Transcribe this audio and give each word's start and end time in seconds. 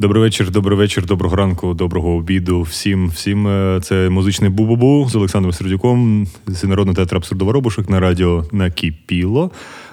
Добрий 0.00 0.22
вечір, 0.22 0.50
добрий 0.50 0.78
вечір, 0.78 1.06
доброго 1.06 1.36
ранку, 1.36 1.74
доброго 1.74 2.14
обіду. 2.14 2.62
Всім, 2.62 3.08
всім 3.08 3.48
е, 3.48 3.80
це 3.82 4.10
музичний 4.10 4.50
бу-бу-бу 4.50 5.08
з 5.08 5.16
Олександром 5.16 5.52
Сердюком 5.52 6.26
з 6.46 6.64
Народного 6.64 6.96
театру 6.96 7.16
абсурдоворобушок 7.16 7.90
на 7.90 8.00
радіо 8.00 8.44
Накіпіло. 8.52 9.50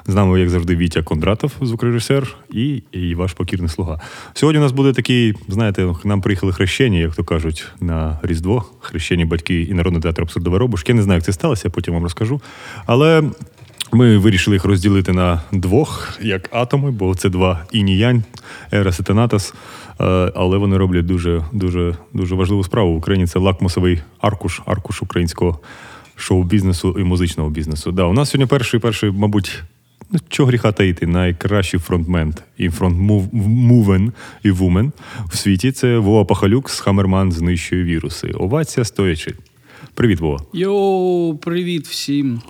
З 0.07 0.15
нами, 0.15 0.39
як 0.39 0.49
завжди, 0.49 0.75
Вітя 0.75 1.03
Кондратов, 1.03 1.51
звукорежисер, 1.61 2.35
і, 2.51 2.83
і 2.91 3.15
ваш 3.15 3.33
покірний 3.33 3.69
слуга. 3.69 4.01
Сьогодні 4.33 4.59
у 4.59 4.63
нас 4.63 4.71
буде 4.71 4.93
такий, 4.93 5.33
знаєте, 5.47 5.93
нам 6.03 6.21
приїхали 6.21 6.53
хрещені, 6.53 6.99
як 6.99 7.15
то 7.15 7.23
кажуть, 7.23 7.65
на 7.81 8.19
Різдво. 8.23 8.65
Хрещені 8.79 9.25
батьки 9.25 9.61
і 9.61 9.73
Народний 9.73 10.01
театр 10.01 10.21
абсурдоворобушки. 10.21 10.91
Я 10.91 10.95
не 10.95 11.03
знаю, 11.03 11.17
як 11.17 11.25
це 11.25 11.33
сталося, 11.33 11.61
я 11.65 11.71
потім 11.71 11.93
вам 11.93 12.03
розкажу. 12.03 12.41
Але 12.85 13.23
ми 13.91 14.17
вирішили 14.17 14.55
їх 14.55 14.65
розділити 14.65 15.13
на 15.13 15.41
двох, 15.51 16.17
як 16.21 16.49
атоми, 16.51 16.91
бо 16.91 17.15
це 17.15 17.29
два 17.29 17.65
інь-янь, 17.71 18.23
Ерас 18.71 18.99
і 18.99 19.03
Тенатас. 19.03 19.53
Е, 19.99 20.31
Але 20.35 20.57
вони 20.57 20.77
роблять 20.77 21.05
дуже, 21.05 21.45
дуже, 21.53 21.97
дуже 22.13 22.35
важливу 22.35 22.63
справу. 22.63 22.93
В 22.93 22.97
Україні 22.97 23.27
це 23.27 23.39
лакмусовий 23.39 24.01
аркуш, 24.19 24.61
аркуш 24.65 25.01
українського 25.01 25.59
шоу-бізнесу 26.15 26.95
і 26.99 27.03
музичного 27.03 27.49
бізнесу. 27.49 27.91
Да, 27.91 28.03
у 28.03 28.13
нас 28.13 28.29
сьогодні 28.29 28.45
перший, 28.45 28.79
перший, 28.79 29.11
мабуть, 29.11 29.63
ну, 30.11 30.19
чого 30.29 30.47
гріха 30.47 30.71
таїти, 30.71 31.07
найкращий 31.07 31.79
фронтмен 31.79 32.35
і 32.57 32.69
фронтмувен 32.69 34.13
і 34.43 34.51
вумен 34.51 34.91
в 35.29 35.37
світі. 35.37 35.71
Це 35.71 35.97
Вова 35.97 36.25
Пахалюк 36.25 36.69
з 36.69 36.79
Хамерман 36.79 37.31
знищує 37.31 37.83
віруси. 37.83 38.27
Овація 38.27 38.83
стоячи. 38.85 39.33
Привіт, 39.93 40.19
Вова. 40.19 40.39
Йоу, 40.53 41.37
привіт 41.37 41.87
всім. 41.87 42.41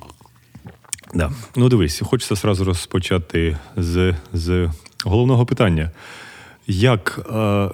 Да. 1.14 1.32
Ну, 1.56 1.70
дивись, 1.70 2.02
хочеться 2.06 2.36
сразу 2.36 2.64
розпочати 2.64 3.58
з, 3.78 4.16
з 4.34 4.70
головного 5.06 5.46
питання. 5.46 5.92
Як, 6.68 7.28
е, 7.36 7.70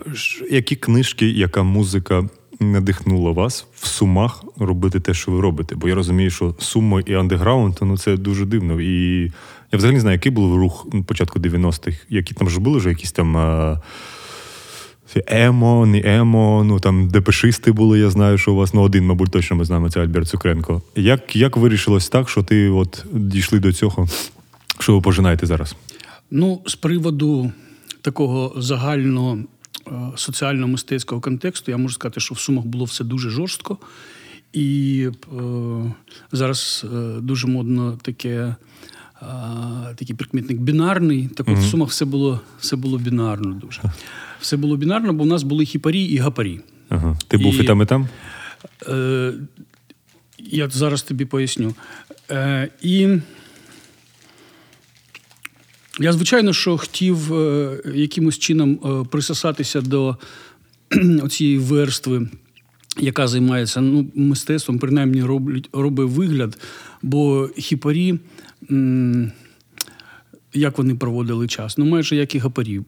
які 0.52 0.76
книжки, 0.76 1.30
яка 1.30 1.64
музика 1.64 2.30
надихнула 2.60 3.32
вас 3.32 3.68
в 3.76 3.88
сумах 3.88 4.44
робити 4.58 5.00
те, 5.00 5.14
що 5.14 5.32
ви 5.32 5.42
робите? 5.42 5.76
Бо 5.76 5.90
я 5.90 5.96
розумію, 5.96 6.30
що 6.30 6.56
сумо 6.60 7.00
і 7.00 7.14
андеграунд 7.14 7.78
ну 7.82 7.98
це 7.98 8.18
дуже 8.18 8.46
дивно. 8.46 8.82
І 8.82 9.22
я 9.72 9.78
взагалі 9.78 9.96
не 9.96 10.02
знаю, 10.02 10.16
який 10.16 10.32
був 10.32 10.56
рух 10.56 10.88
на 10.94 11.04
початку 11.04 11.40
90-х, 11.40 11.98
які 12.10 12.34
там 12.34 12.50
ж 12.50 12.60
були 12.60 12.78
вже 12.78 12.90
якісь 12.90 13.12
там. 13.12 13.38
Е, 13.38 13.80
Емо, 15.28 15.86
не 15.86 16.02
емо, 16.06 16.64
ну 16.64 16.80
там 16.80 17.08
депешисти 17.08 17.72
були, 17.72 18.00
я 18.00 18.10
знаю, 18.10 18.38
що 18.38 18.54
у 18.54 18.56
вас 18.56 18.74
ну 18.74 18.82
один, 18.82 19.06
мабуть, 19.06 19.32
точно 19.32 19.56
ми 19.56 19.66
знаємо, 19.66 19.90
це 19.90 20.02
Альберт 20.02 20.28
Цукренко. 20.28 20.82
Як, 20.96 21.36
як 21.36 21.58
вирішилось 21.58 22.10
так, 22.10 22.30
що 22.30 22.44
ти 22.44 22.70
от 22.70 23.06
дійшли 23.12 23.60
до 23.60 23.74
цього, 23.74 24.08
що 24.80 24.96
ви 24.96 25.02
пожинаєте 25.02 25.46
зараз? 25.46 25.76
Ну, 26.32 26.62
з 26.66 26.76
приводу 26.76 27.52
такого 28.04 28.62
загального 28.62 29.38
е, 29.88 29.92
соціально-мистецького 30.16 31.22
контексту, 31.22 31.72
я 31.72 31.78
можу 31.78 31.96
сказати, 31.96 32.20
що 32.20 32.36
в 32.36 32.40
Сумах 32.40 32.66
було 32.66 32.86
все 32.86 33.04
дуже 33.04 33.30
жорстко. 33.30 33.78
І 34.54 35.08
е, 35.34 35.42
зараз 36.32 36.86
е, 36.96 37.20
дуже 37.22 37.48
модно 37.48 37.98
таке. 38.02 38.30
е, 38.30 38.56
Такий 39.96 40.16
прикметник 40.16 40.58
бінарний. 40.58 41.28
Так 41.28 41.48
от 41.50 41.58
в 41.58 41.64
Сумах 41.64 41.90
все 41.90 42.06
було, 42.06 42.42
все 42.60 42.76
було 42.76 42.98
бінарно 42.98 43.54
дуже. 43.54 43.82
Все 44.42 44.58
було 44.58 44.78
бінарно, 44.78 45.14
бо 45.14 45.24
в 45.24 45.28
нас 45.28 45.44
були 45.44 45.66
хіпарі 45.66 46.04
і 46.04 46.18
гапарі. 46.18 46.60
Ага. 46.90 47.18
Ти 47.28 47.38
був 47.38 47.54
і 47.56 47.58
І- 47.60 47.64
там, 47.64 47.82
і 47.82 47.86
там? 47.86 48.08
Е, 48.88 49.34
я 50.40 50.70
зараз 50.70 51.04
тобі 51.04 51.26
поясню. 51.26 51.76
Е, 52.32 52.70
і 52.82 53.18
я, 56.00 56.14
звичайно, 56.14 56.54
що 56.54 56.78
хотів 56.78 57.34
е, 57.34 57.78
якимось 57.96 58.38
чином 58.38 58.80
е, 58.86 59.08
присосатися 59.10 59.82
до 59.82 60.18
цієї 61.30 61.58
верстви, 61.58 62.28
яка 63.00 63.28
займається 63.28 63.82
ну, 63.82 64.06
мистецтвом, 64.16 64.80
принаймні 64.80 65.24
роблять, 65.24 65.70
робить 65.74 66.10
вигляд, 66.10 66.58
бо 67.02 67.50
хіпарі. 67.58 68.20
як 70.54 70.78
вони 70.78 70.96
проводили 70.96 71.48
час? 71.48 71.78
Ну, 71.78 71.86
майже 71.86 72.16
як 72.16 72.36
і 72.36 72.38
гапарі. 72.38 72.78
Е, 72.78 72.84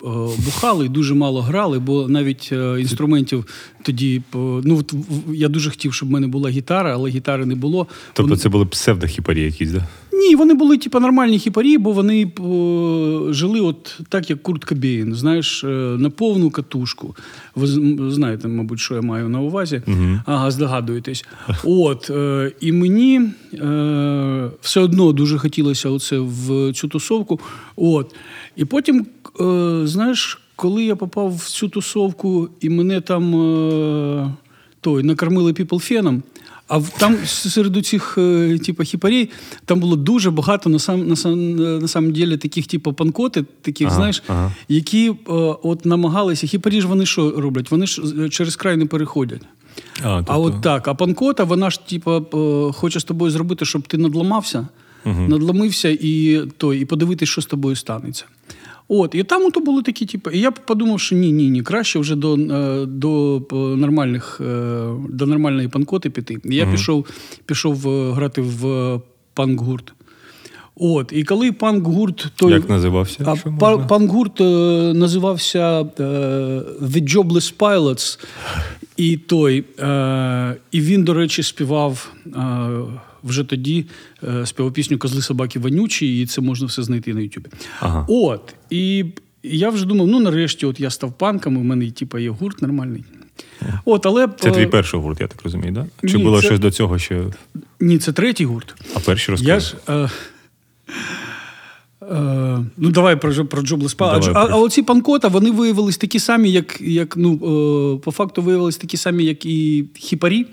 Бухали 0.46 0.90
дуже 0.90 1.14
мало 1.14 1.42
грали, 1.42 1.80
бо 1.80 2.08
навіть 2.08 2.52
інструментів 2.80 3.46
тоді. 3.82 4.22
Ну, 4.34 4.78
от 4.78 4.94
я 5.34 5.48
дуже 5.48 5.70
хотів, 5.70 5.94
щоб 5.94 6.10
в 6.10 6.12
мене 6.12 6.28
була 6.28 6.50
гітара, 6.50 6.94
але 6.94 7.10
гітари 7.10 7.46
не 7.46 7.56
було. 7.56 7.88
Тобто 8.14 8.38
це 8.38 8.50
були 8.50 8.66
псевдохіпарі 8.66 9.42
якісь, 9.44 9.72
да? 9.72 9.88
Ні, 10.16 10.36
вони 10.36 10.54
були 10.54 10.78
типу, 10.78 11.00
нормальні 11.00 11.40
хіпарі, 11.40 11.78
бо 11.78 11.92
вони 11.92 12.32
о, 12.40 13.34
жили 13.34 13.60
от 13.60 14.00
так, 14.10 14.30
як 14.30 14.44
Курт 14.44 14.66
Кобейн, 14.66 15.14
знаєш, 15.14 15.64
е, 15.64 15.68
на 16.00 16.10
повну 16.10 16.50
катушку. 16.50 17.16
Ви 17.56 17.68
знаєте, 18.12 18.48
мабуть, 18.48 18.80
що 18.80 18.96
я 18.96 19.02
маю 19.02 19.30
на 19.30 19.40
увазі. 19.40 19.82
Ага, 20.26 20.52
здогадуєтесь. 20.52 21.26
От, 21.64 22.10
е, 22.10 22.52
і 22.62 22.72
мені 22.72 23.22
е, 23.54 24.50
все 24.62 24.80
одно 24.80 25.12
дуже 25.12 25.38
хотілося 25.38 25.90
оце 25.90 26.20
в 26.20 26.74
цю 26.74 26.88
тусовку. 26.88 27.40
От. 27.76 28.16
І 28.56 28.66
потім, 28.66 29.06
е, 29.42 29.82
знаєш, 29.88 30.40
коли 30.56 30.84
я 30.84 30.96
попав 30.96 31.36
в 31.36 31.50
цю 31.50 31.70
тусовку, 31.70 32.50
і 32.62 32.70
мене 32.70 33.02
там 33.02 33.36
е, 33.36 34.34
той, 34.82 35.04
накормили 35.04 35.54
піплфеном, 35.54 36.24
а 36.68 36.82
там 36.82 37.18
серед 37.26 37.86
цих 37.86 38.18
е, 38.18 38.58
типу, 38.58 38.84
хіпарей 38.84 39.30
там 39.66 39.80
було 39.80 39.96
дуже 39.96 40.32
багато 40.32 40.70
на 40.70 40.80
сам 40.80 41.08
на 41.08 41.16
сам 41.16 41.56
на 41.80 41.88
самом 41.88 42.14
деле 42.14 42.38
таких, 42.38 42.68
типу, 42.68 42.94
панкоти, 42.94 43.46
таких, 43.62 43.88
Ага, 43.88 43.96
знаєш, 43.96 44.24
ага. 44.28 44.52
які 44.70 45.10
е, 45.10 45.14
от 45.64 45.86
намагалися. 45.86 46.48
Хіпарі 46.48 46.82
ж 46.82 46.88
вони 46.88 47.06
що 47.06 47.32
роблять? 47.32 47.72
Вони 47.72 47.88
ж 47.88 48.02
через 48.30 48.56
край 48.56 48.78
не 48.78 48.86
переходять. 48.86 49.42
А, 50.04 50.18
тобто... 50.18 50.34
А 50.34 50.38
от 50.38 50.62
так, 50.62 50.88
а 50.88 50.94
панкота, 50.94 51.44
вона 51.44 51.70
ж, 51.70 51.88
типу, 51.88 52.26
хоче 52.76 53.00
з 53.00 53.04
тобою 53.04 53.32
зробити, 53.32 53.66
щоб 53.66 53.88
ти 53.88 53.98
надламався, 53.98 54.68
надламився 55.06 55.90
і, 55.90 56.42
то, 56.58 56.74
і 56.74 56.86
подивитись, 56.86 57.30
що 57.30 57.42
з 57.42 57.46
тобою 57.46 57.76
станеться. 57.76 58.26
От, 58.88 59.16
і 59.16 59.24
там 59.24 59.46
ото 59.46 59.60
були 59.60 59.82
такі, 59.82 60.06
типу, 60.06 60.30
і 60.30 60.40
я 60.40 60.52
подумав, 60.52 61.00
що 61.00 61.16
ні, 61.16 61.32
ні, 61.32 61.50
ні, 61.50 61.62
краще 61.62 62.00
вже 62.00 62.16
до, 62.16 62.34
е, 62.36 62.86
до 62.86 63.38
е, 63.52 63.56
нормальних, 63.56 64.42
е, 64.42 64.88
до 65.10 65.26
нормальної 65.26 65.68
панкоти 65.68 66.10
піти. 66.10 66.38
І 66.44 66.56
я 66.56 66.66
пішов, 66.72 67.06
пішов 67.46 67.88
е, 67.88 68.12
грати 68.12 68.42
в 68.42 68.64
панк-гурт. 69.36 69.94
От, 70.76 71.14
і 71.16 71.24
коли 71.24 71.52
панк-гурт 71.52 72.28
той. 72.36 72.52
Як 72.52 72.70
називався? 72.70 73.24
А 73.28 73.50
па- 73.60 73.78
панк-гурт 73.78 74.42
е, 74.42 74.94
називався 74.94 75.82
е, 75.82 75.84
The 76.82 77.16
Jobless 77.16 77.54
Pilots. 77.58 78.20
І 78.98 79.18
той. 79.18 79.66
Е, 79.80 80.56
і 80.72 80.82
він, 80.82 81.04
до 81.04 81.14
речі, 81.14 81.44
співав 81.44 82.12
вже 83.26 83.44
тоді 83.44 83.86
е, 84.24 84.46
співав 84.46 84.74
пісню 84.74 84.98
Козли 84.98 85.22
собаки 85.22 85.60
вонючі, 85.60 86.22
і 86.22 86.26
це 86.26 86.42
можна 86.42 86.68
все 86.68 86.84
знайти 86.84 87.14
на 87.14 87.22
Ютубі. 87.22 87.50
Ага. 87.80 88.06
От. 88.10 88.56
І 88.70 89.06
я 89.44 89.70
вже 89.70 89.86
думав, 89.86 90.08
ну 90.08 90.20
нарешті, 90.20 90.66
от 90.66 90.80
я 90.80 90.90
став 90.90 91.14
панком, 91.14 91.58
у 91.58 91.64
мене 91.64 91.92
типу, 91.92 92.18
є 92.18 92.30
гурт 92.30 92.62
нормальний. 92.62 93.04
От, 93.86 94.06
але, 94.06 94.28
Це 94.40 94.52
твій 94.52 94.66
перший 94.66 95.00
гурт, 95.00 95.22
я 95.22 95.28
так 95.28 95.42
розумію, 95.44 95.72
да? 95.72 96.08
Чи 96.08 96.18
ні, 96.18 96.24
було 96.24 96.42
це- 96.42 96.48
щось 96.48 96.60
до 96.60 96.72
цього 96.72 97.00
ще? 97.00 97.24
Ні, 97.80 97.98
це 97.98 98.12
третій 98.12 98.46
гурт. 98.46 98.76
А 98.96 99.00
перші 99.00 99.32
розкажи. 99.32 99.52
Я 99.52 99.60
ж. 99.60 99.76
Е, 99.90 100.10
е, 102.02 102.66
ну, 102.78 102.90
давай 102.90 103.16
про, 103.16 103.46
про 103.46 103.62
Джоблес 103.62 103.96
Давай, 103.96 104.22
А, 104.34 104.40
а, 104.40 104.48
а 104.52 104.56
оці 104.56 104.82
панкота, 104.82 105.28
вони 105.28 105.52
виявились 105.52 105.98
такі 105.98 106.20
самі, 106.20 106.52
як, 106.52 106.82
як 106.82 107.18
ну, 107.18 107.34
е, 107.34 108.00
по 108.04 108.12
факту 108.12 108.42
виявились 108.42 108.78
такі 108.78 108.98
самі, 108.98 109.26
як 109.26 109.46
і 109.46 109.86
хіпарі. 109.96 110.46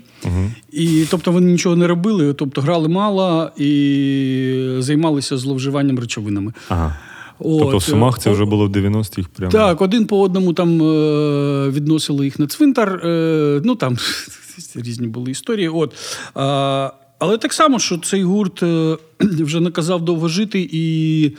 І, 0.71 1.05
тобто 1.09 1.31
вони 1.31 1.51
нічого 1.51 1.75
не 1.75 1.87
робили, 1.87 2.33
тобто 2.33 2.61
грали 2.61 2.87
мало 2.87 3.51
і 3.57 4.75
займалися 4.79 5.37
зловживанням 5.37 5.99
речовинами. 5.99 6.53
Ага. 6.69 6.95
От, 7.39 7.61
Тобто 7.61 7.77
в 7.77 7.83
Сумах 7.83 8.19
це 8.19 8.29
вже 8.29 8.45
було 8.45 8.67
в 8.67 8.69
90-х 8.69 9.29
прямо. 9.35 9.51
Так, 9.51 9.81
один 9.81 10.05
по 10.05 10.21
одному 10.21 10.53
там 10.53 10.81
е, 10.81 11.69
відносили 11.69 12.25
їх 12.25 12.39
на 12.39 12.47
цвинтар. 12.47 13.01
Е, 13.03 13.61
ну 13.63 13.75
там 13.75 13.97
різні 14.75 15.07
були 15.07 15.31
історії. 15.31 15.69
От. 15.69 15.93
Але 17.19 17.37
так 17.37 17.53
само, 17.53 17.79
що 17.79 17.97
цей 17.97 18.23
гурт 18.23 18.63
е, 18.63 18.97
вже 19.19 19.59
наказав 19.59 20.01
довго 20.01 20.27
жити 20.27 20.69
і. 20.71 21.31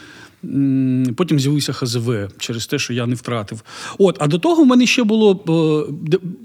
Потім 1.16 1.40
з'явився 1.40 1.72
ХЗВ 1.72 2.10
через 2.38 2.66
те, 2.66 2.78
що 2.78 2.92
я 2.92 3.06
не 3.06 3.14
втратив. 3.14 3.62
От, 3.98 4.16
а 4.20 4.26
до 4.26 4.38
того 4.38 4.62
в 4.62 4.66
мене 4.66 4.86
ще 4.86 5.04
було, 5.04 5.40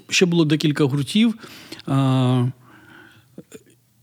ще 0.10 0.26
було 0.26 0.46
декілька 0.46 0.84
гуртів. 0.84 1.34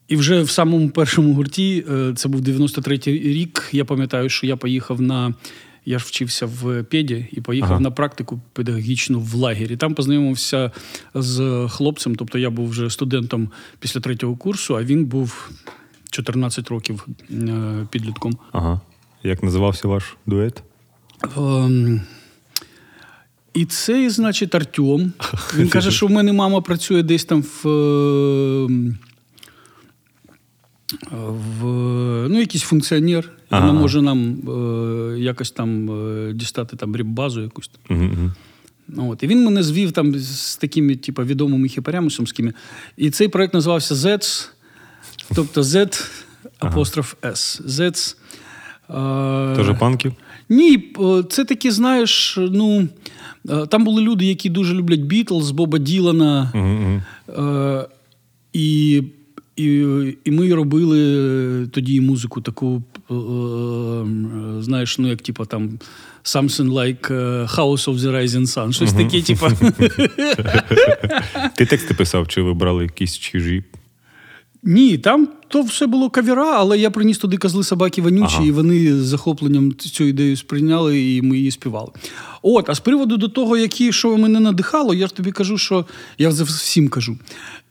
І 0.09 0.17
вже 0.17 0.43
в 0.43 0.51
самому 0.51 0.91
першому 0.91 1.35
гурті, 1.35 1.85
е, 1.91 2.13
це 2.17 2.29
був 2.29 2.41
93-й 2.41 3.19
рік. 3.19 3.69
Я 3.73 3.85
пам'ятаю, 3.85 4.29
що 4.29 4.47
я 4.47 4.57
поїхав 4.57 5.01
на. 5.01 5.35
Я 5.89 5.99
ж 5.99 6.05
вчився 6.09 6.47
в 6.47 6.83
педі 6.83 7.27
і 7.33 7.41
поїхав 7.41 7.73
Ага. 7.73 7.81
на 7.81 7.91
практику 7.91 8.41
педагогічну 8.53 9.21
в 9.21 9.35
лагері. 9.35 9.77
Там 9.77 9.95
познайомився 9.95 10.71
з 11.15 11.67
хлопцем. 11.71 12.15
Тобто 12.15 12.39
я 12.39 12.51
був 12.51 12.69
вже 12.69 12.91
студентом 12.91 13.51
після 13.81 14.01
третього 14.01 14.37
курсу, 14.37 14.77
а 14.77 14.83
він 14.83 15.05
був 15.05 15.51
14 16.11 16.69
років 16.69 17.07
е, 17.31 17.87
підлітком. 17.91 18.39
Ага. 18.53 18.81
Як 19.23 19.43
називався 19.43 19.89
ваш 19.89 20.17
дует? 20.27 20.63
І 23.57 23.65
цей, 23.65 24.11
значить, 24.11 24.55
Артем. 24.55 25.13
Він 25.57 25.69
каже, 25.69 25.91
що 25.91 26.07
в 26.07 26.11
мене 26.11 26.33
мама 26.33 26.61
працює 26.61 27.03
десь 27.03 27.25
там 27.25 27.43
в. 27.43 27.65
в 31.21 31.65
ну, 32.29 32.41
якийсь 32.41 32.63
функціонер. 32.63 33.31
Вона 33.51 33.73
може 33.73 34.03
нам 34.03 34.39
е, 34.49 35.19
якось 35.19 35.51
там 35.51 35.91
е, 35.91 36.33
дістати 36.33 36.77
там 36.77 36.97
ріббазу 36.97 37.43
якусь. 37.43 37.71
Ну, 38.89 39.11
От. 39.11 39.23
І 39.23 39.27
він 39.27 39.45
мене 39.45 39.63
звів 39.63 39.93
там 39.93 40.19
з 40.19 40.57
такими, 40.57 40.97
типу, 40.97 41.23
відомими 41.23 41.69
хіпарями 41.69 42.11
сумськими. 42.11 42.53
І 42.97 43.11
цей 43.11 43.29
проект 43.29 43.55
називався 43.55 43.95
ZETS, 43.95 44.49
тобто 45.35 45.63
Z 45.63 46.11
апостроф 46.59 47.15
S. 47.23 47.67
ZETS. 47.67 48.17
е, 49.53 49.57
Тоже 49.57 49.75
панків? 49.75 50.13
Ні, 50.49 50.95
це 51.31 51.45
такі, 51.45 51.71
знаєш, 51.71 52.39
ну 52.53 52.89
е, 53.51 53.67
там 53.67 53.85
були 53.85 54.03
люди, 54.03 54.27
які 54.27 54.51
дуже 54.51 54.75
люблять 54.75 55.01
Бітлз, 55.01 55.51
Боба 55.51 55.79
Ділана. 55.79 56.53
Е, 57.39 57.87
і, 58.53 59.03
і, 59.57 59.67
і 60.25 60.31
ми 60.31 60.55
робили 60.55 61.67
тоді 61.67 62.01
музику 62.01 62.41
таку, 62.41 62.83
е, 63.11 63.15
е, 63.15 64.63
знаєш, 64.63 64.99
ну 64.99 65.09
як 65.09 65.23
типу 65.23 65.45
там 65.45 65.79
something 66.25 66.73
like 66.73 67.13
е, 67.13 67.45
House 67.45 67.89
of 67.89 67.95
the 67.95 68.11
Rising 68.17 68.47
Sun. 68.47 68.73
Щось 68.73 68.93
таке, 68.93 69.23
типу. 69.23 69.47
Ти 71.57 71.67
тексти 71.67 71.95
писав, 71.95 72.29
чи 72.29 72.43
ви 72.43 72.55
брали 72.55 72.83
якісь 72.83 73.19
чужі? 73.19 73.65
Ні, 74.63 74.99
там 74.99 75.29
то 75.49 75.63
все 75.63 75.87
було 75.87 76.11
кавіра, 76.11 76.53
але 76.57 76.79
я 76.79 76.91
приніс 76.91 77.19
туди 77.19 77.37
козли 77.37 77.65
собаки 77.65 78.03
вонючі, 78.03 78.37
Ага. 78.37 78.47
і 78.47 78.51
вони 78.51 78.95
з 78.95 79.05
захопленням 79.07 79.75
цю 79.75 80.05
ідею 80.05 80.37
сприйняли, 80.37 81.15
і 81.15 81.23
ми 81.23 81.37
її 81.37 81.51
співали. 81.51 81.89
От, 82.43 82.71
а 82.71 82.75
з 82.75 82.81
приводу 82.81 83.17
до 83.17 83.29
того, 83.29 83.57
які, 83.57 83.93
що 83.93 84.17
мене 84.17 84.41
надихало, 84.41 84.95
я 84.95 85.07
ж 85.07 85.15
тобі 85.15 85.33
кажу, 85.33 85.59
що 85.59 85.87
я 86.19 86.29
всім 86.29 86.89
кажу. 86.89 87.19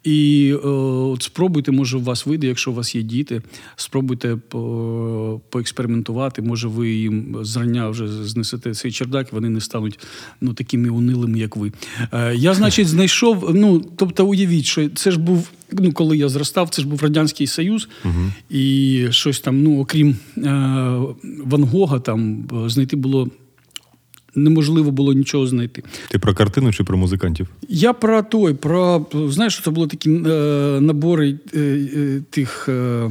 І 0.06 0.50
е, 0.64 0.68
от 0.68 1.24
спробуйте, 1.24 1.72
може, 1.72 1.98
у 1.98 2.02
вас 2.02 2.26
вийде, 2.26 2.48
якщо 2.48 2.72
у 2.72 2.74
вас 2.74 2.96
є 2.96 3.02
діти, 3.02 3.42
спробуйте 3.76 4.38
по, 4.50 5.42
поекспериментувати. 5.50 6.42
Може, 6.42 6.68
ви 6.68 6.90
їм 6.90 7.38
зрання 7.42 7.90
вже 7.90 8.08
знесете 8.08 8.74
цей 8.74 8.92
чердак, 8.92 9.34
вони 9.34 9.50
не 9.50 9.62
стануть 9.62 10.00
ну, 10.42 10.54
такими 10.54 10.90
унилими, 10.90 11.40
як 11.40 11.56
ви. 11.56 11.72
Е, 12.14 12.36
я, 12.36 12.54
значить, 12.54 12.88
знайшов. 12.88 13.52
Ну, 13.56 13.86
тобто, 13.96 14.26
уявіть, 14.26 14.66
що 14.66 14.90
це 14.90 15.12
ж 15.12 15.20
був. 15.20 15.50
Ну, 15.72 15.92
коли 15.94 16.18
я 16.18 16.30
зростав, 16.30 16.70
це 16.70 16.82
ж 16.82 16.88
був 16.88 17.04
Радянський 17.04 17.48
Союз, 17.48 17.65
і 18.50 19.08
щось 19.10 19.40
там, 19.40 19.64
ну, 19.64 19.80
окрім 19.80 20.10
е, 20.10 20.42
Ван 21.46 21.64
Гога, 21.64 22.00
там 22.00 22.48
е, 22.66 22.70
знайти 22.70 22.96
було 22.96 23.28
неможливо 24.36 24.92
було 24.92 25.14
нічого 25.14 25.48
знайти. 25.48 25.84
Ти 26.10 26.20
про 26.20 26.34
картину 26.34 26.74
чи 26.74 26.84
про 26.84 26.98
музикантів? 26.98 27.48
Я 27.70 27.94
про 27.94 28.24
той, 28.24 28.54
про 28.54 29.06
знаєш, 29.14 29.62
це 29.64 29.72
були 29.72 29.88
такі 29.88 30.10
е, 30.12 30.20
набори 30.82 31.40
е, 31.54 31.60
е, 31.60 32.22
тих 32.30 32.70
е, 32.70 33.10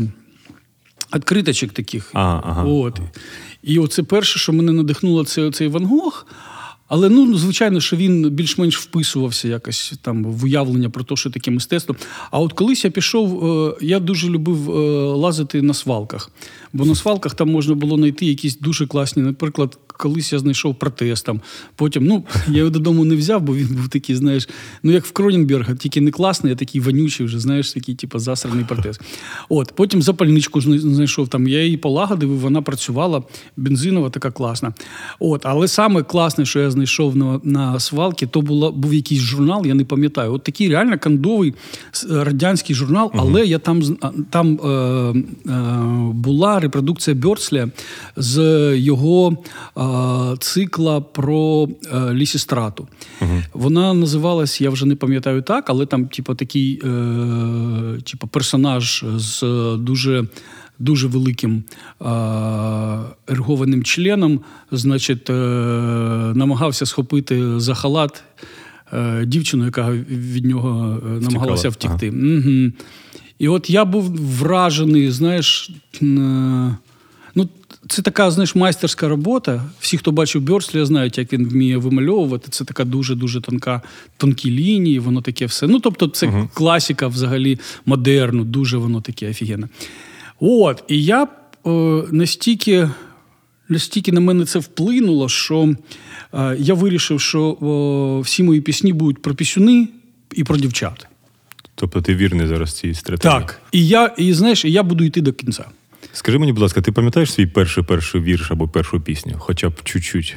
відкриточок 1.14 1.72
таких. 1.72 2.10
А, 2.12 2.40
ага. 2.44 2.64
От. 2.64 3.00
І 3.62 3.78
оце 3.78 4.02
перше, 4.02 4.38
що 4.38 4.52
мене 4.52 4.72
надихнуло, 4.72 5.24
це 5.24 5.50
цей 5.50 5.68
Ван 5.68 5.84
Гог. 5.84 6.26
Але 6.88 7.08
ну, 7.08 7.38
звичайно, 7.38 7.80
що 7.80 7.96
він 7.96 8.30
більш-менш 8.30 8.78
вписувався 8.78 9.48
якось 9.48 9.92
там 10.02 10.24
в 10.24 10.44
уявлення 10.44 10.90
про 10.90 11.04
те, 11.04 11.16
що 11.16 11.30
таке 11.30 11.50
мистецтво. 11.50 11.96
А 12.30 12.38
от 12.40 12.52
колись 12.52 12.84
я 12.84 12.90
пішов, 12.90 13.46
е, 13.46 13.76
я 13.80 14.00
дуже 14.00 14.28
любив 14.28 14.70
е, 14.70 14.74
лазити 15.14 15.62
на 15.62 15.74
свалках. 15.74 16.30
Бо 16.72 16.84
на 16.84 16.94
свалках 16.94 17.34
там 17.34 17.50
можна 17.50 17.74
було 17.74 17.96
знайти 17.96 18.26
якісь 18.26 18.58
дуже 18.58 18.86
класні. 18.86 19.22
Наприклад, 19.22 19.78
колись 19.96 20.32
я 20.32 20.38
знайшов 20.38 20.78
протез 20.78 21.22
там. 21.22 21.40
Потім, 21.76 22.04
ну, 22.06 22.24
я 22.48 22.58
його 22.58 22.70
додому 22.70 23.04
не 23.04 23.16
взяв, 23.16 23.42
бо 23.42 23.54
він 23.54 23.66
був 23.66 23.88
такий, 23.88 24.16
знаєш, 24.16 24.48
ну 24.82 24.92
як 24.92 25.04
в 25.06 25.12
Кроненберга, 25.12 25.74
тільки 25.74 26.00
не 26.00 26.10
класний, 26.10 26.52
а 26.52 26.56
такий 26.56 26.80
вонючий, 26.80 27.26
вже 27.26 27.38
знаєш, 27.38 27.72
такий, 27.72 27.94
типу, 27.94 28.18
засраний 28.18 28.64
протез. 28.64 29.00
От, 29.48 29.72
потім 29.76 30.02
запальничку 30.02 30.60
знайшов 30.60 31.28
там. 31.28 31.48
Я 31.48 31.62
її 31.64 31.76
полагодив, 31.76 32.28
і 32.30 32.34
вона 32.34 32.62
працювала, 32.62 33.22
бензинова, 33.56 34.10
така 34.10 34.30
класна. 34.30 34.72
От, 35.18 35.46
але 35.46 35.68
саме 35.68 36.02
класне, 36.02 36.44
що 36.46 36.60
я 36.60 36.70
знайшов 36.70 37.16
на, 37.16 37.40
на 37.44 37.80
свалці, 37.80 38.26
то 38.26 38.40
було, 38.42 38.72
був 38.72 38.94
якийсь 38.94 39.20
журнал, 39.20 39.66
я 39.66 39.74
не 39.74 39.84
пам'ятаю. 39.84 40.32
От 40.32 40.42
такий 40.44 40.68
реально 40.68 40.98
кондовий 40.98 41.54
с- 41.92 42.06
радянський 42.10 42.76
журнал, 42.76 43.10
але 43.14 43.46
я 43.46 43.58
там, 43.58 43.82
там 44.30 44.60
е, 44.64 44.68
е, 44.68 45.12
була 46.12 46.60
репродукція 46.60 47.16
Бьорсля 47.16 47.68
з 48.16 48.40
його 48.76 49.36
е, 49.76 49.83
цикла 50.38 51.00
про 51.00 51.68
е, 51.92 52.14
лісістрату. 52.14 52.88
Вона 53.52 53.94
називалась, 53.94 54.60
я 54.60 54.70
вже 54.70 54.86
не 54.86 54.96
пам'ятаю 54.96 55.42
так, 55.42 55.70
але 55.70 55.86
там, 55.86 56.06
типу, 56.06 56.34
такий 56.34 56.80
е, 56.84 58.00
типу, 58.04 58.26
персонаж 58.26 59.04
з 59.16 59.42
дуже. 59.78 60.24
Дуже 60.78 61.06
великим 61.08 61.56
е, 61.56 62.04
ергованим 63.28 63.82
членом, 63.82 64.40
значить, 64.72 65.30
е, 65.30 65.32
намагався 66.34 66.86
схопити 66.86 67.60
за 67.60 67.74
халат 67.74 68.24
е, 68.92 69.24
дівчину, 69.26 69.64
яка 69.64 69.90
від 70.10 70.44
нього 70.44 70.98
е, 71.06 71.20
намагалася 71.20 71.68
втікти. 71.68 72.10
Угу. 72.10 72.72
І 73.38 73.48
от 73.48 73.70
я 73.70 73.84
був 73.84 74.04
вражений, 74.38 75.10
знаєш, 75.10 75.70
е, 76.02 76.76
це 77.88 78.02
така, 78.02 78.30
знаєш, 78.30 78.54
майстерська 78.54 79.08
робота. 79.08 79.64
Всі, 79.80 79.98
хто 79.98 80.12
бачив 80.12 80.42
Бьорслі, 80.42 80.84
знають, 80.84 81.18
як 81.18 81.32
він 81.32 81.48
вміє 81.48 81.76
вимальовувати. 81.76 82.48
Це 82.50 82.64
така 82.64 82.84
дуже-дуже 82.84 83.40
тонка, 83.40 83.82
тонкі 84.16 84.50
лінії, 84.50 84.98
воно 84.98 85.22
таке 85.22 85.46
все. 85.46 85.66
Ну, 85.66 85.80
тобто, 85.80 86.08
це 86.08 86.48
класика 86.54 87.06
взагалі 87.06 87.58
модерну, 87.86 88.44
дуже 88.44 88.76
воно 88.76 89.00
таке 89.00 89.30
офігенне. 89.30 89.68
От, 90.40 90.84
і 90.88 91.04
я 91.04 91.28
е, 91.66 91.70
настільки, 92.10 92.90
настільки 93.68 94.12
на 94.12 94.20
мене 94.20 94.44
це 94.44 94.58
вплинуло, 94.58 95.28
що 95.28 95.74
е, 96.34 96.56
я 96.58 96.74
вирішив, 96.74 97.20
що 97.20 97.40
о, 97.42 98.20
всі 98.20 98.42
мої 98.42 98.60
пісні 98.60 98.92
будуть 98.92 99.22
про 99.22 99.34
пісюни 99.34 99.88
і 100.32 100.44
про 100.44 100.56
дівчат. 100.56 101.06
Тобто 101.74 102.02
ти 102.02 102.14
вірний 102.14 102.46
зараз 102.46 102.72
цій 102.72 102.94
стратегії? 102.94 103.40
Так. 103.40 103.60
І 103.72 103.86
я, 103.86 104.06
і 104.18 104.32
знаєш, 104.32 104.64
я 104.64 104.82
буду 104.82 105.04
йти 105.04 105.20
до 105.20 105.32
кінця. 105.32 105.64
Скажи 106.14 106.38
мені, 106.38 106.52
будь 106.52 106.62
ласка, 106.62 106.80
ти 106.80 106.92
пам'ятаєш 106.92 107.32
свій 107.32 107.46
перший 107.46 107.84
перший 107.84 108.20
вірш 108.20 108.50
або 108.50 108.68
першу 108.68 109.00
пісню? 109.00 109.34
Хоча 109.38 109.68
б 109.68 109.82
чуть-чуть. 109.84 110.36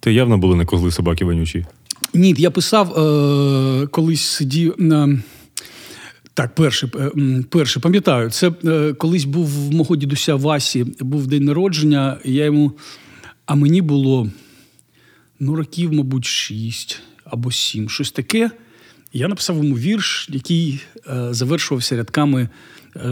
Ти 0.00 0.12
явно 0.12 0.38
були 0.38 0.56
не 0.56 0.64
козли 0.64 0.90
собаки 0.90 1.24
вонючі. 1.24 1.66
Ні, 2.14 2.34
я 2.38 2.50
писав, 2.50 2.92
е, 2.92 3.86
колись 3.86 4.22
сидів 4.22 4.74
на. 4.78 5.18
Так, 6.34 6.60
е, 6.60 7.10
м, 7.16 7.44
перший, 7.50 7.82
пам'ятаю, 7.82 8.30
це 8.30 8.52
е, 8.64 8.92
колись 8.92 9.24
був 9.24 9.46
в 9.46 9.74
мого 9.74 9.96
дідуся 9.96 10.34
Васі, 10.34 10.84
був 11.00 11.26
день 11.26 11.44
народження, 11.44 12.18
і 12.24 12.32
я 12.32 12.44
йому. 12.44 12.72
А 13.46 13.54
мені 13.54 13.82
було 13.82 14.30
ну, 15.40 15.56
років, 15.56 15.92
мабуть, 15.92 16.24
шість 16.24 17.00
або 17.24 17.52
сім, 17.52 17.88
щось 17.88 18.12
таке. 18.12 18.50
Я 19.12 19.28
написав 19.28 19.56
йому 19.56 19.78
вірш, 19.78 20.28
який 20.32 20.80
е, 21.10 21.28
завершувався 21.30 21.96
рядками, 21.96 22.48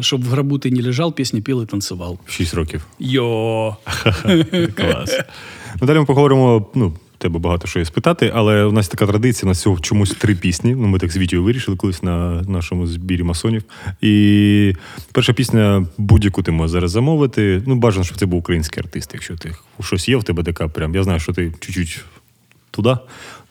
щоб 0.01 0.25
в 0.25 0.29
гробу 0.29 0.59
ти 0.59 0.71
не 0.71 0.83
лежав, 0.83 1.15
пісні 1.15 1.41
піл 1.41 1.63
і 1.63 1.67
танцював. 1.67 2.19
6 2.27 2.55
років. 2.55 2.87
Йо! 2.99 3.77
Клас. 4.75 5.21
Ну, 5.81 5.87
далі 5.87 5.99
ми 5.99 6.05
поговоримо. 6.05 6.67
Ну, 6.75 6.93
тебе 7.19 7.39
багато 7.39 7.67
що 7.67 7.79
є 7.79 7.85
спитати, 7.85 8.33
але 8.35 8.65
у 8.65 8.73
нас 8.73 8.89
така 8.89 9.07
традиція, 9.07 9.47
у 9.47 9.49
нас 9.49 9.59
всього 9.59 9.81
чомусь 9.81 10.11
три 10.11 10.35
пісні. 10.35 10.75
Ну, 10.75 10.87
ми 10.87 10.99
так 10.99 11.13
з 11.13 11.17
Вітєю 11.17 11.45
вирішили 11.45 11.77
колись 11.77 12.03
на 12.03 12.43
нашому 12.43 12.87
збірі 12.87 13.23
масонів. 13.23 13.63
І 14.01 14.73
перша 15.13 15.33
пісня, 15.33 15.87
будь-яку 15.99 16.43
ти 16.43 16.51
можеш 16.51 16.71
зараз 16.71 16.91
замовити. 16.91 17.63
Ну, 17.67 17.75
бажано, 17.75 18.05
щоб 18.05 18.19
це 18.19 18.27
був 18.27 18.39
український 18.39 18.83
артист, 18.83 19.11
якщо 19.15 19.37
ти 19.37 19.55
щось 19.81 20.09
є 20.09 20.17
в 20.17 20.25
тебе 20.25 20.43
така 20.43 20.69
прям. 20.69 20.95
Я 20.95 21.03
знаю, 21.03 21.21
що 21.21 21.33
ти 21.33 21.53
чуть-чуть 21.61 22.05
туди 22.71 22.97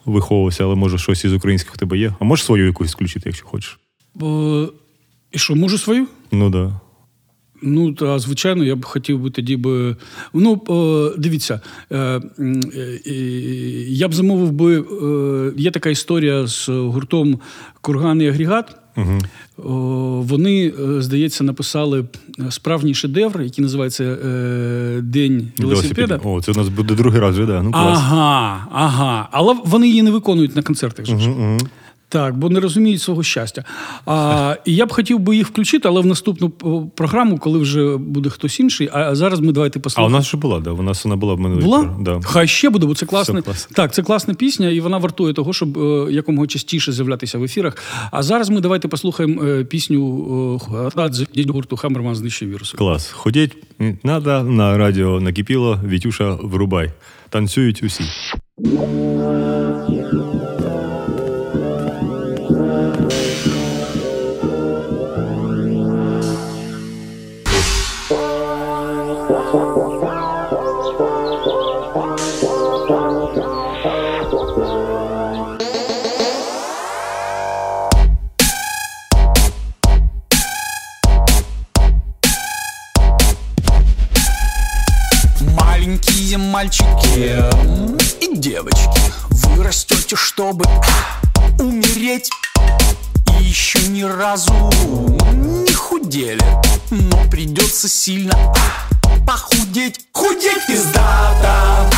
виховувався, 0.05 0.63
але 0.63 0.75
може 0.75 0.97
щось 0.97 1.25
із 1.25 1.33
українських 1.33 1.73
в 1.73 1.77
тебе 1.77 1.97
є. 1.97 2.13
А 2.19 2.25
можеш 2.25 2.45
свою 2.45 2.65
якусь 2.65 2.93
включити, 2.93 3.23
якщо 3.25 3.45
хочеш. 3.45 3.79
Е, 4.21 4.67
і 5.35 5.37
що, 5.37 5.55
можу 5.55 5.77
свою? 5.77 6.07
Ну 6.31 6.51
так. 6.51 6.67
Да. 6.67 6.79
Ну, 7.61 7.93
та, 7.93 8.19
звичайно, 8.19 8.63
я 8.63 8.75
б 8.75 8.85
хотів 8.85 9.19
би 9.19 9.29
тоді 9.29 9.57
би. 9.57 9.95
Ну, 10.33 10.61
е, 10.69 11.15
дивіться, 11.17 11.61
е, 11.91 11.97
е, 11.97 13.11
я 13.87 14.07
б 14.07 14.13
замовив 14.13 14.51
би. 14.51 14.83
Є 15.57 15.71
така 15.71 15.89
історія 15.89 16.47
з 16.47 16.69
гуртом 16.69 17.39
Курган 17.81 18.21
і 18.21 18.27
агрегат. 18.27 18.75
О, 19.57 19.71
Вони, 20.27 20.73
здається, 20.99 21.43
написали 21.43 22.05
справжній 22.49 22.93
шедевр, 22.93 23.41
який 23.41 23.61
називається 23.61 24.17
День 25.01 25.51
велосипеда. 25.57 26.19
О, 26.23 26.41
це 26.41 26.51
у 26.51 26.55
нас 26.55 26.69
буде 26.69 26.95
другий 26.95 27.21
раз 27.21 27.37
да. 27.37 27.63
Ну, 27.63 27.71
клас. 27.71 27.99
Ага, 27.99 28.67
ага. 28.71 29.29
Але 29.31 29.55
вони 29.65 29.87
її 29.87 30.01
не 30.01 30.11
виконують 30.11 30.55
на 30.55 30.61
концертах. 30.61 31.05
же 31.05 31.19
ж. 31.19 31.29
Так, 32.09 32.37
бо 32.37 32.49
не 32.49 32.59
розуміють 32.59 33.01
свого 33.01 33.23
щастя. 33.23 33.63
А, 34.05 34.55
і 34.65 34.75
я 34.75 34.85
б 34.85 34.91
хотів 34.91 35.19
би 35.19 35.35
їх 35.35 35.47
включити, 35.47 35.87
але 35.87 36.01
в 36.01 36.05
наступну 36.05 36.49
програму, 36.95 37.37
коли 37.37 37.59
вже 37.59 37.97
буде 37.97 38.29
хтось 38.29 38.59
інший. 38.59 38.89
А 38.93 39.15
зараз 39.15 39.39
ми 39.39 39.51
давайте 39.51 39.79
послухаємо. 39.79 40.15
А 40.15 40.17
у 40.17 40.19
нас 40.19 40.27
ще 40.27 40.37
була, 40.37 40.59
да. 40.59 40.71
У 40.71 40.81
нас 40.81 41.05
вона 41.05 41.15
була 41.15 41.33
в 41.33 41.39
минулій 41.39 41.63
Була? 41.63 41.95
Да. 41.99 42.19
Хай 42.23 42.47
ще 42.47 42.69
буде, 42.69 42.85
бо 42.85 42.95
це 42.95 43.05
класне. 43.05 43.43
Так, 43.73 43.93
це 43.93 44.03
класна 44.03 44.33
пісня, 44.33 44.69
і 44.69 44.79
вона 44.79 44.97
вартує 44.97 45.33
того, 45.33 45.53
щоб 45.53 45.77
е, 45.77 46.11
якомога 46.11 46.47
частіше 46.47 46.91
з'являтися 46.91 47.37
в 47.37 47.43
ефірах. 47.43 47.77
А 48.11 48.23
зараз 48.23 48.49
ми 48.49 48.61
давайте 48.61 48.87
послухаємо 48.87 49.43
е, 49.43 49.63
пісню 49.63 50.61
е, 51.37 51.43
гурту 51.51 51.77
Хамерман 51.77 52.15
знищив 52.15 52.49
віруси. 52.49 52.77
Клас. 52.77 53.11
Ходіть 53.11 53.57
надо, 54.03 54.43
на 54.43 54.77
радіо 54.77 55.21
накипіло, 55.21 55.79
Вітюша, 55.87 56.37
врубай. 56.41 56.91
Танцюють 57.29 57.83
усі. 57.83 58.03
И 87.25 88.37
девочки 88.37 89.01
Вы 89.29 89.63
растете, 89.63 90.15
чтобы 90.15 90.65
умереть. 91.59 92.29
И 93.39 93.43
еще 93.43 93.79
ни 93.87 94.03
разу 94.03 94.53
не 95.33 95.73
худели 95.73 96.43
Но 96.91 97.27
придется 97.29 97.89
сильно 97.89 98.37
похудеть. 99.25 100.01
Худеть 100.13 100.65
пиздато. 100.67 101.89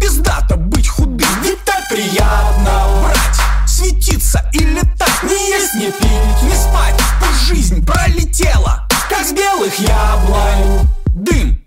Пиздато 0.00 0.56
быть 0.56 0.88
худым 0.88 1.28
Ведь 1.42 1.62
так 1.64 1.86
приятно 1.88 3.02
брать 3.02 3.68
Светиться 3.68 4.48
и 4.52 4.58
летать 4.58 5.22
Не 5.24 5.50
есть, 5.50 5.74
не 5.74 5.90
пить, 5.92 6.42
не 6.42 6.54
спать. 6.54 6.98
Пусть 7.20 7.48
жизнь 7.48 7.84
пролетела 7.84 8.88
Как 9.10 9.26
с 9.26 9.32
белых 9.32 9.78
яблонь. 9.78 10.88
Дым. 11.14 11.62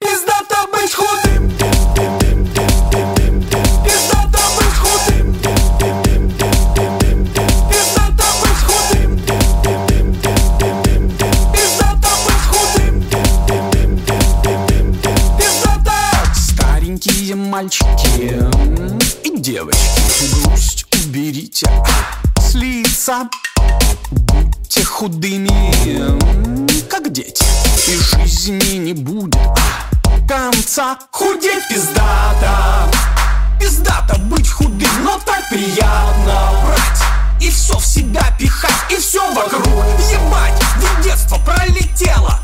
Пиздато 0.00 0.66
быть 0.72 0.94
худым. 0.94 1.48
Пиздато 1.50 1.77
лица 23.08 23.28
Будьте 24.10 24.84
худыми, 24.84 25.50
как 26.88 27.10
дети. 27.12 27.44
И 27.88 27.96
жизни 27.96 28.76
не 28.78 28.92
будет 28.92 29.36
конца. 30.28 30.98
Худеть 31.10 31.66
пиздато 31.68 32.90
Пиздато 33.58 34.18
быть 34.18 34.48
худым, 34.50 35.04
но 35.04 35.18
так 35.24 35.48
приятно 35.48 36.52
брать 36.64 37.02
И 37.40 37.50
все 37.50 37.78
в 37.78 37.86
себя 37.86 38.22
пихать, 38.38 38.70
и 38.90 38.96
все 38.96 39.20
вокруг. 39.32 39.64
Ебать, 39.64 40.62
ведь 40.80 41.04
детство 41.04 41.38
пролетело 41.38 42.38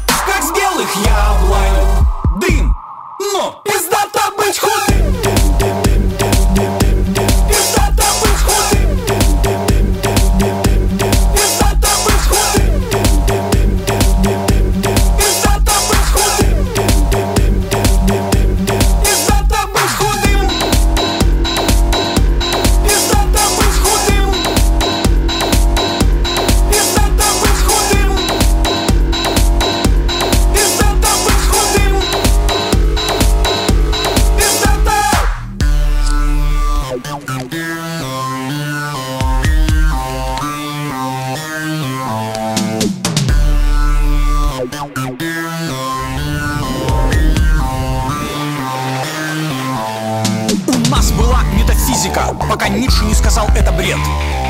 пока 52.74 52.78
Ницше 52.78 53.04
не 53.04 53.14
сказал 53.14 53.48
это 53.54 53.72
бред. 53.72 53.98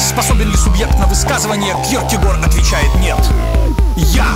Способен 0.01 0.51
ли 0.51 0.57
субъект 0.57 0.99
на 0.99 1.07
высказывание, 1.07 1.75
Кьеркегор 1.89 2.37
отвечает 2.45 2.93
нет. 3.01 3.19
Я 3.97 4.27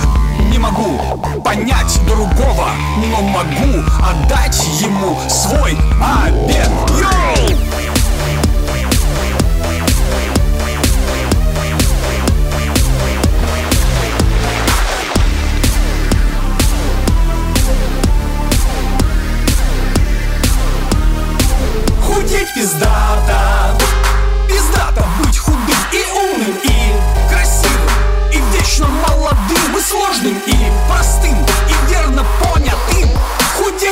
не 0.51 0.57
могу 0.57 0.99
понять 1.43 1.99
другого, 2.05 2.69
но 2.97 3.21
могу 3.21 3.83
отдать 4.03 4.63
ему 4.79 5.17
свой 5.27 5.77
обед. 6.01 6.69
Йоу! 6.99 7.98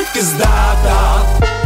Звідки 0.07 0.21
здата? 0.21 1.56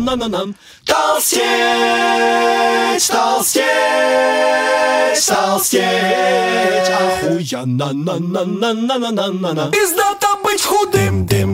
на-на-на-на-на-на-на 0.00 0.54
Толстеть, 0.84 1.42
толстеть, 3.08 3.64
толстеть 5.26 6.90
Охуенно, 6.90 7.92
на-на-на-на-на-на-на 7.92 9.70
Пиздато 9.70 10.36
быть 10.42 10.62
худым, 10.62 11.26
дым, 11.26 11.26
дым, 11.26 11.26
дым, 11.26 11.49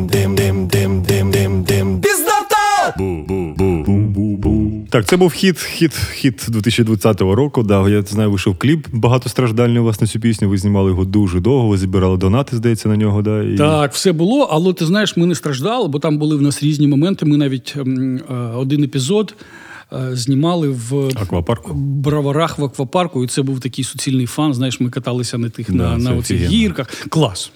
Так, 4.89 5.05
це 5.05 5.17
був 5.17 5.31
хіт, 5.31 5.59
хіт, 5.59 5.93
хіт 6.13 6.45
2020 6.47 7.21
року. 7.21 7.63
Да, 7.63 7.89
я 7.89 8.01
знаю, 8.01 8.29
вийшов 8.29 8.57
кліп 8.57 8.87
багатостраждальний 8.91 9.79
у 9.79 9.83
вас 9.83 10.01
на 10.01 10.07
цю 10.07 10.19
пісню. 10.19 10.49
Ви 10.49 10.57
знімали 10.57 10.89
його 10.89 11.05
дуже 11.05 11.39
довго, 11.39 11.67
ви 11.67 11.77
збирали 11.77 12.17
донати, 12.17 12.55
здається, 12.55 12.89
на 12.89 12.97
нього. 12.97 13.21
Да, 13.21 13.43
і... 13.43 13.57
Так, 13.57 13.93
все 13.93 14.11
було, 14.11 14.47
але 14.51 14.73
ти 14.73 14.85
знаєш, 14.85 15.17
ми 15.17 15.25
не 15.25 15.35
страждали, 15.35 15.87
бо 15.87 15.99
там 15.99 16.17
були 16.17 16.35
в 16.35 16.41
нас 16.41 16.63
різні 16.63 16.87
моменти. 16.87 17.25
Ми 17.25 17.37
навіть 17.37 17.73
ем, 17.77 18.17
е, 18.17 18.33
один 18.33 18.83
епізод 18.83 19.35
е, 19.93 20.09
знімали 20.15 20.69
в 20.69 21.07
Аквапарку. 21.21 21.73
браварах 21.73 22.59
в 22.59 22.63
аквапарку, 22.63 23.23
і 23.23 23.27
це 23.27 23.41
був 23.41 23.59
такий 23.59 23.83
суцільний 23.85 24.25
фан. 24.25 24.53
Знаєш, 24.53 24.79
ми 24.79 24.89
каталися 24.89 25.37
на 25.37 25.49
тих 25.49 25.71
Да, 25.71 25.97
на, 25.97 25.97
на 25.97 26.15
оцих 26.15 26.41
гірках. 26.41 26.87
Клас. 27.09 27.51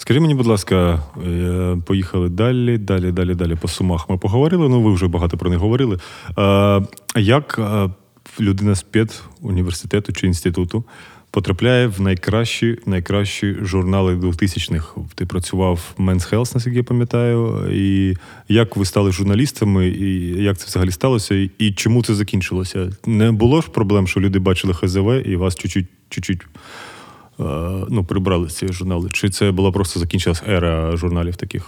Скажи 0.00 0.20
мені, 0.20 0.34
будь 0.34 0.46
ласка, 0.46 1.02
е, 1.26 1.76
поїхали 1.86 2.28
далі, 2.28 2.78
далі, 2.78 3.12
далі, 3.12 3.34
далі 3.34 3.54
по 3.54 3.68
сумах. 3.68 4.10
Ми 4.10 4.18
поговорили, 4.18 4.68
ну 4.68 4.82
ви 4.82 4.92
вже 4.92 5.08
багато 5.08 5.38
про 5.38 5.50
них 5.50 5.58
говорили. 5.58 5.98
Е, 6.38 6.82
як 7.16 7.58
е, 7.58 7.90
людина 8.40 8.74
з 8.74 8.82
пед 8.82 9.22
університету 9.40 10.12
чи 10.12 10.26
інституту 10.26 10.84
потрапляє 11.30 11.86
в 11.86 12.00
найкращі, 12.00 12.78
найкращі 12.86 13.56
журнали 13.62 14.14
2000-х? 14.14 15.00
Ти 15.14 15.26
працював 15.26 15.94
в 15.98 16.02
Men's 16.02 16.34
Health, 16.34 16.54
наскільки 16.54 16.76
я 16.76 16.84
пам'ятаю. 16.84 17.68
І 17.72 18.16
як 18.48 18.76
ви 18.76 18.84
стали 18.84 19.12
журналістами, 19.12 19.88
і 19.88 20.42
як 20.42 20.58
це 20.58 20.66
взагалі 20.66 20.90
сталося, 20.90 21.48
і, 21.58 21.72
чому 21.72 22.02
це 22.02 22.14
закінчилося? 22.14 22.90
Не 23.06 23.32
було 23.32 23.60
ж 23.60 23.68
проблем, 23.68 24.06
що 24.06 24.20
люди 24.20 24.38
бачили 24.38 24.74
ХЗВ 24.74 25.28
і 25.28 25.36
вас 25.36 25.56
чуть-чуть, 25.56 25.86
чуть-чуть 26.08 26.40
ну, 27.90 28.04
прибрали 28.08 28.48
ці 28.48 28.68
журнали? 28.68 29.08
Чи 29.12 29.30
це 29.30 29.50
була 29.50 29.70
просто 29.72 30.00
закінчилась 30.00 30.42
ера 30.48 30.96
журналів 30.96 31.36
таких 31.36 31.66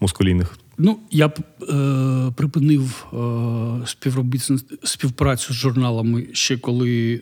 мускулійних? 0.00 0.58
Ну, 0.78 0.98
я 1.10 1.28
б 1.28 1.38
е, 1.62 2.32
припинив 2.36 3.06
е, 3.12 4.76
співпрацю 4.84 5.52
з 5.52 5.56
журналами 5.56 6.26
ще 6.32 6.56
коли 6.58 7.20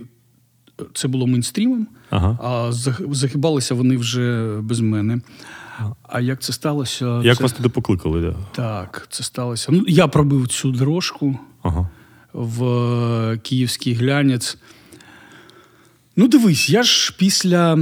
це 0.95 1.09
було 1.09 1.27
мейнстрімом, 1.27 1.87
Ага. 2.11 2.39
а 2.43 2.71
зах- 2.71 3.15
захибалися 3.15 3.75
вони 3.75 3.97
вже 3.97 4.57
без 4.63 4.81
мене. 4.81 5.21
А 6.03 6.21
як 6.21 6.43
це 6.43 6.53
сталося? 6.53 7.21
Як 7.25 7.37
це... 7.37 7.43
вас 7.43 7.53
туди 7.53 7.69
покликали? 7.69 8.21
Да? 8.21 8.37
Так, 8.53 9.07
це 9.11 9.23
сталося. 9.25 9.73
Ну, 9.73 9.85
я 9.89 10.07
пробив 10.09 10.49
цю 10.49 10.71
дорожку 10.73 11.39
Ага. 11.63 11.89
в 12.33 12.65
е, 12.65 13.39
київський 13.39 13.95
глянець. 13.95 14.59
Ну, 16.17 16.29
дивись, 16.29 16.71
я 16.71 16.83
ж 16.83 17.15
після. 17.19 17.79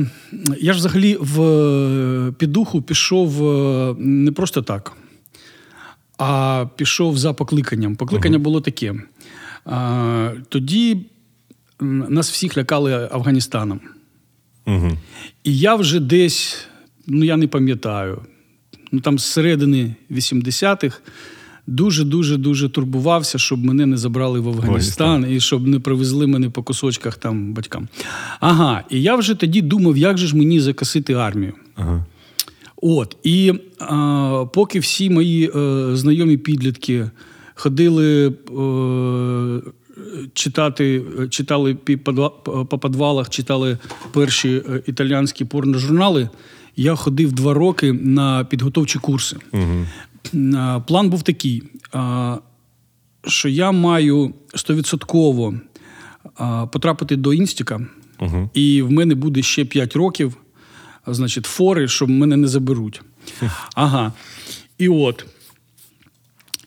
Я 0.61 0.73
ж 0.73 0.79
взагалі 0.79 1.17
в 1.21 1.43
е, 1.43 2.33
підуху 2.33 2.83
пішов 2.83 3.49
е, 3.49 3.95
не 3.99 4.33
просто 4.33 4.63
так, 4.63 4.93
а 6.19 6.67
пішов 6.77 7.19
за 7.19 7.33
покликанням. 7.33 7.97
Покликання 7.97 8.39
було 8.39 8.61
таке. 8.61 8.95
А, 9.65 10.33
тоді 10.49 11.07
нас 11.81 12.31
всіх 12.31 12.59
лякали 12.59 13.09
Афганістаном. 13.13 13.81
Угу. 14.67 14.99
І 15.45 15.59
я 15.59 15.75
вже 15.75 16.01
десь, 16.01 16.67
ну 17.07 17.25
я 17.25 17.37
не 17.37 17.49
пам'ятаю, 17.49 18.23
ну 18.93 19.01
там 19.01 19.19
з 19.19 19.25
середини 19.25 19.95
80-х 20.11 21.01
дуже-дуже 21.69 22.37
дуже 22.37 22.69
турбувався, 22.69 23.39
щоб 23.39 23.65
мене 23.65 23.87
не 23.87 23.97
забрали 23.97 24.41
в 24.41 24.49
Афганістан 24.49 25.27
і 25.31 25.41
щоб 25.41 25.67
не 25.67 25.81
привезли 25.81 26.27
мене 26.27 26.51
по 26.51 26.63
кусочках 26.63 27.17
там 27.17 27.53
батькам. 27.53 27.89
Ага, 28.41 28.85
і 28.91 29.03
я 29.03 29.17
вже 29.17 29.35
тоді 29.35 29.63
думав, 29.63 29.97
як 29.97 30.19
же 30.19 30.27
ж 30.27 30.37
мені 30.37 30.61
закасити 30.61 31.13
армію. 31.13 31.53
Ага. 31.77 32.05
От, 32.83 33.17
і 33.23 33.53
а, 33.79 34.45
поки 34.53 34.79
всі 34.79 35.11
мої 35.11 35.51
е, 35.57 35.87
знайомі 35.97 36.37
підлітки 36.37 37.11
ходили 37.55 38.27
е, 38.27 38.33
читати, 40.35 41.03
е, 41.21 41.29
читали 41.29 41.75
по 42.71 42.79
підвалах, 42.79 43.29
читали 43.29 43.79
перші 44.13 44.63
італіянські 44.87 45.45
порножурнали, 45.45 46.29
я 46.77 46.95
ходив 46.95 47.33
два 47.33 47.55
роки 47.55 47.93
на 47.93 48.45
підготовчі 48.45 48.99
курси. 48.99 49.37
Угу. 49.53 49.87
План 50.87 51.11
був 51.11 51.23
такий, 51.23 51.63
що 53.27 53.49
я 53.49 53.73
маю 53.73 54.35
стовідсотково 54.55 55.55
потрапити 56.73 57.17
до 57.17 57.35
інстіка, 57.35 57.81
Угу. 58.21 58.51
і 58.55 58.83
в 58.83 58.91
мене 58.91 59.15
буде 59.15 59.43
ще 59.43 59.65
5 59.65 59.97
років, 59.97 60.37
значить, 61.07 61.47
фори, 61.47 61.89
щоб 61.89 62.11
мене 62.11 62.37
не 62.37 62.49
заберуть. 62.49 63.03
Ага. 63.75 64.13
І 64.79 64.89
от. 64.89 65.27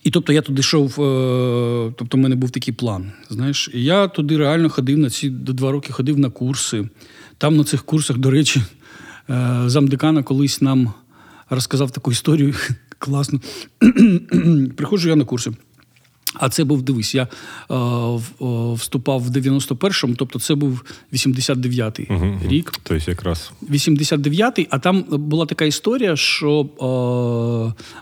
І 0.03 0.11
тобто 0.11 0.33
я 0.33 0.41
туди 0.41 0.59
йшов, 0.59 1.01
е, 1.01 1.93
тобто 1.97 2.17
в 2.17 2.19
мене 2.19 2.35
був 2.35 2.49
такий 2.49 2.73
план. 2.73 3.11
Знаєш, 3.29 3.69
і 3.73 3.83
я 3.83 4.07
туди 4.07 4.37
реально 4.37 4.69
ходив 4.69 4.97
на 4.97 5.09
ці 5.09 5.29
два 5.29 5.71
роки 5.71 5.93
ходив 5.93 6.19
на 6.19 6.29
курси. 6.29 6.89
Там 7.37 7.57
на 7.57 7.63
цих 7.63 7.83
курсах, 7.83 8.17
до 8.17 8.31
речі, 8.31 8.61
е, 9.29 9.61
замдекана 9.65 10.23
колись 10.23 10.61
нам 10.61 10.93
розказав 11.49 11.91
таку 11.91 12.11
історію 12.11 12.53
класну. 13.01 13.39
Приходжу 14.75 15.09
я 15.09 15.15
на 15.15 15.25
курси. 15.25 15.51
А 16.33 16.49
це 16.49 16.63
був, 16.63 16.81
дивись, 16.81 17.15
я 17.15 17.23
е, 17.23 17.27
в- 17.69 18.31
о, 18.39 18.73
вступав 18.73 19.21
в 19.23 19.29
91-му, 19.29 20.15
тобто 20.15 20.39
це 20.39 20.55
був 20.55 20.83
89-й 21.13 22.07
рік. 22.47 22.71
Тобто 22.71 23.11
якраз 23.11 23.51
89-й, 23.69 24.67
а 24.69 24.79
там 24.79 25.03
була 25.09 25.45
така 25.45 25.65
історія, 25.65 26.15
що 26.15 26.61
е, 26.61 26.85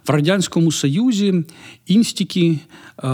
в 0.08 0.10
Радянському 0.10 0.72
Союзі 0.72 1.44
інстіки 1.88 2.60
е, 3.04 3.08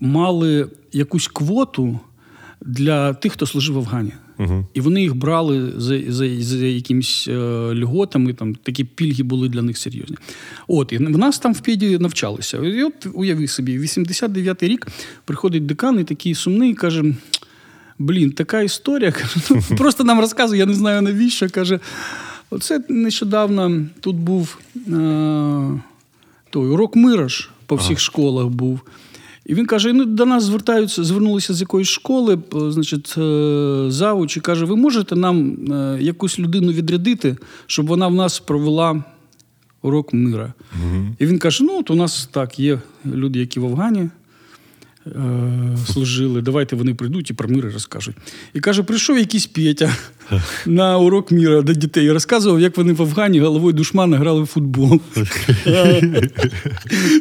мали 0.00 0.68
якусь 0.92 1.28
квоту 1.28 2.00
для 2.60 3.12
тих, 3.14 3.32
хто 3.32 3.46
служив 3.46 3.74
в 3.74 3.78
Афгані. 3.78 4.12
Угу. 4.40 4.66
І 4.74 4.80
вони 4.80 5.02
їх 5.02 5.14
брали 5.14 5.72
за, 5.76 6.00
за, 6.08 6.42
за 6.42 6.66
якимись 6.66 7.28
е, 7.28 7.34
льготами, 7.74 8.32
там 8.32 8.54
такі 8.54 8.84
пільги 8.84 9.22
були 9.22 9.48
для 9.48 9.62
них 9.62 9.78
серйозні. 9.78 10.16
От, 10.68 10.92
і 10.92 10.96
в 10.96 11.18
нас 11.18 11.38
там 11.38 11.54
в 11.54 11.60
Педі 11.60 11.98
навчалися. 11.98 12.58
І 12.58 12.82
от 12.82 13.06
уяви 13.14 13.48
собі, 13.48 13.78
89-й 13.78 14.68
рік 14.68 14.86
приходить 15.24 15.66
декан 15.66 16.00
і 16.00 16.04
такий 16.04 16.34
сумний, 16.34 16.74
каже: 16.74 17.04
Блін, 17.98 18.30
така 18.30 18.62
історія. 18.62 19.12
Ну, 19.50 19.76
просто 19.76 20.04
нам 20.04 20.20
розказує, 20.20 20.58
я 20.58 20.66
не 20.66 20.74
знаю 20.74 21.02
навіщо. 21.02 21.50
Каже, 21.50 21.80
оце 22.50 22.80
нещодавно 22.88 23.86
тут 24.00 24.16
був 24.16 24.58
е, 24.76 24.80
той 26.50 26.68
урок 26.68 26.96
мира 26.96 27.28
по 27.66 27.76
всіх 27.76 28.00
школах 28.00 28.46
був. 28.46 28.80
І 29.50 29.54
він 29.54 29.66
каже: 29.66 29.92
ну, 29.92 30.04
до 30.04 30.26
нас 30.26 30.44
звертаються, 30.44 31.04
звернулися 31.04 31.54
з 31.54 31.60
якоїсь 31.60 31.88
школи, 31.88 32.38
значить, 32.52 33.14
е, 33.18 33.84
завуч, 33.88 34.36
і 34.36 34.40
каже, 34.40 34.64
ви 34.64 34.76
можете 34.76 35.16
нам 35.16 35.56
е, 35.72 35.98
якусь 36.00 36.38
людину 36.38 36.72
відрядити, 36.72 37.36
щоб 37.66 37.86
вона 37.86 38.06
в 38.06 38.14
нас 38.14 38.40
провела 38.40 39.04
урок 39.82 40.12
мира. 40.12 40.52
І 41.18 41.26
він 41.26 41.38
каже: 41.38 41.64
ну, 41.64 41.78
от 41.78 41.90
у 41.90 41.94
нас 41.94 42.28
так, 42.32 42.58
є 42.58 42.80
люди, 43.06 43.38
які 43.38 43.60
в 43.60 43.66
Афгані 43.66 44.08
служили, 45.86 46.42
давайте 46.42 46.76
вони 46.76 46.94
прийдуть 46.94 47.30
і 47.30 47.34
про 47.34 47.48
мир 47.48 47.72
розкажуть. 47.72 48.16
І 48.54 48.60
каже, 48.60 48.82
прийшов 48.82 49.18
якийсь 49.18 49.46
Петя 49.46 49.96
на 50.66 50.98
урок 50.98 51.30
міра 51.30 51.62
до 51.62 51.72
дітей 51.72 52.06
і 52.06 52.10
розказував, 52.10 52.60
як 52.60 52.76
вони 52.76 52.92
в 52.92 53.02
Афгані 53.02 53.40
головою 53.40 53.72
душмана 53.72 54.18
грали 54.18 54.42
в 54.42 54.46
футбол. 54.46 55.00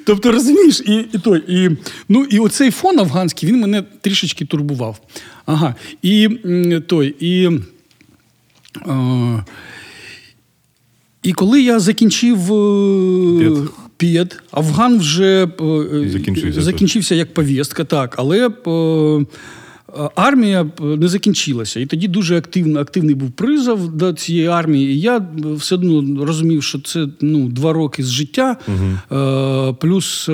тобто, 0.06 0.32
розумієш, 0.32 0.82
і, 0.86 1.06
і, 1.14 1.18
той, 1.18 1.44
і, 1.48 1.70
ну, 2.10 2.24
і 2.24 2.40
оцей 2.40 2.72
фон 2.72 3.00
афганський 3.00 3.50
він 3.50 3.60
мене 3.60 3.84
трішечки 4.02 4.46
турбував. 4.46 5.00
Ага. 5.46 5.76
І 6.02 6.30
той, 6.88 7.16
і. 7.20 7.50
Е, 8.88 9.44
і 11.24 11.34
коли 11.34 11.62
я 11.62 11.80
закінчив 11.80 12.38
п'єд, 14.00 14.42
Афган 14.52 14.98
вже 15.00 15.44
е, 15.44 16.10
Закінчився 16.10 16.62
закінчився 16.62 17.16
як 17.16 17.34
повістка, 17.34 17.84
так, 17.84 18.16
але 18.18 18.48
е, 18.48 18.50
армія 20.16 20.62
е, 20.62 20.84
не 20.84 21.08
закінчилася. 21.08 21.80
І 21.80 21.86
тоді 21.86 22.08
дуже 22.08 22.38
активно, 22.38 22.80
активний 22.80 23.16
був 23.16 23.32
призов 23.32 23.92
до 23.92 24.14
цієї 24.14 24.48
армії. 24.48 24.94
І 24.94 25.00
я 25.00 25.28
все 25.56 25.76
одно 25.76 26.26
розумів, 26.26 26.64
що 26.64 26.80
це 26.80 27.08
ну, 27.22 27.50
два 27.50 27.74
роки 27.74 28.04
з 28.04 28.10
життя, 28.10 28.58
угу. 28.68 29.74
плюс. 29.80 30.30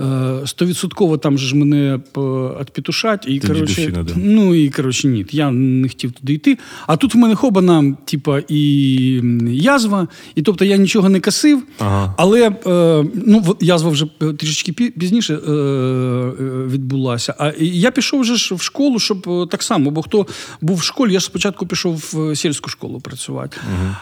Е, 0.00 0.04
е, 0.04 0.46
стовідсотково 0.46 1.18
там 1.18 1.38
же 1.38 1.46
ж 1.46 1.56
мене 1.56 2.00
п- 2.12 2.20
відпетушать. 2.60 3.24
І, 3.28 3.40
коротше, 3.40 3.90
да. 4.06 4.12
ну 4.16 4.54
і 4.54 4.70
коротше, 4.70 5.08
ні, 5.08 5.26
я 5.30 5.50
не 5.50 5.88
хотів 5.88 6.12
туди 6.12 6.32
йти. 6.32 6.58
А 6.86 6.96
тут 6.96 7.14
в 7.14 7.18
мене 7.18 7.34
хобана, 7.34 7.96
типа, 8.04 8.40
і 8.48 9.20
язва, 9.50 10.08
і 10.34 10.42
тобто 10.42 10.64
я 10.64 10.76
нічого 10.76 11.08
не 11.08 11.20
касив, 11.20 11.62
Ага. 11.78 12.14
але 12.18 12.48
е, 12.66 13.04
ну, 13.26 13.56
язва 13.60 13.90
вже 13.90 14.06
е, 14.22 14.32
трішечки 14.32 14.72
пі- 14.72 14.90
пізніше 14.98 15.34
е, 15.34 15.50
е, 15.52 16.66
відбулася. 16.66 17.34
А 17.38 17.52
я 17.60 17.90
пішов 17.90 18.20
вже 18.20 18.36
ж 18.36 18.54
в 18.54 18.60
школу, 18.62 18.98
щоб 18.98 19.28
е, 19.28 19.46
так 19.50 19.62
само, 19.62 19.90
бо 19.90 20.02
хто 20.02 20.26
був 20.60 20.76
в 20.76 20.82
школі, 20.82 21.12
я 21.12 21.18
ж 21.18 21.24
спочатку 21.24 21.66
пішов 21.66 22.10
в 22.12 22.36
сільську 22.36 22.70
школу 22.70 23.00
працювати, 23.00 23.56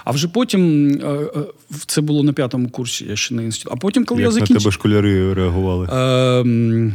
а 0.05 0.11
вже 0.11 0.29
потім 0.29 0.89
е, 0.89 1.07
е, 1.07 1.29
це 1.87 2.01
було 2.01 2.23
на 2.23 2.33
п'ятому 2.33 2.69
курсі, 2.69 3.07
я 3.11 3.17
ще 3.17 3.35
на 3.35 3.43
інститут. 3.43 3.73
А 3.73 3.77
потім, 3.77 4.05
коли 4.05 4.21
Як 4.21 4.25
я 4.25 4.29
на 4.29 4.33
закінчив. 4.41 4.63
тебе 4.63 4.73
школяри 4.73 5.35
реагували? 5.35 5.86
Ем, 5.93 6.93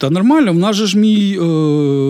Та 0.00 0.10
нормально, 0.10 0.52
в 0.52 0.58
нас 0.58 0.76
же 0.76 0.86
ж 0.86 0.98
мій 0.98 1.38
е, 1.40 1.42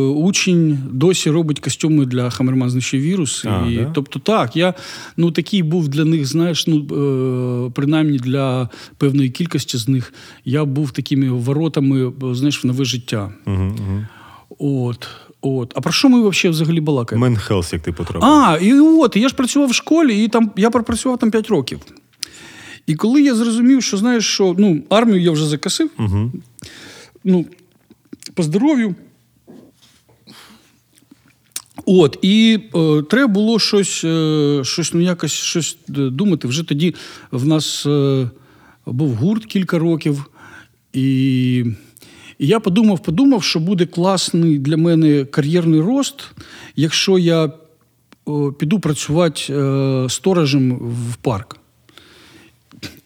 учень 0.09 0.79
досі 0.93 1.31
робить 1.31 1.61
костюми 1.61 2.07
для 2.07 2.31
Хамерман 2.31 2.71
Знищує 2.71 3.03
Віруси. 3.03 3.45
А, 3.45 3.67
і, 3.69 3.77
да? 3.77 3.91
Тобто, 3.95 4.19
так, 4.19 4.57
я 4.57 4.75
ну, 5.17 5.31
такий 5.31 5.63
був 5.63 5.89
для 5.89 6.05
них, 6.05 6.27
знаєш, 6.27 6.67
ну, 6.67 6.77
е, 6.77 7.71
принаймні 7.75 8.19
для 8.19 8.69
певної 8.99 9.31
кількості 9.31 9.79
з 9.79 9.89
них, 9.89 10.15
я 10.45 10.65
був 10.65 10.91
такими 10.91 11.31
воротами, 11.31 12.09
е, 12.09 12.35
знаєш, 12.35 12.65
в 12.65 12.67
нове 12.67 12.85
життя. 12.85 13.33
Угу, 13.47 13.57
угу. 13.57 14.05
От, 14.59 15.09
от. 15.41 15.73
А 15.77 15.81
про 15.81 15.93
що 15.93 16.09
ми 16.09 16.29
взагалі 16.29 16.53
взагалі 16.53 16.81
балакаємо? 16.81 17.27
Men's 17.27 17.37
Health, 17.37 17.73
як 17.73 17.83
ти 17.83 17.93
потрапив. 17.93 18.25
А, 18.25 18.59
і 18.63 18.81
от, 18.81 19.17
я 19.17 19.29
ж 19.29 19.35
працював 19.35 19.69
в 19.69 19.75
школі, 19.75 20.25
і 20.25 20.29
там 20.29 20.51
я 20.57 20.71
пропрацював 20.71 21.19
там 21.19 21.31
5 21.31 21.49
років. 21.49 21.81
І 22.91 22.95
коли 22.95 23.23
я 23.23 23.35
зрозумів, 23.35 23.83
що 23.83 23.97
знаєш, 23.97 24.27
що 24.27 24.55
ну, 24.59 24.83
армію 24.89 25.21
я 25.21 25.31
вже 25.31 25.47
закасив, 25.47 25.91
Угу. 25.99 26.33
ну, 27.25 27.47
по 28.35 28.43
здоров'ю. 28.43 28.95
От, 31.87 32.19
і 32.23 32.59
е, 32.75 33.03
треба 33.03 33.33
було 33.33 33.59
щось, 33.59 34.05
е, 34.05 34.61
щось, 34.65 34.95
ну, 34.95 35.01
якось 35.01 35.33
щось 35.33 35.77
е, 35.89 35.93
думати. 35.93 36.49
Вже 36.49 36.63
тоді 36.63 36.95
в 37.31 37.47
нас 37.47 37.87
е, 37.87 38.31
був 38.87 39.15
гурт 39.15 39.47
кілька 39.47 39.79
років. 39.79 40.25
І, 40.93 41.65
і 42.39 42.47
я 42.47 42.61
подумав, 42.61 43.03
подумав, 43.03 43.43
що 43.43 43.61
буде 43.61 43.87
класний 43.87 44.59
для 44.59 44.77
мене 44.77 45.25
кар'єрний 45.25 45.81
рост, 45.81 46.31
якщо 46.77 47.19
я 47.19 47.53
піду 48.59 48.81
працювати 48.81 49.43
е, 49.51 50.07
сторожем 50.09 50.73
в 51.11 51.17
парк. 51.17 51.60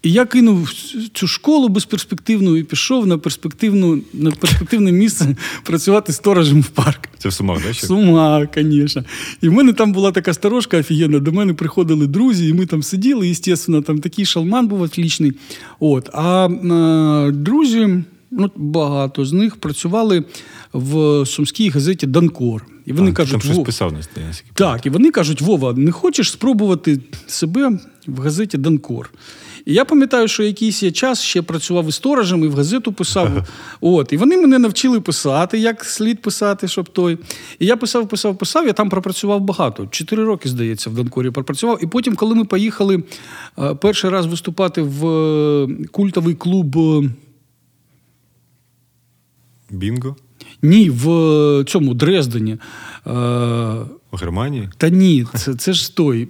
І 0.02 0.12
я 0.12 0.26
кинув 0.26 0.72
цю 1.12 1.26
школу 1.26 1.68
безперспективну 1.68 2.56
і 2.56 2.62
пішов 2.62 3.06
на 3.06 3.18
перспективну, 3.18 4.00
на 4.12 4.30
перспективне 4.30 4.92
місце 4.92 5.36
працювати 5.62 6.12
сторожем 6.12 6.62
в 6.62 6.68
парк. 6.68 7.08
Це 7.18 7.28
в 7.28 7.32
Сумах, 7.32 7.62
да? 7.62 7.70
В? 7.70 7.74
Сума, 7.74 8.48
звісно. 8.54 9.04
І 9.40 9.48
в 9.48 9.52
мене 9.52 9.72
там 9.72 9.92
була 9.92 10.12
така 10.12 10.34
сторожка 10.34 10.78
офігенна. 10.78 11.18
До 11.18 11.32
мене 11.32 11.54
приходили 11.54 12.06
друзі, 12.06 12.48
і 12.48 12.52
ми 12.52 12.66
там 12.66 12.82
сиділи. 12.82 13.28
І, 13.28 13.34
звісно, 13.34 13.82
там 13.82 13.98
такий 13.98 14.24
шалман 14.24 14.66
був 14.66 14.82
отлічний. 14.82 15.32
От. 15.80 16.10
А 16.12 16.46
е, 16.46 17.32
друзі, 17.32 18.04
ну, 18.30 18.50
багато 18.56 19.24
з 19.24 19.32
них 19.32 19.56
працювали 19.56 20.24
в 20.72 21.26
сумській 21.26 21.68
газеті 21.68 22.06
Данкор. 22.06 22.66
І 22.86 22.92
вони 22.92 23.10
А, 23.10 23.12
кажуть, 23.12 23.32
там 23.32 23.52
щось 23.52 23.64
писав 23.64 23.92
на 23.92 24.00
так, 24.54 24.86
і 24.86 24.90
вони 24.90 25.10
кажуть: 25.10 25.40
Вова, 25.40 25.72
не 25.72 25.92
хочеш 25.92 26.30
спробувати 26.30 27.00
себе 27.26 27.78
в 28.06 28.20
газеті 28.20 28.58
Данкор? 28.58 29.10
І 29.66 29.74
я 29.74 29.84
пам'ятаю, 29.84 30.28
що 30.28 30.42
якийсь 30.42 30.82
я 30.82 30.92
час 30.92 31.22
ще 31.22 31.42
працював 31.42 31.88
і 31.88 31.92
сторожем, 31.92 32.44
і 32.44 32.48
в 32.48 32.54
газету 32.54 32.92
писав. 32.92 33.48
От, 33.80 34.12
і 34.12 34.16
вони 34.16 34.36
мене 34.36 34.58
навчили 34.58 35.00
писати, 35.00 35.58
як 35.58 35.84
слід 35.84 36.22
писати, 36.22 36.68
щоб 36.68 36.88
той. 36.88 37.18
І 37.58 37.66
я 37.66 37.76
писав, 37.76 38.08
писав, 38.08 38.38
писав. 38.38 38.66
Я 38.66 38.72
там 38.72 38.88
пропрацював 38.88 39.40
багато. 39.40 39.86
Чотири 39.90 40.24
роки, 40.24 40.48
здається, 40.48 40.90
в 40.90 40.94
Данкорі 40.94 41.30
пропрацював. 41.30 41.78
І 41.84 41.86
потім, 41.86 42.14
коли 42.14 42.34
ми 42.34 42.44
поїхали 42.44 43.02
е, 43.58 43.74
перший 43.74 44.10
раз 44.10 44.26
виступати 44.26 44.82
в 44.82 45.06
е, 45.06 45.68
культовий 45.92 46.34
клуб. 46.34 46.78
е, 46.78 47.10
Бінго? 49.70 50.16
Ні, 50.62 50.90
в 50.90 51.64
цьому 51.68 51.94
Дрездені. 51.94 52.58
В 53.04 54.16
Германії? 54.20 54.68
Та 54.76 54.88
ні, 54.88 55.26
це, 55.34 55.54
це 55.54 55.72
ж 55.72 55.96
той 55.96 56.28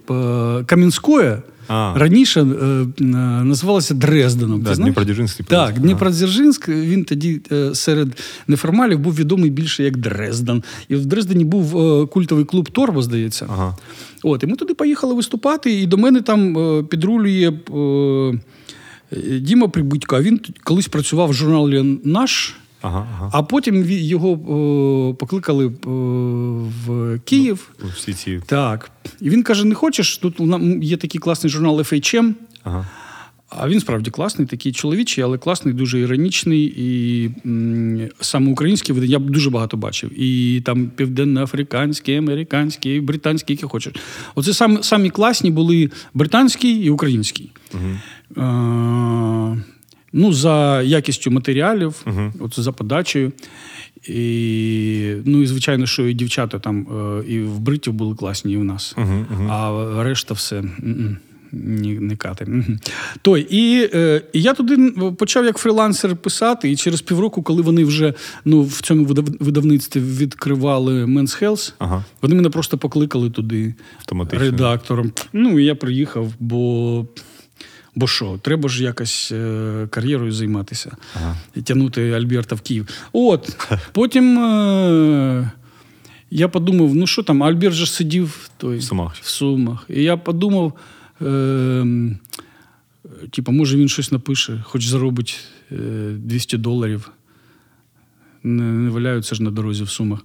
Кам'янськое 0.65 1.41
А. 1.67 1.93
раніше 1.95 2.41
е, 2.41 2.45
е, 2.45 3.05
називалося 3.43 3.93
Дрезденом. 3.93 4.61
Да, 4.61 4.69
Ти 4.69 4.75
знаєш? 4.75 4.93
Дніпродзержинськ, 4.93 5.37
типу. 5.37 5.49
Так, 5.49 5.79
Дніпродзержинськ, 5.79 6.69
він 6.69 7.05
тоді 7.05 7.41
е, 7.51 7.75
серед 7.75 8.07
неформалів 8.47 8.99
був 8.99 9.15
відомий 9.15 9.49
більше 9.49 9.83
як 9.83 9.97
Дрезден. 9.97 10.63
І 10.89 10.95
в 10.95 11.05
Дрездені 11.05 11.45
був 11.45 11.77
е, 11.77 12.05
культовий 12.07 12.45
клуб 12.45 12.69
Торбо, 12.69 13.01
здається. 13.01 13.45
Ага. 13.49 13.77
От, 14.23 14.43
і 14.43 14.47
ми 14.47 14.55
туди 14.55 14.73
поїхали 14.73 15.13
виступати, 15.13 15.81
і 15.81 15.85
до 15.85 15.97
мене 15.97 16.21
там 16.21 16.57
е, 16.57 16.83
підрулює 16.83 17.53
е, 17.75 19.39
Діма 19.39 19.67
Прибудько. 19.67 20.15
А 20.15 20.21
він 20.21 20.39
колись 20.63 20.87
працював 20.87 21.29
в 21.29 21.33
журналі 21.33 21.99
Наш. 22.03 22.55
Ага, 22.85 23.07
ага. 23.15 23.29
А 23.33 23.43
потім 23.43 23.85
його 23.89 24.31
е, 24.31 25.13
покликали 25.13 25.65
е, 25.65 25.71
в 26.85 27.19
Київ. 27.25 27.69
Ну, 27.83 27.89
Всі 27.95 28.13
ці. 28.13 28.41
Так. 28.45 28.91
І 29.21 29.29
він 29.29 29.43
каже: 29.43 29.65
не 29.65 29.75
хочеш? 29.75 30.17
Тут 30.17 30.35
є 30.81 30.97
такий 30.97 31.19
класний 31.19 31.51
журнал 31.51 31.79
FHM. 31.79 32.33
Ага. 32.63 32.85
А 33.49 33.67
він 33.67 33.79
справді 33.79 34.11
класний, 34.11 34.47
такий 34.47 34.71
чоловічий, 34.71 35.23
але 35.23 35.37
класний, 35.37 35.73
дуже 35.73 35.99
іронічний. 35.99 36.73
І 36.77 37.29
м, 37.45 38.09
саме 38.21 38.51
український 38.51 38.95
видання 38.95 39.11
я 39.11 39.19
б 39.19 39.29
дуже 39.29 39.49
багато 39.49 39.77
бачив. 39.77 40.19
І 40.21 40.61
там 40.65 40.87
південноафриканський, 40.95 42.15
американський, 42.15 43.01
британський, 43.01 43.53
які 43.55 43.65
хочеш. 43.65 43.93
Оце 44.35 44.53
сам, 44.53 44.83
самі 44.83 45.09
класні 45.09 45.51
були 45.51 45.91
британський 46.13 46.71
і 46.71 46.89
український. 46.89 47.51
Е, 48.37 48.41
ну, 50.15 50.33
за 50.33 50.81
якістю 50.81 51.31
матеріалів, 51.31 52.05
от 52.39 52.59
за 52.59 52.71
подачею. 52.71 53.31
І, 54.07 55.13
ну 55.25 55.41
і 55.41 55.45
звичайно, 55.45 55.85
що 55.85 56.07
і 56.07 56.13
дівчата 56.13 56.59
там 56.59 56.87
е, 56.87 57.23
і 57.27 57.39
в 57.39 57.59
бритів 57.59 57.93
були 57.93 58.15
класні, 58.15 58.53
і 58.53 58.57
в 58.57 58.63
нас. 58.63 58.95
А 59.49 60.03
решта 60.03 60.33
все. 60.33 60.63
Ні, 61.51 61.99
не 61.99 62.15
кати. 62.15 62.47
Той. 63.21 63.47
І, 63.49 63.89
е, 63.93 64.21
і 64.33 64.41
я 64.41 64.53
туди 64.53 64.91
почав 65.17 65.45
як 65.45 65.57
фрілансер 65.57 66.15
писати, 66.15 66.71
і 66.71 66.75
через 66.75 67.01
півроку, 67.01 67.43
коли 67.43 67.61
вони 67.61 67.83
вже 67.83 68.13
ну, 68.45 68.61
в 68.63 68.81
цьому 68.81 69.05
видавництві 69.39 69.99
відкривали 69.99 71.05
Men's 71.05 71.43
Health, 71.43 71.73
Ага. 71.79 72.05
вони 72.21 72.35
мене 72.35 72.49
просто 72.49 72.77
покликали 72.77 73.29
туди 73.29 73.73
редактором. 74.31 75.11
Ну, 75.33 75.59
і 75.59 75.65
я 75.65 75.75
приїхав, 75.75 76.33
бо. 76.39 77.05
Бо 77.95 78.07
що, 78.07 78.39
треба 78.41 78.69
ж 78.69 78.83
якось 78.83 79.31
е, 79.31 79.87
кар'єрою 79.89 80.31
займатися 80.31 80.97
ага. 81.15 81.35
тягнути 81.63 82.11
Альберта 82.11 82.55
в 82.55 82.61
Київ. 82.61 82.87
От, 83.13 83.69
потім 83.91 84.39
е, 84.39 85.51
я 86.31 86.47
подумав: 86.47 86.95
ну 86.95 87.07
що 87.07 87.23
там, 87.23 87.43
Альберт 87.43 87.75
же 87.75 87.85
сидів 87.87 88.49
той, 88.57 88.77
В 88.77 88.83
Сумах. 88.83 89.15
в 89.21 89.27
Сумах. 89.27 89.85
І 89.89 90.03
я 90.03 90.17
подумав, 90.17 90.73
е, 91.21 91.85
типу, 93.31 93.51
може 93.51 93.77
він 93.77 93.89
щось 93.89 94.11
напише, 94.11 94.63
хоч 94.65 94.87
заробить 94.87 95.39
е, 95.71 95.75
200 96.17 96.57
доларів. 96.57 97.11
Не, 98.45 98.63
не 98.63 98.89
валяються 98.89 99.35
ж 99.35 99.43
на 99.43 99.51
дорозі 99.51 99.83
в 99.83 99.89
Сумах. 99.89 100.19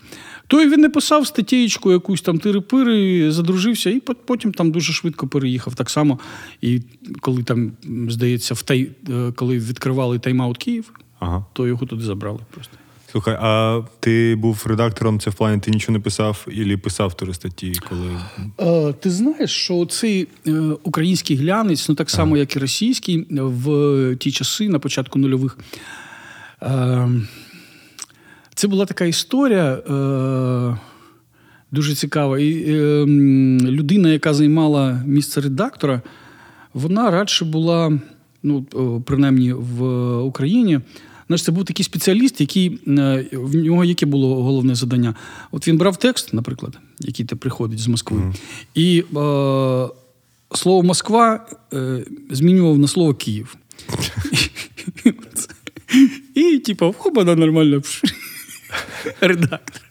То 0.47 0.63
і 0.63 0.69
він 0.69 0.81
написав 0.81 1.27
статтєчку 1.27 1.93
якусь 1.93 2.23
там 2.23 2.39
тири-пири, 2.39 3.31
задружився, 3.31 3.91
і 3.91 4.01
потім 4.01 4.53
там 4.53 4.71
дуже 4.71 4.93
швидко 4.93 5.29
переїхав. 5.29 5.75
Так 5.75 5.91
само. 5.91 6.19
І 6.61 6.81
коли 7.21 7.43
там, 7.43 7.73
здається, 8.09 8.55
в 8.55 8.63
тай, 8.63 8.91
е, 9.11 9.33
коли 9.37 9.59
відкривали 9.59 10.19
тайм-аут 10.19 10.57
Київ, 10.59 10.93
Ага. 11.19 11.45
то 11.53 11.67
його 11.67 11.87
туди 11.87 12.05
забрали 12.05 12.39
просто. 12.51 12.77
Слухай, 13.13 13.39
а 13.41 13.83
ти 14.01 14.37
був 14.39 14.63
редактором, 14.67 15.21
це 15.21 15.31
в 15.31 15.35
плані, 15.35 15.61
ти 15.61 15.71
нічого 15.71 15.93
не 15.93 16.01
писав, 16.01 16.47
і 16.53 16.77
писав 16.77 17.15
тури 17.15 17.35
статті, 17.35 17.73
коли. 17.89 18.17
Е, 18.61 18.93
ти 18.93 19.11
знаєш, 19.11 19.51
що 19.51 19.87
цей 19.87 20.29
е, 20.47 20.53
український 20.83 21.37
глянець, 21.37 21.89
ну 21.89 21.95
так 21.95 22.11
само, 22.11 22.37
як 22.37 22.57
і 22.57 22.59
російський, 22.59 23.27
в 23.31 24.17
ті 24.17 24.33
часи, 24.33 24.69
на 24.69 24.79
початку 24.79 25.19
нульових. 25.19 25.59
Це 28.61 28.69
була 28.69 28.87
така 28.87 29.05
історія 29.05 29.73
е, 29.73 30.77
дуже 31.71 31.95
цікава. 31.95 32.39
І 32.39 32.65
е, 32.69 33.07
людина, 33.63 34.09
яка 34.09 34.35
займала 34.35 35.03
місце 35.07 35.41
редактора, 35.41 36.03
вона 36.75 37.11
радше 37.11 37.45
була, 37.45 37.99
ну, 38.43 38.63
принаймні 39.07 39.53
в 39.53 39.85
Україні. 40.19 40.81
Знаєш, 41.27 41.43
це 41.43 41.53
був 41.53 41.65
такий 41.65 41.85
спеціаліст, 41.85 42.41
який 42.41 42.81
е, 42.89 43.27
в 43.33 43.55
нього 43.55 43.85
яке 43.85 44.07
було 44.07 44.43
головне 44.43 44.75
завдання. 44.75 45.15
От 45.51 45.69
він 45.69 45.79
брав 45.79 45.97
текст, 45.97 46.35
наприклад, 46.35 46.79
який 46.99 47.27
те 47.27 47.37
приходить 47.37 47.79
з 47.79 47.89
Москви, 47.89 48.35
і 48.75 48.99
е, 49.01 49.05
слово 50.55 50.83
Москва 50.83 51.47
е, 51.73 52.05
змінював 52.31 52.79
на 52.79 52.89
слово 52.89 53.15
Київ. 53.15 53.57
І 56.35 56.41
і 56.41 56.59
типу, 56.59 56.95
хоба, 56.99 57.25
нормально. 57.25 57.83
Редактор. 59.21 59.83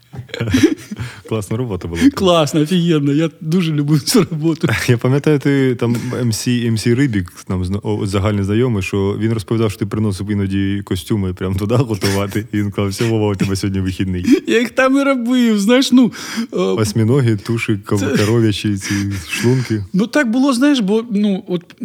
Класна 1.30 1.58
робота 1.58 1.88
була. 1.88 2.02
Класно, 2.14 2.62
офігенно. 2.62 3.12
Я 3.14 3.30
дуже 3.42 3.74
люблю 3.74 4.00
цю 4.00 4.28
роботу. 4.32 4.68
Я 4.88 4.98
пам'ятаю, 4.98 5.40
ти 5.40 5.76
там 5.76 5.96
МС, 6.24 6.48
МС 6.48 6.88
Рибік, 6.88 7.34
нам 7.50 7.66
загальний 8.04 8.44
знайомий, 8.44 8.84
що 8.84 9.18
він 9.20 9.34
розповідав, 9.34 9.72
що 9.72 9.80
ти 9.80 9.86
приносив 9.86 10.32
іноді 10.32 10.82
костюми 10.86 11.34
прямо 11.34 11.56
туди 11.56 11.76
готувати. 11.76 12.46
І 12.52 12.58
він 12.58 12.72
казав, 12.72 12.90
все, 12.90 13.04
Вова, 13.10 13.32
у 13.32 13.36
тебе 13.36 13.56
сьогодні 13.56 13.82
вихідний. 13.82 14.26
Я 14.48 14.60
їх 14.60 14.70
там 14.70 14.98
і 14.98 15.04
робив. 15.04 15.60
Знаєш, 15.60 15.92
ну. 15.92 16.12
е, 16.54 16.58
Осьміноги, 16.58 17.38
туші, 17.38 17.80
коров'ячі, 17.86 18.78
ці 18.78 18.94
шлунки. 19.30 19.86
Ну 19.94 20.08
так 20.08 20.32
було, 20.32 20.54
знаєш, 20.54 20.80
бо 20.80 21.06
ну 21.12 21.44
от 21.48 21.76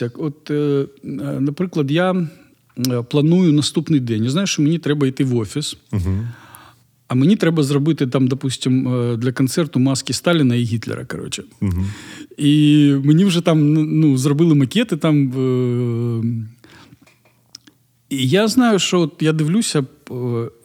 як 0.00 0.18
от, 0.18 0.50
е, 0.50 0.86
наприклад, 1.40 1.90
я 1.90 2.26
планую 3.10 3.52
наступний 3.52 4.00
день. 4.00 4.24
Я 4.24 4.30
знаю, 4.30 4.46
що 4.46 4.62
мені 4.62 4.78
треба 4.78 5.06
йти 5.06 5.24
в 5.24 5.36
офіс, 5.36 5.76
а 7.08 7.14
мені 7.14 7.36
треба 7.36 7.62
зробити 7.62 8.06
там, 8.06 8.28
допустим, 8.28 8.84
для 9.18 9.32
концерту 9.32 9.78
маски 9.80 10.12
Сталіна 10.12 10.54
і 10.54 10.62
Гітлера. 10.62 11.04
Коротше. 11.04 11.42
І 12.38 12.92
мені 13.04 13.24
вже 13.24 13.40
там 13.40 13.72
ну, 14.00 14.16
зробили 14.18 14.54
макети 14.54 14.96
там. 14.96 15.32
е, 15.32 16.46
І 18.08 18.28
я 18.28 18.48
знаю, 18.48 18.78
що 18.78 19.00
от 19.00 19.12
я 19.20 19.32
дивлюся, 19.32 19.84
е, 20.10 20.14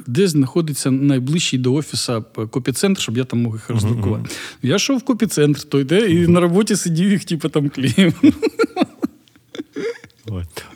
де 0.08 0.28
знаходиться 0.28 0.91
найближчий 0.91 1.60
до 1.60 1.74
офісу 1.74 2.26
копіцентр, 2.50 3.02
щоб 3.02 3.17
я 3.17 3.24
там 3.24 3.41
мог 3.41 3.54
їх 3.54 3.69
роздрукувати. 3.69 4.30
Я 4.63 4.76
йшов 4.76 4.97
в 4.97 5.04
копіцентр, 5.04 5.63
той 5.63 5.84
де, 5.84 6.12
і 6.12 6.28
на 6.28 6.39
роботі 6.39 6.76
сидів 6.76 7.10
їх, 7.12 7.26
типу, 7.26 7.50
там 7.50 7.69
клеїв. 7.69 8.21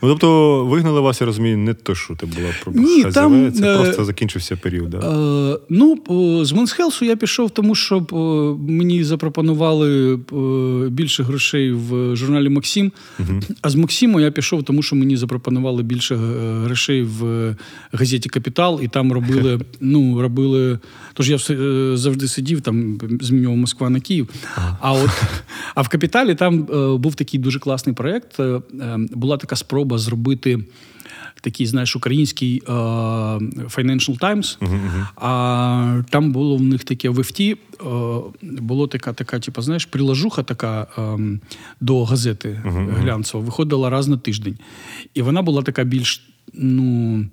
Ну, 0.06 0.12
тобто 0.12 0.66
вигнали 0.66 1.02
вас, 1.02 1.22
я 1.22 1.28
розумію, 1.28 1.58
не 1.58 1.74
то, 1.74 1.96
що 1.96 2.16
ти 2.16 2.26
була 2.26 2.48
про 2.64 2.74
Ні, 2.74 3.04
ХЗВ, 3.04 3.14
там, 3.14 3.54
це 3.54 3.76
е, 3.76 3.78
просто 3.78 4.06
закінчився 4.06 4.56
період. 4.56 4.90
Да? 4.90 4.98
Е, 4.98 5.60
ну, 5.70 5.98
е, 6.42 6.46
з 6.46 6.52
Монсхелсу 6.52 7.06
я 7.06 7.16
пішов, 7.16 7.50
тому 7.50 7.76
що 7.76 7.98
е, 7.98 8.72
мені 8.72 9.04
запропонували 9.04 10.14
е, 10.14 10.90
більше 10.90 11.24
грошей 11.24 11.72
в 11.72 12.16
журналі 12.16 12.50
Максим. 12.50 12.92
А 13.62 13.70
з 13.70 13.76
Максиму 13.76 14.20
я 14.20 14.32
пішов, 14.32 14.64
тому 14.64 14.82
що 14.82 14.96
мені 14.96 15.18
запропонували 15.18 15.84
більше 15.84 16.16
грошей 16.66 17.04
в 17.04 17.56
газеті 17.92 18.30
Капітал, 18.30 18.80
і 18.84 18.88
там 18.88 19.14
робили. 19.14 19.60
ну, 19.80 20.22
робили. 20.22 20.80
Тож 21.14 21.30
я 21.30 21.38
завжди 21.98 22.28
сидів, 22.28 22.62
там 22.62 23.00
змінював 23.22 23.58
Москва 23.58 23.90
на 23.90 24.00
Київ. 24.00 24.30
А 24.82 24.94
от 24.94 25.10
а 25.76 25.82
в 25.82 25.90
Капіталі 25.90 26.36
там 26.36 26.64
був 27.00 27.16
такий 27.16 27.40
дуже 27.40 27.60
класний 27.60 27.96
проєкт. 27.96 28.40
Була 28.98 29.38
така 29.38 29.56
спроба 29.56 29.95
зробити 29.98 30.60
такий, 31.46 31.66
знаєш, 31.66 31.96
український 31.96 32.64
е, 32.68 32.72
Financial 32.72 34.20
Times. 34.20 34.58
А 35.16 36.02
там 36.10 36.32
було 36.32 36.58
в 36.58 36.62
них 36.62 36.84
таке 36.84 37.10
в 37.10 37.20
ефті, 37.20 37.52
е, 37.52 37.86
було 38.42 38.88
така, 38.88 39.14
така, 39.14 39.40
типу, 39.40 39.62
знаєш, 39.62 39.86
приложуха 39.86 40.44
така 40.44 40.88
е, 40.98 41.20
до 41.82 42.04
газети 42.04 42.62
глянцева, 43.00 43.44
виходила 43.44 43.90
раз 43.90 44.08
на 44.08 44.18
тиждень. 44.18 44.58
І 45.14 45.22
вона 45.22 45.42
була 45.42 45.62
така 45.62 45.84
більш, 45.84 46.28
ну. 46.54 47.26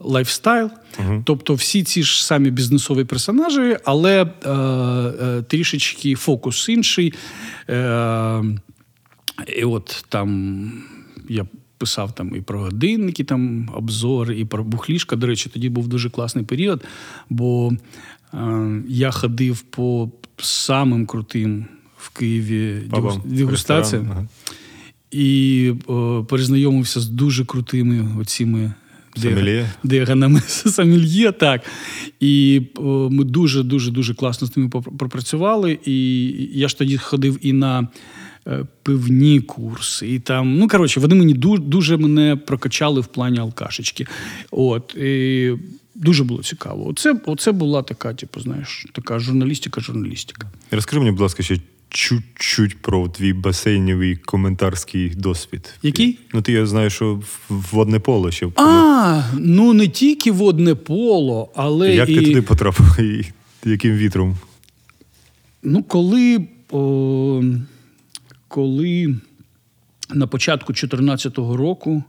Лайфстайл, 0.00 0.70
тобто 1.24 1.54
всі 1.54 1.82
ці 1.82 2.02
ж 2.02 2.26
самі 2.26 2.50
бізнесові 2.50 3.04
персонажі, 3.04 3.76
але 3.84 4.22
е, 4.22 5.42
трішечки 5.42 6.14
фокус 6.14 6.68
інший. 6.68 7.14
І 9.56 9.64
от 9.64 10.04
там 10.08 10.72
я 11.28 11.46
писав 11.78 12.12
там 12.12 12.36
і 12.36 12.40
про 12.40 12.60
годинники, 12.60 13.24
там 13.24 13.70
обзори, 13.74 14.38
і 14.38 14.44
про 14.44 14.64
бухлішко. 14.64 15.16
До 15.16 15.26
речі, 15.26 15.50
тоді 15.52 15.68
був 15.68 15.88
дуже 15.88 16.10
класний 16.10 16.44
період, 16.44 16.84
бо 17.30 17.72
е, 18.34 18.82
я 18.88 19.10
ходив 19.10 19.60
по 19.60 20.10
самим 20.36 21.06
крутим 21.06 21.66
в 21.98 22.08
Києві 22.08 22.82
Пабам, 22.90 23.22
дегустаціям 23.24 24.28
і 25.10 25.72
е, 25.90 26.24
перезнайомився 26.28 27.00
з 27.00 27.08
дуже 27.08 27.44
крутими 27.44 28.20
оціми. 28.20 28.72
Деганами 29.82 30.40
сомельє, 30.46 31.32
так. 31.32 31.62
І 32.20 32.62
е, 32.78 32.80
ми 33.10 33.24
дуже, 33.24 33.62
дуже, 33.62 34.14
класно 34.14 34.46
з 34.46 34.56
ними 34.56 34.68
пропрацювали. 34.68 35.78
І 35.84 36.28
я 36.52 36.68
ж 36.68 36.78
тоді 36.78 36.96
ходив 36.96 37.38
і 37.42 37.52
на 37.52 37.88
пивні 38.82 39.40
курси. 39.40 40.08
І 40.08 40.18
там, 40.18 40.58
ну 40.58 40.68
коротше, 40.68 41.00
вони 41.00 41.14
мені 41.14 41.34
дуже, 41.34 41.62
дуже 41.62 41.96
мене 41.96 42.36
прокачали 42.36 43.00
в 43.00 43.06
плані 43.06 43.38
алкашечки. 43.38 44.06
От. 44.50 44.94
І 44.94 45.52
дуже 45.94 46.24
було 46.24 46.42
цікаво. 46.42 46.88
Оце, 46.88 47.14
оце 47.26 47.52
була 47.52 47.82
така, 47.82 48.14
типу, 48.14 48.40
знаєш, 48.40 48.86
така 48.92 49.18
журналістика, 49.18 49.80
журналістика. 49.80 50.50
Розкажи 50.70 50.98
мені, 50.98 51.10
будь 51.10 51.20
ласка, 51.20 51.42
ще 51.42 51.58
чуть-чуть 51.88 52.82
про 52.82 53.08
твій 53.08 53.32
басейнівий 53.32 54.16
коментарський 54.16 55.08
досвід. 55.08 55.74
Який? 55.82 56.18
Ну, 56.34 56.42
ти 56.42 56.52
я 56.52 56.66
знаю, 56.66 56.90
що 56.90 57.14
в- 57.14 57.40
водне 57.72 57.98
поле 57.98 58.32
ще. 58.32 58.48
А, 58.56 59.22
ну 59.38 59.72
не 59.72 59.88
тільки 59.88 60.32
водне 60.32 60.74
поло, 60.74 61.52
але 61.56 61.94
Як 61.94 62.08
і... 62.08 62.14
ти 62.14 62.24
туди 62.24 62.42
потрапив? 62.42 62.86
І 63.00 63.24
яким 63.70 63.96
вітром? 63.96 64.36
Ну, 65.62 65.82
коли, 65.82 66.46
о, 66.70 67.42
коли 68.48 69.16
на 70.10 70.26
початку 70.26 70.72
2014 70.72 71.38
року, 71.38 72.02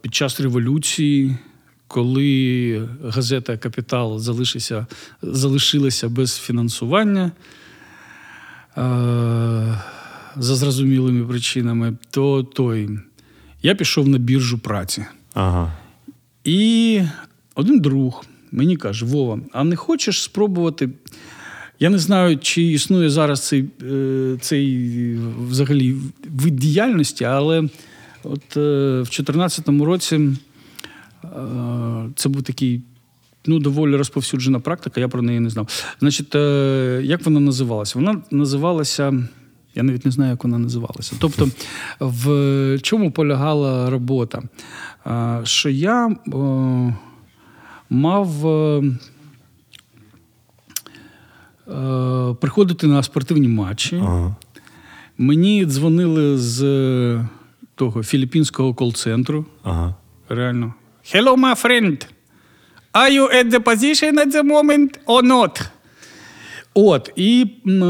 під 0.00 0.14
час 0.14 0.40
революції, 0.40 1.36
коли 1.88 2.88
газета 3.04 3.56
Капітал 3.56 4.18
залишилася, 4.18 4.86
залишилася 5.22 6.08
без 6.08 6.38
фінансування 6.38 7.32
за 10.36 10.54
зрозумілими 10.54 11.26
причинами, 11.26 11.96
то 12.10 12.42
той, 12.42 12.90
я 13.62 13.74
пішов 13.74 14.08
на 14.08 14.18
біржу 14.18 14.58
праці. 14.58 15.04
Ага. 15.34 15.72
І 16.44 17.02
один 17.54 17.80
друг 17.80 18.24
мені 18.52 18.76
каже: 18.76 19.04
Вова, 19.04 19.40
а 19.52 19.64
не 19.64 19.76
хочеш 19.76 20.22
спробувати? 20.22 20.90
Я 21.80 21.90
не 21.90 21.98
знаю, 21.98 22.38
чи 22.38 22.62
існує 22.62 23.10
зараз 23.10 23.46
цей, 23.46 23.64
е, 23.82 24.36
цей 24.40 25.18
взагалі 25.48 25.96
вид 26.30 26.56
діяльності, 26.56 27.24
але 27.24 27.68
от 28.22 28.56
е, 28.56 29.00
в 29.00 29.08
2014 29.10 29.68
році 29.68 30.16
е, 30.16 31.28
це 32.16 32.28
був 32.28 32.42
такий. 32.42 32.82
Ну, 33.46 33.58
доволі 33.58 33.96
розповсюджена 33.96 34.60
практика, 34.60 35.00
я 35.00 35.08
про 35.08 35.22
неї 35.22 35.40
не 35.40 35.50
знав. 35.50 35.68
Значить, 36.00 36.34
як 37.04 37.24
вона 37.24 37.40
називалася? 37.40 37.98
Вона 37.98 38.22
називалася. 38.30 39.28
Я 39.74 39.82
навіть 39.82 40.04
не 40.04 40.10
знаю, 40.10 40.30
як 40.30 40.44
вона 40.44 40.58
називалася. 40.58 41.16
Тобто, 41.18 41.48
в 42.00 42.78
чому 42.82 43.10
полягала 43.10 43.90
робота? 43.90 44.42
Що 45.44 45.68
я 45.68 46.16
мав 47.90 48.44
приходити 52.40 52.86
на 52.86 53.02
спортивні 53.02 53.48
матчі. 53.48 53.96
Ага. 53.96 54.36
Мені 55.18 55.66
дзвонили 55.66 56.38
з 56.38 56.62
е, 56.62 57.28
того 57.74 58.02
філіппінського 58.02 58.74
кол-центру. 58.74 59.44
Ага. 59.62 59.94
Реально. 60.28 60.74
Hello, 61.14 61.36
my 61.36 61.62
friend. 61.64 62.06
Are 62.92 63.10
you 63.12 63.34
at 63.34 63.50
the 63.50 63.58
position 63.58 64.12
at 64.18 64.32
the 64.32 64.42
moment 64.42 64.98
or 65.06 65.22
not? 65.22 65.68
От, 66.74 67.10
і 67.16 67.46
м, 67.66 67.82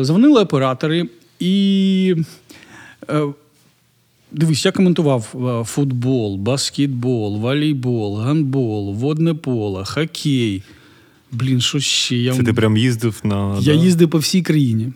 е, 0.00 0.04
дзвонили 0.04 0.40
оператори, 0.42 1.08
і 1.40 2.14
е, 3.10 3.22
дивись, 4.32 4.64
я 4.64 4.72
коментував 4.72 5.34
е, 5.34 5.64
футбол, 5.64 6.36
баскетбол, 6.36 7.38
волейбол, 7.38 8.16
гандбол, 8.16 8.94
водне 8.94 9.34
поло, 9.34 9.84
хокей. 9.86 10.62
Блін, 11.34 11.60
що 11.60 11.80
ще? 11.80 12.16
Я, 12.16 12.34
Це 12.34 12.42
ти 12.42 12.52
прям 12.52 12.76
їздив 12.76 13.20
на. 13.24 13.56
я 13.60 13.74
да? 13.74 13.82
їздив 13.82 14.10
по 14.10 14.18
всій 14.18 14.42
країні. 14.42 14.92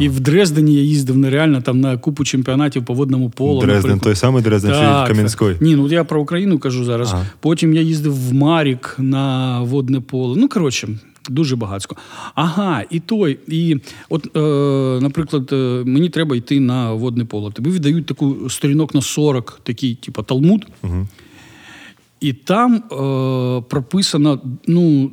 І 0.00 0.08
в 0.08 0.20
Дрездені 0.20 0.74
я 0.74 0.82
їздив 0.82 1.16
нереально 1.16 1.60
там 1.60 1.80
на 1.80 1.96
купу 1.96 2.24
чемпіонатів 2.24 2.84
по 2.84 2.94
водному 2.94 3.30
полу. 3.30 3.60
Дрезден, 3.60 3.76
наприклад. 3.76 4.02
той 4.02 4.14
самий 4.14 4.42
Дрезден, 4.42 4.70
Так, 4.70 5.06
чи 5.06 5.12
Кам'янський? 5.12 5.56
Ні, 5.60 5.76
ну 5.76 5.88
я 5.88 6.04
про 6.04 6.20
Україну 6.20 6.58
кажу 6.58 6.84
зараз. 6.84 7.12
Ага. 7.12 7.26
Потім 7.40 7.74
я 7.74 7.80
їздив 7.80 8.28
в 8.28 8.34
Марік 8.34 8.96
на 8.98 9.60
водне 9.60 10.00
поле. 10.00 10.36
Ну, 10.40 10.48
коротше, 10.48 10.88
дуже 11.28 11.56
багатсько. 11.56 11.96
Ага, 12.34 12.84
і 12.90 13.00
той. 13.00 13.38
І 13.48 13.76
от, 14.08 14.36
е, 14.36 14.40
наприклад, 15.02 15.48
е, 15.52 15.82
мені 15.86 16.08
треба 16.08 16.36
йти 16.36 16.60
на 16.60 16.92
водне 16.92 17.24
поле. 17.24 17.50
Тобі 17.50 17.70
віддають 17.70 18.06
таку 18.06 18.50
сторінок 18.50 18.94
на 18.94 19.02
40, 19.02 19.60
такий, 19.62 19.94
типу, 19.94 20.22
талмуд. 20.22 20.66
І 22.22 22.32
там 22.32 22.74
е, 22.74 23.62
прописано, 23.68 24.40
ну. 24.66 25.10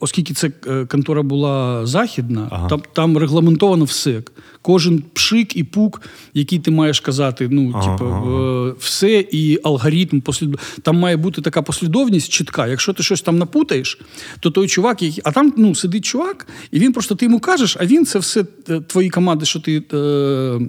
оскільки 0.00 0.34
це 0.34 0.50
е, 0.66 0.84
контора 0.86 1.22
була 1.22 1.86
західна, 1.86 2.48
Ага. 2.50 2.68
там, 2.68 2.82
там 2.92 3.18
регламентовано 3.18 3.84
все. 3.84 4.22
Кожен 4.62 5.02
пшик 5.12 5.56
і 5.56 5.64
пук, 5.64 6.02
який 6.34 6.58
ти 6.58 6.70
маєш 6.70 7.00
казати, 7.00 7.48
ну, 7.50 7.72
Ага, 7.74 7.96
типу, 7.96 8.10
ага. 8.10 8.68
е, 8.68 8.74
все 8.78 9.24
і 9.32 9.58
алгоритм 9.64 10.20
послід... 10.20 10.56
Там 10.82 10.98
має 10.98 11.16
бути 11.16 11.42
така 11.42 11.62
послідовність 11.62 12.32
чітка. 12.32 12.66
Якщо 12.66 12.92
ти 12.92 13.02
щось 13.02 13.22
там 13.22 13.38
напутаєш, 13.38 13.98
то 14.40 14.50
той 14.50 14.68
чувак, 14.68 15.02
який... 15.02 15.22
а 15.24 15.32
там 15.32 15.52
ну, 15.56 15.74
сидить 15.74 16.04
чувак, 16.04 16.46
і 16.70 16.78
він 16.78 16.92
просто 16.92 17.14
ти 17.14 17.24
йому 17.24 17.40
кажеш, 17.40 17.76
а 17.80 17.86
він 17.86 18.06
це 18.06 18.18
все 18.18 18.44
е, 18.68 18.80
твої 18.80 19.10
команди, 19.10 19.44
що 19.44 19.60
ти 19.60 19.82
е... 19.92 20.60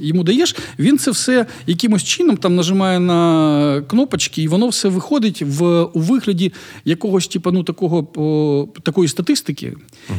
йому 0.00 0.24
даєш, 0.24 0.56
він 0.78 0.98
це 0.98 1.10
все 1.10 1.46
якимось 1.66 2.04
чином 2.04 2.36
там 2.36 2.56
нажимає 2.56 3.00
на 3.00 3.82
кнопочки, 3.86 4.42
і 4.42 4.48
воно 4.48 4.68
все 4.68 4.88
виходить 4.88 5.42
в 5.42 5.82
у 5.82 6.00
вигляді 6.00 6.52
якогось, 6.84 7.28
типу, 7.28 7.52
ну, 7.52 7.62
такого 7.62 8.08
о, 8.16 8.68
такої 8.82 9.08
статистики, 9.08 9.76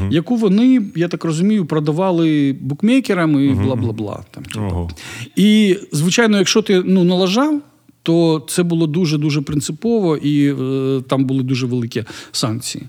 яку 0.10 0.36
вони, 0.36 0.81
я 0.95 1.08
так 1.08 1.25
розумію, 1.25 1.65
продавали 1.65 2.55
букмекерам 2.62 3.45
і 3.45 3.53
бла 3.53 3.75
бла 3.75 3.93
бла. 3.93 4.23
Там, 4.31 4.43
типу. 4.43 4.65
Ого. 4.65 4.89
І, 5.36 5.77
звичайно, 5.91 6.38
якщо 6.38 6.62
ти 6.62 6.84
ну, 6.86 7.03
налажав, 7.03 7.62
то 8.03 8.45
це 8.47 8.63
було 8.63 8.88
дуже 8.88 9.17
дуже 9.17 9.41
принципово, 9.41 10.17
і 10.17 10.53
е, 10.53 11.01
там 11.08 11.25
були 11.25 11.43
дуже 11.43 11.65
великі 11.65 12.03
санкції. 12.31 12.88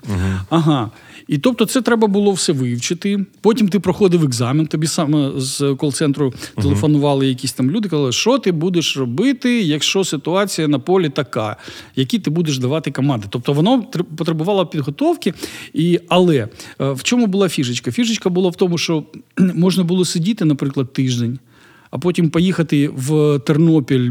Ага. 0.51 0.91
І 1.29 1.39
тобто, 1.39 1.67
це 1.67 1.83
треба 1.83 2.07
було 2.07 2.33
все 2.33 2.53
вивчити. 2.53 3.25
Потім 3.41 3.69
ти 3.69 3.81
проходив 3.81 4.25
екзамен. 4.25 4.67
Тобі 4.67 4.87
саме 4.87 5.33
з 5.37 5.75
кол-центру 5.75 6.35
телефонували 6.63 7.29
якісь 7.29 7.53
там 7.53 7.71
люди, 7.71 7.89
казали, 7.89 8.13
що 8.13 8.39
ти 8.39 8.53
будеш 8.53 8.97
робити, 8.97 9.63
якщо 9.63 10.05
ситуація 10.05 10.69
на 10.69 10.79
полі 10.79 11.09
така, 11.09 11.57
які 11.97 12.19
ти 12.19 12.31
будеш 12.31 12.59
давати 12.59 12.91
команди. 12.91 13.27
Тобто 13.31 13.53
воно 13.53 13.77
тр- 13.93 14.05
потребувало 14.17 14.67
підготовки. 14.67 15.35
І, 15.75 16.01
але 16.09 16.37
е, 16.37 16.49
в 16.93 17.03
чому 17.03 17.27
була 17.27 17.49
фішечка? 17.49 17.93
Фішечка 17.93 18.31
була 18.31 18.51
в 18.51 18.57
тому, 18.57 18.79
що 18.79 19.05
можна 19.39 19.85
було 19.85 20.05
сидіти, 20.05 20.45
наприклад, 20.45 20.93
тиждень, 20.93 21.39
а 21.91 21.99
потім 21.99 22.31
поїхати 22.31 22.89
в 22.89 23.39
Тернопіль 23.39 24.11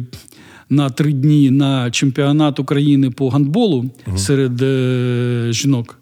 на 0.69 0.89
три 0.89 1.13
дні 1.13 1.51
на 1.51 1.91
чемпіонат 1.91 2.59
України 2.59 3.11
по 3.11 3.29
гандболу 3.29 3.89
серед 4.17 4.61
е, 4.61 5.47
жінок. 5.49 5.99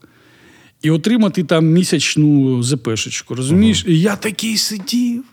І 0.83 0.91
отримати 0.91 1.43
там 1.43 1.65
місячну 1.65 2.63
ЗПшечку. 2.63 3.35
Розумієш? 3.35 3.85
І 3.87 3.99
я 3.99 4.15
такий 4.15 4.57
сидів. 4.57 5.23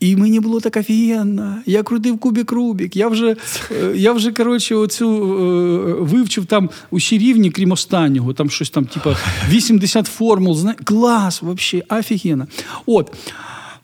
І 0.00 0.16
мені 0.16 0.40
було 0.40 0.60
так 0.60 0.76
офігенно. 0.76 1.56
Я 1.66 1.82
крутив 1.82 2.18
кубік 2.18 2.52
Рубік. 2.52 2.96
Я 2.96 3.08
вже, 3.08 3.36
е, 3.70 3.92
я 3.96 4.12
вже 4.12 4.32
коротше, 4.32 4.74
оцю 4.74 5.06
е, 5.08 6.02
вивчив 6.02 6.46
там 6.46 6.70
усі 6.90 7.18
рівні, 7.18 7.50
крім 7.50 7.72
останнього. 7.72 8.32
Там 8.32 8.50
щось 8.50 8.70
там, 8.70 8.84
типа 8.84 9.16
80 9.48 10.06
формул. 10.06 10.54
Зна... 10.54 10.74
Клас, 10.84 11.42
взагалі, 11.42 11.86
офігенно. 11.90 12.46
От. 12.86 13.12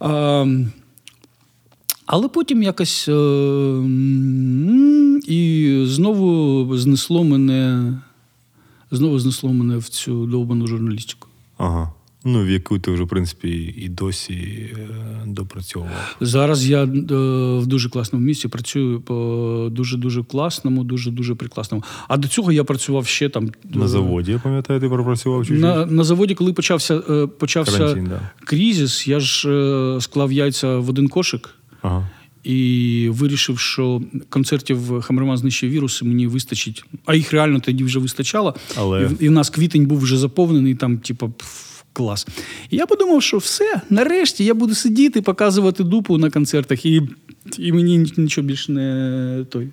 Е, 0.02 0.66
але 2.06 2.28
потім 2.28 2.62
якось 2.62 3.08
е, 3.08 3.12
і 5.26 5.82
знову 5.86 6.76
знесло 6.76 7.24
мене. 7.24 7.92
Знову 8.94 9.18
знесло 9.18 9.52
мене 9.52 9.76
в 9.76 9.88
цю 9.88 10.26
довбану 10.26 10.66
журналістику. 10.66 11.28
Ага. 11.58 11.92
Ну, 12.26 12.44
в 12.44 12.50
яку 12.50 12.78
ти 12.78 12.90
вже, 12.90 13.02
в 13.02 13.08
принципі, 13.08 13.74
і 13.76 13.88
досі 13.88 14.34
е, 14.34 14.88
допрацьовував. 15.26 16.16
Зараз 16.20 16.66
я 16.70 16.82
е, 16.82 16.88
в 17.58 17.66
дуже 17.66 17.88
класному 17.88 18.24
місці 18.24 18.48
працюю 18.48 19.00
по 19.00 19.68
дуже 19.72 19.96
дуже 19.96 20.22
класному, 20.22 20.84
дуже 20.84 21.10
дуже 21.10 21.34
прекрасному. 21.34 21.84
А 22.08 22.16
до 22.16 22.28
цього 22.28 22.52
я 22.52 22.64
працював 22.64 23.06
ще 23.06 23.28
там 23.28 23.50
На 23.74 23.84
е, 23.84 23.88
заводі, 23.88 24.32
я 24.32 24.38
пам'ятаю, 24.38 24.80
ти 24.80 24.88
пропрацював 24.88 25.46
чуть-чуть. 25.46 25.62
На, 25.62 25.86
на 25.86 26.04
заводі, 26.04 26.34
коли 26.34 26.52
почався, 26.52 26.98
почався 27.38 27.78
Карантин, 27.78 28.06
да. 28.06 28.20
кризис, 28.44 29.08
я 29.08 29.20
ж 29.20 29.48
склав 30.00 30.32
яйця 30.32 30.78
в 30.78 30.90
один 30.90 31.08
кошик. 31.08 31.54
Ага. 31.82 32.08
І 32.44 33.08
вирішив, 33.12 33.58
що 33.58 34.02
концертів 34.28 35.00
Хамерман 35.00 35.36
знищує 35.36 35.72
віруси 35.72 36.04
мені 36.04 36.26
вистачить. 36.26 36.84
А 37.04 37.14
їх 37.14 37.32
реально 37.32 37.60
тоді 37.60 37.84
вже 37.84 37.98
вистачало. 37.98 38.54
Але- 38.76 39.10
І, 39.20 39.24
і 39.24 39.28
в 39.28 39.32
нас 39.32 39.50
квітень 39.50 39.86
був 39.86 39.98
вже 39.98 40.16
заповнений, 40.18 40.74
там, 40.74 40.98
типу, 40.98 41.32
клас. 41.92 42.26
І 42.70 42.76
я 42.76 42.86
подумав, 42.86 43.22
що 43.22 43.38
все, 43.38 43.80
нарешті 43.90 44.44
я 44.44 44.54
буду 44.54 44.74
сидіти, 44.74 45.22
показувати 45.22 45.84
дупу 45.84 46.18
на 46.18 46.30
концертах, 46.30 46.86
і, 46.86 47.02
і 47.58 47.72
мені 47.72 48.06
нічого 48.16 48.46
більше 48.46 48.72
не 48.72 49.44
той. 49.50 49.68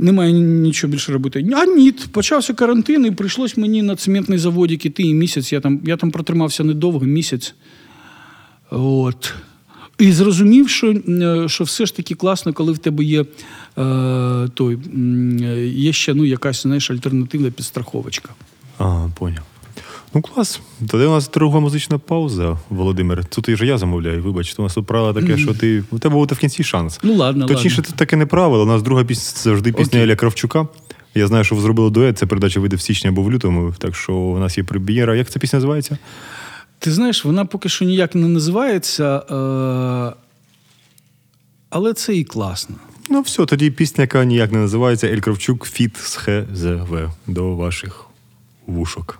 Немає 0.00 0.32
нічого 0.32 0.90
більше 0.90 1.12
робити. 1.12 1.46
А 1.56 1.64
ні, 1.66 1.92
почався 1.92 2.54
карантин, 2.54 3.06
і 3.06 3.10
прийшлось 3.10 3.56
мені 3.56 3.82
на 3.82 3.96
цементний 3.96 4.38
заводик 4.38 4.86
іти 4.86 5.02
і 5.02 5.14
місяць. 5.14 5.52
Я 5.52 5.60
там, 5.60 5.80
я 5.84 5.96
там 5.96 6.10
протримався 6.10 6.64
недовго, 6.64 7.06
місяць. 7.06 7.54
От. 8.70 9.32
І 9.98 10.12
зрозумів, 10.12 10.68
що, 10.68 10.94
що 11.46 11.64
все 11.64 11.86
ж 11.86 11.96
таки 11.96 12.14
класно, 12.14 12.52
коли 12.52 12.72
в 12.72 12.78
тебе 12.78 13.04
є, 13.04 13.24
е, 13.78 14.48
той, 14.54 14.78
є 15.64 15.92
ще 15.92 16.14
ну, 16.14 16.24
якась 16.24 16.62
знаєш, 16.62 16.90
альтернативна 16.90 17.50
підстраховочка. 17.50 18.28
Ага, 18.78 19.12
поняв. 19.18 19.42
Ну, 20.14 20.22
клас. 20.22 20.60
Тоді 20.88 21.04
у 21.04 21.10
нас 21.10 21.30
друга 21.30 21.60
музична 21.60 21.98
пауза, 21.98 22.58
Володимир. 22.70 23.24
Тут 23.24 23.48
і 23.48 23.54
вже 23.54 23.66
я 23.66 23.78
замовляю. 23.78 24.22
Вибач, 24.22 24.54
у 24.58 24.62
нас 24.62 24.74
тут 24.74 24.86
правило 24.86 25.12
таке, 25.14 25.38
що 25.38 25.54
ти. 25.54 25.84
У 25.90 25.98
тебе 25.98 26.14
буде 26.14 26.34
в 26.34 26.38
кінці 26.38 26.64
шанс. 26.64 27.00
Ну 27.02 27.14
ладно, 27.14 27.46
Точніше, 27.46 27.76
ладно. 27.76 27.90
це 27.90 27.98
таке 27.98 28.16
не 28.16 28.26
правило. 28.26 28.62
У 28.62 28.66
нас 28.66 28.82
друга 28.82 29.04
пісня 29.04 29.32
це 29.34 29.42
завжди 29.50 29.72
пісня 29.72 29.86
Окей. 29.86 30.02
Еля 30.02 30.16
Кравчука. 30.16 30.68
Я 31.14 31.26
знаю, 31.26 31.44
що 31.44 31.54
ви 31.54 31.60
зробили 31.60 31.90
дует. 31.90 32.18
Це 32.18 32.26
передача 32.26 32.60
вийде 32.60 32.76
в 32.76 32.80
січні 32.80 33.10
або 33.10 33.22
в 33.22 33.32
лютому. 33.32 33.74
Так 33.78 33.96
що 33.96 34.14
у 34.14 34.38
нас 34.38 34.58
є 34.58 34.64
прем'єра. 34.64 35.16
Як 35.16 35.30
ця 35.30 35.38
пісня 35.38 35.56
називається? 35.56 35.98
Ти 36.78 36.92
знаєш, 36.92 37.24
вона 37.24 37.44
поки 37.44 37.68
що 37.68 37.84
ніяк 37.84 38.14
не 38.14 38.28
називається, 38.28 39.16
е, 39.18 40.12
але 41.70 41.92
це 41.94 42.16
і 42.16 42.24
класно. 42.24 42.76
Ну, 43.10 43.20
все, 43.20 43.46
тоді 43.46 43.70
пісня, 43.70 44.02
яка 44.02 44.24
ніяк 44.24 44.52
не 44.52 44.58
називається 44.58 45.06
Ель 45.06 45.18
Кравчук 45.20 45.66
feat 45.66 45.96
з 45.96 46.16
ХЗВ 46.16 47.10
до 47.26 47.56
ваших 47.56 48.06
вушок. 48.66 49.18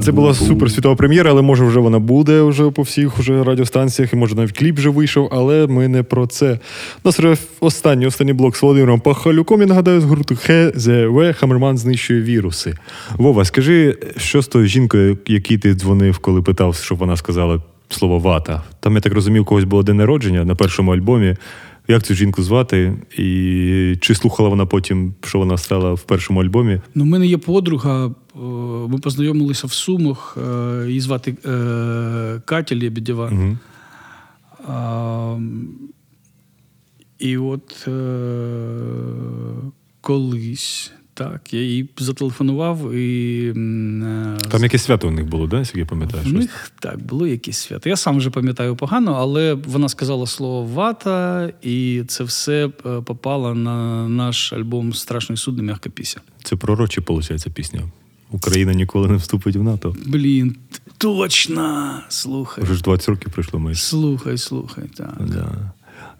Це 0.00 0.12
була 0.12 0.34
супер 0.34 0.70
світова 0.70 0.96
прем'єра, 0.96 1.30
але 1.30 1.42
може 1.42 1.64
вже 1.64 1.80
вона 1.80 1.98
буде 1.98 2.42
вже 2.42 2.70
по 2.70 2.82
всіх 2.82 3.18
уже 3.18 3.44
радіостанціях, 3.44 4.12
і 4.12 4.16
може 4.16 4.34
навіть 4.34 4.58
кліп 4.58 4.78
вже 4.78 4.88
вийшов, 4.88 5.28
але 5.32 5.66
ми 5.66 5.88
не 5.88 6.02
про 6.02 6.26
це. 6.26 6.52
У 6.52 7.08
нас 7.08 7.18
вже 7.18 7.36
останній 7.60 8.06
останній 8.06 8.32
блок 8.32 8.56
з 8.56 8.62
Володимиром 8.62 9.00
Пахалюком, 9.00 9.60
я 9.60 9.66
нагадаю, 9.66 10.00
з 10.00 10.04
гурту 10.04 10.36
ХЗВ 10.36 11.34
Хамерман 11.38 11.78
знищує 11.78 12.22
віруси. 12.22 12.74
Вова, 13.16 13.44
скажи, 13.44 13.98
що 14.16 14.42
з 14.42 14.48
тою 14.48 14.66
жінкою, 14.66 15.18
якій 15.26 15.58
ти 15.58 15.74
дзвонив, 15.74 16.18
коли 16.18 16.42
питав, 16.42 16.74
щоб 16.74 16.98
вона 16.98 17.16
сказала 17.16 17.62
слово 17.88 18.18
вата? 18.18 18.62
Там, 18.80 18.94
я 18.94 19.00
так 19.00 19.14
розумів, 19.14 19.42
у 19.42 19.44
когось 19.44 19.64
було 19.64 19.82
день 19.82 19.96
народження 19.96 20.44
на 20.44 20.54
першому 20.54 20.92
альбомі. 20.92 21.36
Як 21.90 22.02
цю 22.02 22.14
жінку 22.14 22.42
звати? 22.42 22.94
І 23.16 23.96
чи 24.00 24.14
слухала 24.14 24.48
вона 24.48 24.66
потім, 24.66 25.14
що 25.22 25.38
вона 25.38 25.58
стала 25.58 25.92
в 25.92 26.02
першому 26.02 26.42
альбомі? 26.42 26.80
Ну, 26.94 27.04
в 27.04 27.06
мене 27.06 27.26
є 27.26 27.38
подруга, 27.38 28.06
е, 28.06 28.10
ми 28.88 28.98
познайомилися 28.98 29.66
в 29.66 29.72
Сумах, 29.72 30.38
е, 30.38 30.84
її 30.88 31.00
звати 31.00 31.36
е, 31.44 32.42
Катя 32.44 32.76
Лєбідєва. 32.76 33.30
Угу. 33.32 33.58
А, 34.68 35.36
і 37.18 37.36
от 37.36 37.88
колись, 40.00 40.92
так, 41.20 41.54
я 41.54 41.60
їй 41.62 41.88
зателефонував 41.98 42.92
і. 42.92 43.46
е, 43.56 44.38
Там 44.50 44.62
якесь 44.62 44.82
свято 44.82 45.08
у 45.08 45.10
них 45.10 45.26
було, 45.26 45.46
да, 45.46 45.58
як 45.58 45.76
я 45.76 45.86
пам'ятаю? 45.86 46.22
щось? 46.22 46.34
них 46.34 46.72
так 46.80 47.02
було 47.02 47.26
якесь 47.26 47.58
свято. 47.58 47.88
Я 47.88 47.96
сам 47.96 48.18
вже 48.18 48.30
пам'ятаю 48.30 48.76
погано, 48.76 49.12
але 49.18 49.54
вона 49.54 49.88
сказала 49.88 50.26
слово 50.26 50.64
вата, 50.74 51.52
і 51.62 52.02
це 52.08 52.24
все 52.24 52.66
е, 52.86 53.00
попало 53.00 53.54
на 53.54 54.08
наш 54.08 54.52
альбом 54.52 54.92
Страшний 54.94 55.36
суд 55.36 55.56
не 55.56 55.62
м'яка 55.62 55.90
піся. 55.90 56.20
Це 56.42 56.56
пророчі, 56.56 57.00
виходить, 57.00 57.46
пісня. 57.54 57.80
Україна 58.30 58.74
ніколи 58.74 59.08
не 59.08 59.16
вступить 59.16 59.56
в 59.56 59.62
НАТО. 59.62 59.96
Блін, 60.06 60.56
точно! 60.98 61.94
Слухай. 62.08 62.64
Вже 62.64 62.74
ж 62.74 62.82
20 62.82 63.08
років 63.08 63.32
пройшло 63.32 63.60
майже. 63.60 63.80
Слухай, 63.80 64.38
слухай, 64.38 64.84
так. 64.96 65.16
Да. 65.20 65.72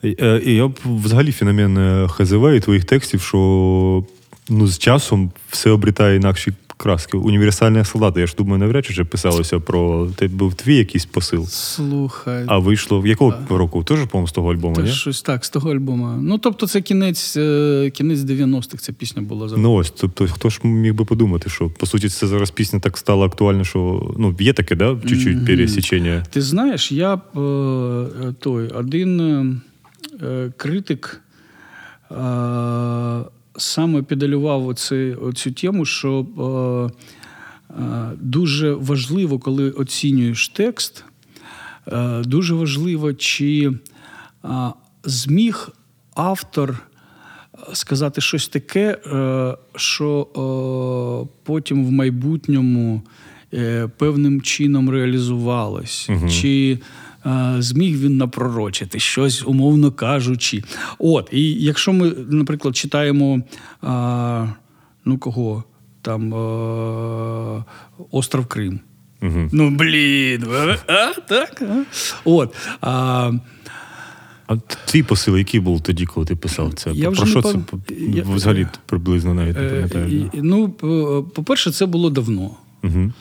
І, 0.02 0.16
е, 0.20 0.42
я 0.44 0.68
б 0.68 0.78
взагалі 0.84 1.32
феномен 1.32 2.08
ХЗВ 2.08 2.52
і 2.56 2.60
твоїх 2.60 2.84
текстів, 2.84 3.20
що 3.20 4.04
ну, 4.50 4.66
з 4.66 4.78
часом 4.78 5.30
все 5.50 5.70
обрітає 5.70 6.16
інакші 6.16 6.52
краски. 6.80 7.16
Універсальні 7.16 7.84
солдати. 7.84 8.20
Я 8.20 8.26
ж 8.26 8.34
думаю, 8.38 8.58
навряд 8.58 8.86
чи 8.86 8.92
вже 8.92 9.04
писалося 9.04 9.60
про 9.60 10.06
те 10.16 10.28
був 10.28 10.54
твій 10.54 10.76
якийсь 10.76 11.06
посил. 11.06 11.46
Слухай. 11.46 12.44
А 12.46 12.58
вийшло 12.58 13.00
в 13.00 13.06
якого 13.06 13.34
року? 13.50 13.84
Теж, 13.84 13.98
по-моєму, 14.06 14.28
з 14.28 14.32
того 14.32 14.52
альбому, 14.52 14.74
Та 14.74 14.82
ні? 14.82 14.90
щось 14.90 15.22
так, 15.22 15.44
з 15.44 15.50
того 15.50 15.72
альбому. 15.72 16.16
Ну, 16.22 16.38
тобто, 16.38 16.66
це 16.66 16.80
кінець, 16.80 17.36
е, 17.36 17.90
кінець 17.94 18.18
90-х 18.18 18.82
ця 18.82 18.92
пісня 18.92 19.22
була 19.22 19.48
за 19.48 19.56
Ну 19.56 19.72
ось, 19.72 19.90
тобто, 19.90 20.26
хто 20.26 20.50
ж 20.50 20.60
міг 20.62 20.94
би 20.94 21.04
подумати, 21.04 21.50
що 21.50 21.70
по 21.70 21.86
суті 21.86 22.08
це 22.08 22.26
зараз 22.26 22.50
пісня 22.50 22.80
так 22.80 22.98
стала 22.98 23.26
актуальна, 23.26 23.64
що 23.64 24.12
ну 24.18 24.36
є 24.40 24.52
таке, 24.52 24.76
да, 24.76 24.96
чуть-чуть 25.08 25.46
пересічення. 25.46 26.24
Ти 26.30 26.42
знаєш, 26.42 26.92
я 26.92 27.14
е, 27.14 27.18
той 28.38 28.68
один 28.68 29.20
е, 30.22 30.52
критик 30.56 31.20
саме 33.56 34.02
педалював 34.02 34.66
оці, 34.66 35.16
оцю 35.22 35.52
тему, 35.52 35.84
що 35.84 36.26
е, 37.70 37.82
е, 37.82 38.10
дуже 38.20 38.72
важливо, 38.72 39.38
коли 39.38 39.70
оцінюєш 39.70 40.48
текст, 40.48 41.04
е, 41.88 42.22
дуже 42.24 42.54
важливо, 42.54 43.12
чи 43.12 43.72
е, 44.44 44.48
зміг 45.04 45.68
автор 46.14 46.78
сказати 47.72 48.20
щось 48.20 48.48
таке, 48.48 48.98
е, 49.06 49.56
що 49.76 50.26
е, 50.26 51.36
потім 51.42 51.84
в 51.86 51.90
майбутньому 51.92 53.02
е, 53.54 53.88
певним 53.98 54.40
чином 54.42 54.90
реалізувалось. 54.90 56.10
Чи 56.30 56.78
е, 56.82 56.84
зміг 57.58 57.98
він 57.98 58.16
напророчити 58.16 58.98
щось, 58.98 59.46
умовно 59.46 59.92
кажучи. 59.92 60.62
От, 60.98 61.28
і 61.32 61.52
якщо 61.52 61.92
ми, 61.92 62.12
наприклад, 62.30 62.76
читаємо 62.76 63.42
а, 63.82 64.46
ну 65.04 65.18
кого 65.18 65.64
там 66.02 66.34
е, 66.34 67.64
Остров 68.10 68.46
Крим. 68.46 68.80
Угу. 69.22 69.48
Ну, 69.52 69.70
блін, 69.70 70.44
а, 70.86 71.12
так? 71.28 71.62
А? 71.62 71.82
От. 72.24 72.56
А, 72.80 73.32
А 74.46 74.56
твій 74.84 75.02
посил, 75.02 75.36
який 75.36 75.60
був 75.60 75.80
тоді, 75.80 76.06
коли 76.06 76.26
ти 76.26 76.36
писав 76.36 76.74
це? 76.74 76.90
Я 76.90 77.10
Про 77.10 77.26
що 77.26 77.40
не 77.40 77.42
це 77.42 77.58
я- 78.14 78.22
взагалі 78.22 78.66
приблизно 78.86 79.34
навіть 79.34 79.56
не 79.56 79.62
Е, 79.62 79.68
пам'ятаю. 79.70 80.30
Ну, 80.34 80.68
по-перше, 81.34 81.70
це 81.72 81.86
було 81.86 82.10
давно. 82.10 82.50
Угу. 82.84 83.12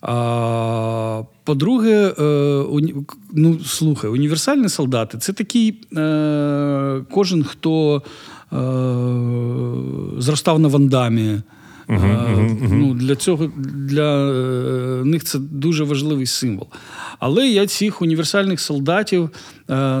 А, 0.00 1.22
по-друге, 1.44 2.14
е, 2.18 2.24
уні... 2.70 2.94
ну, 3.32 3.58
слухай, 3.64 4.10
універсальні 4.10 4.68
солдати 4.68 5.18
це 5.18 5.32
такий 5.32 5.80
е, 5.96 7.04
кожен, 7.10 7.44
хто 7.44 8.02
е, 8.52 8.56
зростав 10.20 10.58
на 10.58 10.68
вандамі. 10.68 11.40
Е, 11.90 12.36
Ну, 12.70 12.94
для 12.94 13.16
цього 13.16 13.52
для 13.74 14.32
них 15.04 15.24
це 15.24 15.38
дуже 15.38 15.84
важливий 15.84 16.26
символ. 16.26 16.66
Але 17.18 17.48
я 17.48 17.66
цих 17.66 18.02
універсальних 18.02 18.60
солдатів 18.60 19.24
е, 19.24 19.30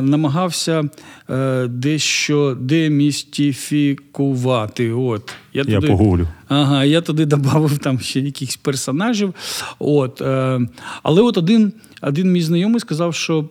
намагався 0.02 0.84
е, 1.30 1.66
дещо 1.66 2.56
демістифікувати. 2.60 4.92
От, 4.92 5.34
Я 5.52 5.64
туди- 5.64 5.86
погуглю. 5.86 6.28
Ага, 6.48 6.84
я 6.84 7.00
туди 7.00 7.26
додав 7.26 7.78
там 7.78 8.00
ще 8.00 8.20
якихось 8.20 8.56
персонажів. 8.56 9.34
От, 9.78 10.20
е, 10.20 10.60
але 11.02 11.22
от 11.22 11.38
один, 11.38 11.72
один 12.02 12.32
мій 12.32 12.42
знайомий 12.42 12.80
сказав, 12.80 13.14
що, 13.14 13.44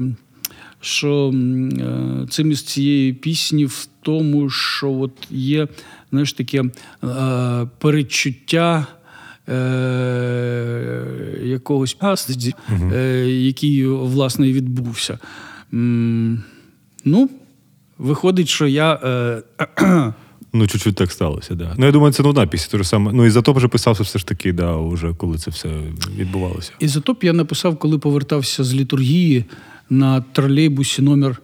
е, 0.00 0.04
що 0.80 1.32
е, 1.34 2.26
цимість 2.30 2.68
цієї 2.68 3.12
пісні 3.12 3.64
в 3.64 3.88
тому, 4.02 4.50
що 4.50 4.90
от 4.90 5.12
є 5.30 5.68
знаєш, 6.10 6.32
таке 6.32 6.64
е, 7.04 7.66
передчуття. 7.78 8.86
Е, 9.48 11.04
якогось 11.44 11.94
пастиді, 11.94 12.54
е, 12.92 13.26
який 13.28 13.86
власне 13.86 14.48
і 14.48 14.52
відбувся. 14.52 15.18
М, 15.74 16.42
ну, 17.04 17.30
виходить, 17.98 18.48
що 18.48 18.66
я 18.66 18.94
е, 18.94 19.42
Ну, 20.52 20.66
чуть-чуть 20.66 20.94
так 20.94 21.12
сталося, 21.12 21.54
да. 21.54 21.74
Ну, 21.78 21.86
я 21.86 21.92
думаю, 21.92 22.12
це 22.12 22.22
нудна 22.22 22.46
пісня, 22.46 22.70
те 22.70 22.84
ж 22.84 22.88
саме. 22.88 23.12
Ну, 23.12 23.26
і 23.26 23.30
за 23.30 23.42
то 23.42 23.52
вже 23.52 23.68
писався 23.68 24.02
все 24.02 24.18
ж 24.18 24.26
таки, 24.26 24.52
да, 24.52 24.76
уже 24.76 25.14
коли 25.14 25.38
це 25.38 25.50
все 25.50 25.68
відбувалося. 26.16 26.72
Ізотоп 26.78 27.24
я 27.24 27.32
написав, 27.32 27.76
коли 27.76 27.98
повертався 27.98 28.64
з 28.64 28.74
літургії 28.74 29.44
на 29.90 30.20
тролейбусі 30.20 31.02
номер 31.02 31.42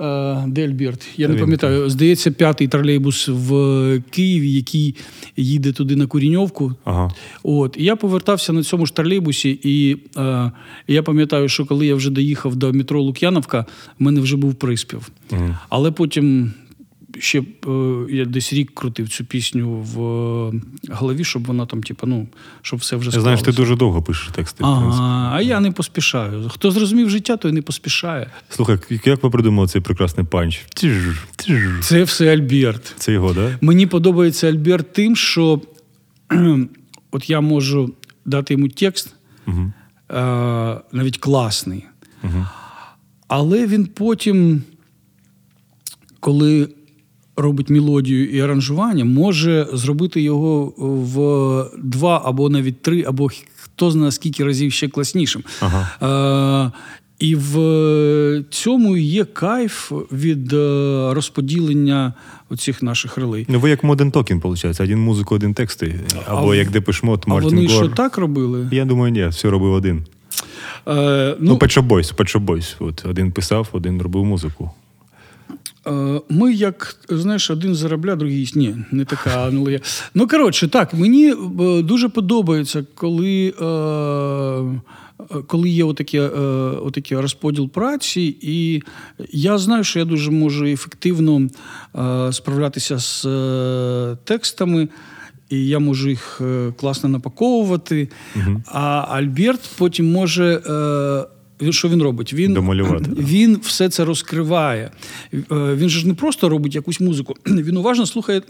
е, 0.00 0.44
де 0.46 0.64
Альберт? 0.64 1.06
Я 1.16 1.28
не 1.28 1.36
пам'ятаю. 1.36 1.90
Здається, 1.90 2.30
п'ятий 2.30 2.68
тролейбус 2.68 3.28
в 3.28 4.02
Києві, 4.10 4.52
який 4.52 4.94
їде 5.36 5.72
туди 5.72 5.96
на 5.96 6.06
Куріньовку. 6.06 6.74
Ага. 6.84 7.10
От, 7.42 7.76
і 7.78 7.84
я 7.84 7.96
повертався 7.96 8.52
на 8.52 8.62
цьому 8.62 8.86
ж 8.86 8.94
тролейбусі, 8.94 9.58
і 9.62 9.96
е, 10.16 10.52
я 10.88 11.02
пам'ятаю, 11.02 11.48
що 11.48 11.66
коли 11.66 11.86
я 11.86 11.94
вже 11.94 12.10
доїхав 12.10 12.56
до 12.56 12.72
метро 12.72 13.02
Лук'яновка, 13.02 13.66
в 13.98 14.02
мене 14.02 14.20
вже 14.20 14.36
був 14.36 14.54
приспів. 14.54 15.08
Ага. 15.32 15.60
Але 15.68 15.90
потім 15.90 16.52
ще 17.18 17.38
е, 17.40 17.44
я 18.10 18.24
десь 18.24 18.52
рік 18.52 18.70
крутив 18.74 19.08
цю 19.08 19.24
пісню 19.24 19.70
в 19.70 20.02
е, 20.54 20.60
голові, 20.90 21.24
щоб 21.24 21.46
вона 21.46 21.66
там, 21.66 21.82
типу, 21.82 22.06
ну, 22.06 22.28
щоб 22.62 22.80
все 22.80 22.96
вже 22.96 23.10
Я 23.10 23.20
знаю, 23.20 23.36
що 23.36 23.46
ти 23.46 23.52
дуже 23.52 23.76
довго 23.76 24.02
пишеш 24.02 24.28
тексти. 24.28 24.64
Ага, 24.64 25.30
а 25.36 25.40
я 25.40 25.60
не 25.60 25.72
поспішаю. 25.72 26.48
Хто 26.48 26.70
зрозумів 26.70 27.10
життя, 27.10 27.36
той 27.36 27.52
не 27.52 27.62
поспішає. 27.62 28.30
Слухай, 28.48 28.78
як 29.04 29.22
ви 29.22 29.30
придумали 29.30 29.68
цей 29.68 29.82
прекрасний 29.82 30.26
панч? 30.26 30.64
Це 31.82 32.02
все 32.02 32.32
Альберт. 32.32 32.94
Це 32.96 33.12
його, 33.12 33.32
да? 33.32 33.58
Мені 33.60 33.86
подобається 33.86 34.48
Альберт 34.48 34.92
тим, 34.92 35.16
що 35.16 35.60
от 37.10 37.30
я 37.30 37.40
можу 37.40 37.94
дати 38.24 38.54
йому 38.54 38.68
текст, 38.68 39.14
Угу. 39.46 39.72
е, 40.10 40.22
навіть 40.92 41.18
класний. 41.18 41.84
Угу. 42.24 42.46
Але 43.28 43.66
він 43.66 43.86
потім, 43.86 44.62
коли 46.20 46.68
робить 47.36 47.70
мелодію 47.70 48.30
і 48.30 48.40
аранжування, 48.40 49.04
може 49.04 49.66
зробити 49.72 50.22
його 50.22 50.64
в 50.78 51.16
два 51.82 52.22
або 52.24 52.48
навіть 52.50 52.82
три, 52.82 53.04
або 53.06 53.28
хто 53.62 53.90
знає 53.90 54.12
скільки 54.12 54.44
разів 54.44 54.72
ще 54.72 54.88
класнішим. 54.88 55.42
Ага. 55.60 56.70
Е, 56.72 56.78
і 57.18 57.34
в 57.36 58.44
цьому 58.50 58.96
є 58.96 59.24
кайф 59.24 59.92
від 60.12 60.52
е, 60.52 60.56
розподілення 61.14 62.12
оцих 62.50 62.82
наших 62.82 63.16
ролей. 63.18 63.46
Ну, 63.48 63.58
ви 63.60 63.70
як 63.70 63.84
Modern 63.84 64.10
Talking, 64.12 64.34
виходить. 64.42 64.80
Один 64.80 64.98
музику, 64.98 65.34
один 65.34 65.54
тексти. 65.54 66.00
Або 66.26 66.46
в- 66.48 66.54
як 66.56 66.70
Депешмот, 66.70 67.24
А 67.26 67.30
Мартін 67.30 67.50
вони 67.56 67.66
Гор. 67.66 67.76
що 67.76 67.88
так 67.88 68.18
робили? 68.18 68.68
Я 68.72 68.84
думаю, 68.84 69.12
ні, 69.12 69.26
все 69.26 69.50
робив 69.50 69.72
один. 69.72 70.04
Е, 70.88 71.36
Ну, 71.40 71.52
ну, 71.52 71.54
Shop 71.54 71.88
Boys, 71.88 72.44
Boys. 72.44 72.74
От, 72.78 73.04
один 73.06 73.32
писав, 73.32 73.68
один 73.72 74.02
робив 74.02 74.24
музику. 74.24 74.70
Е, 75.86 76.20
Ми 76.28 76.52
як, 76.54 76.96
знаєш, 77.08 77.50
один 77.50 77.74
заробля, 77.74 78.16
другий. 78.16 78.52
Ні, 78.54 78.76
не 78.90 79.04
така 79.04 79.46
аналогія. 79.48 79.80
Ну, 80.14 80.28
коротше, 80.28 80.68
так, 80.68 80.94
мені 80.94 81.30
е, 81.30 81.82
дуже 81.82 82.08
подобається, 82.08 82.84
коли, 82.94 83.54
е, 83.60 84.80
коли 85.46 85.68
є 85.68 85.84
отаке, 85.84 86.20
е, 86.20 86.28
отаке 86.82 87.20
розподіл 87.20 87.68
праці, 87.68 88.36
і 88.40 88.82
я 89.30 89.58
знаю, 89.58 89.84
що 89.84 89.98
я 89.98 90.04
дуже 90.04 90.30
можу 90.30 90.64
ефективно 90.66 91.48
справлятися 92.32 92.98
з 92.98 93.22
текстами. 94.24 94.88
І 95.50 95.66
я 95.66 95.78
можу 95.78 96.10
їх 96.10 96.40
класно 96.80 97.08
напаковувати. 97.08 98.08
А 98.66 99.06
Альберт 99.08 99.70
потім 99.78 100.12
може. 100.12 100.62
е, 100.66 101.33
Що 101.70 101.88
він 101.88 102.02
робить? 102.02 102.32
Він, 102.32 102.54
Домалювати, 102.54 103.10
він 103.18 103.56
все 103.62 103.88
це 103.88 104.04
розкриває. 104.04 104.90
Е, 105.34 105.40
Він 105.50 105.88
же 105.88 106.00
ж 106.00 106.08
не 106.08 106.14
просто 106.14 106.48
робить 106.48 106.74
якусь 106.74 107.00
музику, 107.00 107.34
він 107.46 107.76
уважно 107.76 108.06
слухає, 108.06 108.42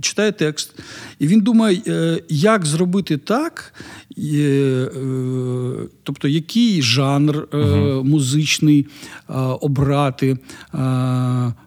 читає 0.00 0.32
текст, 0.32 0.74
і 1.18 1.26
він 1.26 1.40
думає, 1.40 1.82
е, 1.86 2.22
як 2.28 2.66
зробити 2.66 3.16
так, 3.16 3.74
е, 4.18 4.88
тобто 6.02 6.28
який 6.28 6.82
жанр 6.82 7.48
е, 7.54 7.56
музичний 8.04 8.86
обрати, 9.60 10.38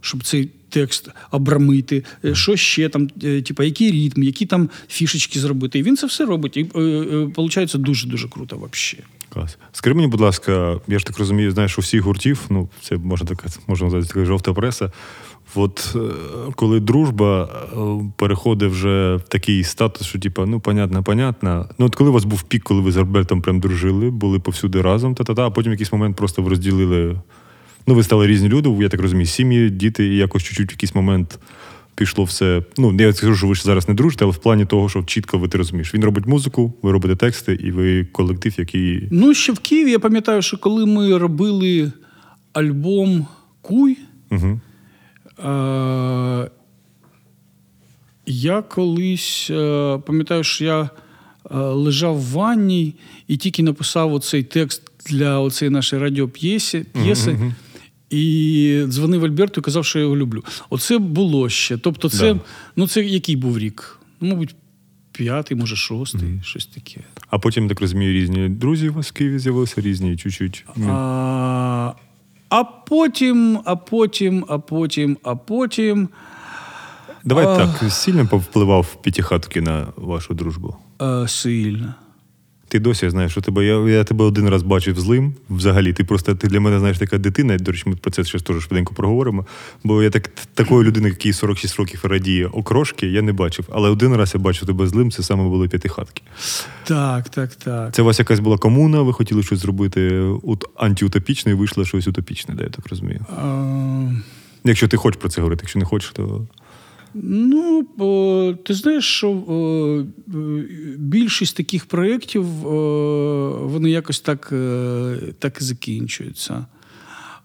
щоб 0.01 0.23
цей. 0.23 0.49
Текст 0.71 1.09
обрамити, 1.31 2.03
що 2.33 2.55
ще 2.55 2.89
там, 2.89 3.07
типа, 3.09 3.63
який 3.63 3.91
ритм, 3.91 4.23
які 4.23 4.45
там 4.45 4.69
фішечки 4.87 5.39
зробити. 5.39 5.79
І 5.79 5.83
він 5.83 5.97
це 5.97 6.07
все 6.07 6.25
робить. 6.25 6.57
І 6.57 6.63
виходить 6.63 7.75
дуже 7.75 8.07
дуже 8.07 8.27
круто 8.27 8.55
взагалі. 8.55 9.05
Клас. 9.29 9.57
Скажи 9.71 9.93
мені, 9.93 10.07
будь 10.07 10.21
ласка, 10.21 10.79
я 10.87 10.99
ж 10.99 11.05
так 11.05 11.19
розумію, 11.19 11.51
знаєш, 11.51 11.77
у 11.77 11.81
всіх 11.81 12.01
гуртів, 12.01 12.41
ну, 12.49 12.69
це 12.81 12.97
можна 12.97 13.27
така, 13.27 13.47
можна 13.67 13.85
назвати 13.85 14.07
така 14.07 14.25
жовта 14.25 14.53
преса. 14.53 14.91
От 15.55 15.95
е, 15.95 15.99
коли 16.55 16.79
дружба 16.79 17.43
е, 17.43 17.77
переходить 18.15 18.71
вже 18.71 19.15
в 19.15 19.21
такий 19.21 19.63
статус, 19.63 20.07
що 20.07 20.19
типа, 20.19 20.45
ну, 20.45 20.59
понятно, 20.59 21.03
понятно. 21.03 21.69
Ну, 21.77 21.85
от 21.85 21.95
коли 21.95 22.09
у 22.09 22.13
вас 22.13 22.23
був 22.23 22.43
пік, 22.43 22.63
коли 22.63 22.81
ви 22.81 22.91
з 22.91 22.97
Альбертом 22.97 23.41
прям 23.41 23.59
дружили, 23.59 24.09
були 24.09 24.39
повсюди 24.39 24.81
разом, 24.81 25.15
та-та-та, 25.15 25.47
а 25.47 25.49
потім 25.49 25.69
в 25.69 25.73
якийсь 25.73 25.91
момент 25.91 26.17
просто 26.17 26.41
ви 26.41 26.49
розділили. 26.49 27.21
Ну, 27.87 27.95
ви 27.95 28.03
стали 28.03 28.27
різні 28.27 28.49
люди, 28.49 28.69
я 28.69 28.89
так 28.89 29.01
розумію, 29.01 29.25
сім'ї, 29.25 29.69
діти, 29.69 30.05
і 30.07 30.17
якось 30.17 30.43
чуть-чуть 30.43 30.71
в 30.71 30.73
якийсь 30.73 30.95
момент 30.95 31.39
пішло 31.99 32.23
все. 32.23 32.63
Ну, 32.77 32.95
я 32.99 33.13
скажу, 33.13 33.35
що 33.35 33.47
ви 33.47 33.55
ж 33.55 33.63
зараз 33.63 33.87
не 33.87 33.93
дружите, 33.93 34.25
але 34.25 34.33
в 34.33 34.37
плані 34.37 34.65
того, 34.65 34.89
що 34.89 35.03
чітко 35.03 35.37
ви 35.37 35.47
ти 35.47 35.57
розумієш. 35.57 35.93
Він 35.93 36.03
робить 36.05 36.25
музику, 36.27 36.73
ви 36.81 36.91
робите 36.91 37.15
тексти, 37.15 37.53
і 37.63 37.71
ви 37.71 38.05
колектив, 38.05 38.53
який. 38.57 39.07
Ну, 39.11 39.33
ще 39.33 39.51
в 39.53 39.59
Києві 39.59 39.91
я 39.91 39.99
пам'ятаю, 39.99 40.41
що 40.41 40.57
коли 40.57 40.85
ми 40.85 41.17
робили 41.17 41.91
альбом 42.53 43.27
Куй, 43.61 43.97
Угу. 44.31 44.59
е- 45.49 46.49
я 48.25 48.61
колись 48.61 49.47
е- 49.51 49.99
пам'ятаю, 50.05 50.43
що 50.43 50.65
я 50.65 50.81
е- 50.81 50.89
лежав 51.57 52.15
в 52.17 52.31
ванні 52.31 52.95
і 53.27 53.37
тільки 53.37 53.63
написав 53.63 54.13
оцей 54.13 54.43
текст 54.43 54.81
для 55.09 55.39
оцеї 55.39 55.69
нашої 55.69 56.01
радіоп'єси. 56.01 56.85
п'єси, 57.03 57.37
І 58.09 58.83
дзвонив 58.87 59.25
Альберту 59.25 59.61
і 59.61 59.63
казав, 59.63 59.85
що 59.85 59.99
я 59.99 60.03
його 60.03 60.17
люблю. 60.17 60.43
Оце 60.69 60.97
було 60.97 61.49
ще. 61.49 61.77
Тобто, 61.77 62.09
це, 62.09 62.33
Да. 62.33 62.39
ну, 62.75 62.87
це 62.87 63.01
який 63.05 63.35
був 63.35 63.57
рік? 63.57 63.99
Ну, 64.21 64.29
мабуть, 64.29 64.55
п'ятий, 65.11 65.57
може, 65.57 65.75
шостий, 65.75 66.39
щось 66.43 66.65
таке. 66.65 67.01
А 67.29 67.39
потім, 67.39 67.67
так 67.69 67.81
розумію, 67.81 68.13
різні 68.13 68.49
друзі 68.49 68.89
у 68.89 68.93
вас 68.93 69.09
в 69.09 69.11
Києві 69.11 69.39
з'явилися, 69.39 69.81
різні 69.81 70.17
чуть-чуть. 70.17 70.65
А, 70.89 71.93
а 72.49 72.63
потім, 72.63 73.59
а 73.65 73.75
потім, 73.75 74.45
а 74.47 74.59
потім, 74.59 75.17
а 75.23 75.35
потім. 75.35 76.09
Давай 77.25 77.45
а- 77.45 77.57
так, 77.57 77.91
сильно 77.91 78.27
повпливав 78.27 79.01
п'ятихатки 79.01 79.61
на 79.61 79.87
вашу 79.95 80.33
дружбу. 80.33 80.75
Е, 81.01 81.27
сильно. 81.27 81.93
Ти 82.69 82.79
досі 82.79 83.09
знаєш, 83.09 83.31
що 83.31 83.41
тебе. 83.41 83.65
Я, 83.65 83.89
я 83.89 84.03
тебе 84.03 84.25
один 84.25 84.49
раз 84.49 84.63
бачив 84.63 84.99
злим. 84.99 85.33
Взагалі, 85.49 85.93
ти 85.93 86.03
просто 86.03 86.35
ти 86.35 86.47
для 86.47 86.59
мене 86.59 86.79
знаєш 86.79 86.97
така 86.97 87.17
дитина. 87.17 87.57
До 87.57 87.71
речі, 87.71 87.83
ми 87.85 87.95
про 87.95 88.11
це 88.11 88.23
ще 88.23 88.39
теж 88.39 88.63
швиденько 88.63 88.93
проговоримо. 88.93 89.45
Бо 89.83 90.03
я 90.03 90.09
так 90.09 90.29
такої 90.53 90.87
людини, 90.87 91.09
який 91.09 91.33
46 91.33 91.75
років 91.75 91.99
радіє 92.03 92.47
окрошки, 92.47 93.07
я 93.07 93.21
не 93.21 93.33
бачив. 93.33 93.65
Але 93.71 93.89
один 93.89 94.15
раз 94.15 94.31
я 94.33 94.41
бачив 94.41 94.67
тебе 94.67 94.87
злим, 94.87 95.11
це 95.11 95.23
саме 95.23 95.43
були 95.43 95.67
п'ятихатки. 95.67 96.21
Так, 96.83 97.29
так, 97.29 97.55
так. 97.55 97.95
Це 97.95 98.01
у 98.01 98.05
вас 98.05 98.19
якась 98.19 98.39
була 98.39 98.57
комуна, 98.57 99.01
ви 99.01 99.13
хотіли 99.13 99.43
щось 99.43 99.59
зробити 99.59 100.11
от 100.43 100.65
антиутопічне, 100.75 101.51
і 101.51 101.55
вийшло 101.55 101.85
щось 101.85 102.07
утопічне, 102.07 102.55
да, 102.55 102.63
я 102.63 102.69
так 102.69 102.87
розумію. 102.89 103.25
А, 103.37 104.11
Якщо 104.63 104.87
ти 104.87 104.97
хочеш 104.97 105.21
про 105.21 105.29
це 105.29 105.41
говорити, 105.41 105.61
якщо 105.63 105.79
не 105.79 105.85
хочеш, 105.85 106.11
то. 106.11 106.47
Ну, 107.13 107.83
ти 108.63 108.73
знаєш, 108.73 109.05
що 109.05 109.31
е, 109.31 110.33
більшість 110.97 111.57
таких 111.57 111.85
проєктів 111.85 112.43
вони 113.69 113.89
якось 113.89 114.19
так, 114.19 114.49
е, 114.51 115.15
так 115.39 115.57
і 115.61 115.63
закінчуються. 115.63 116.65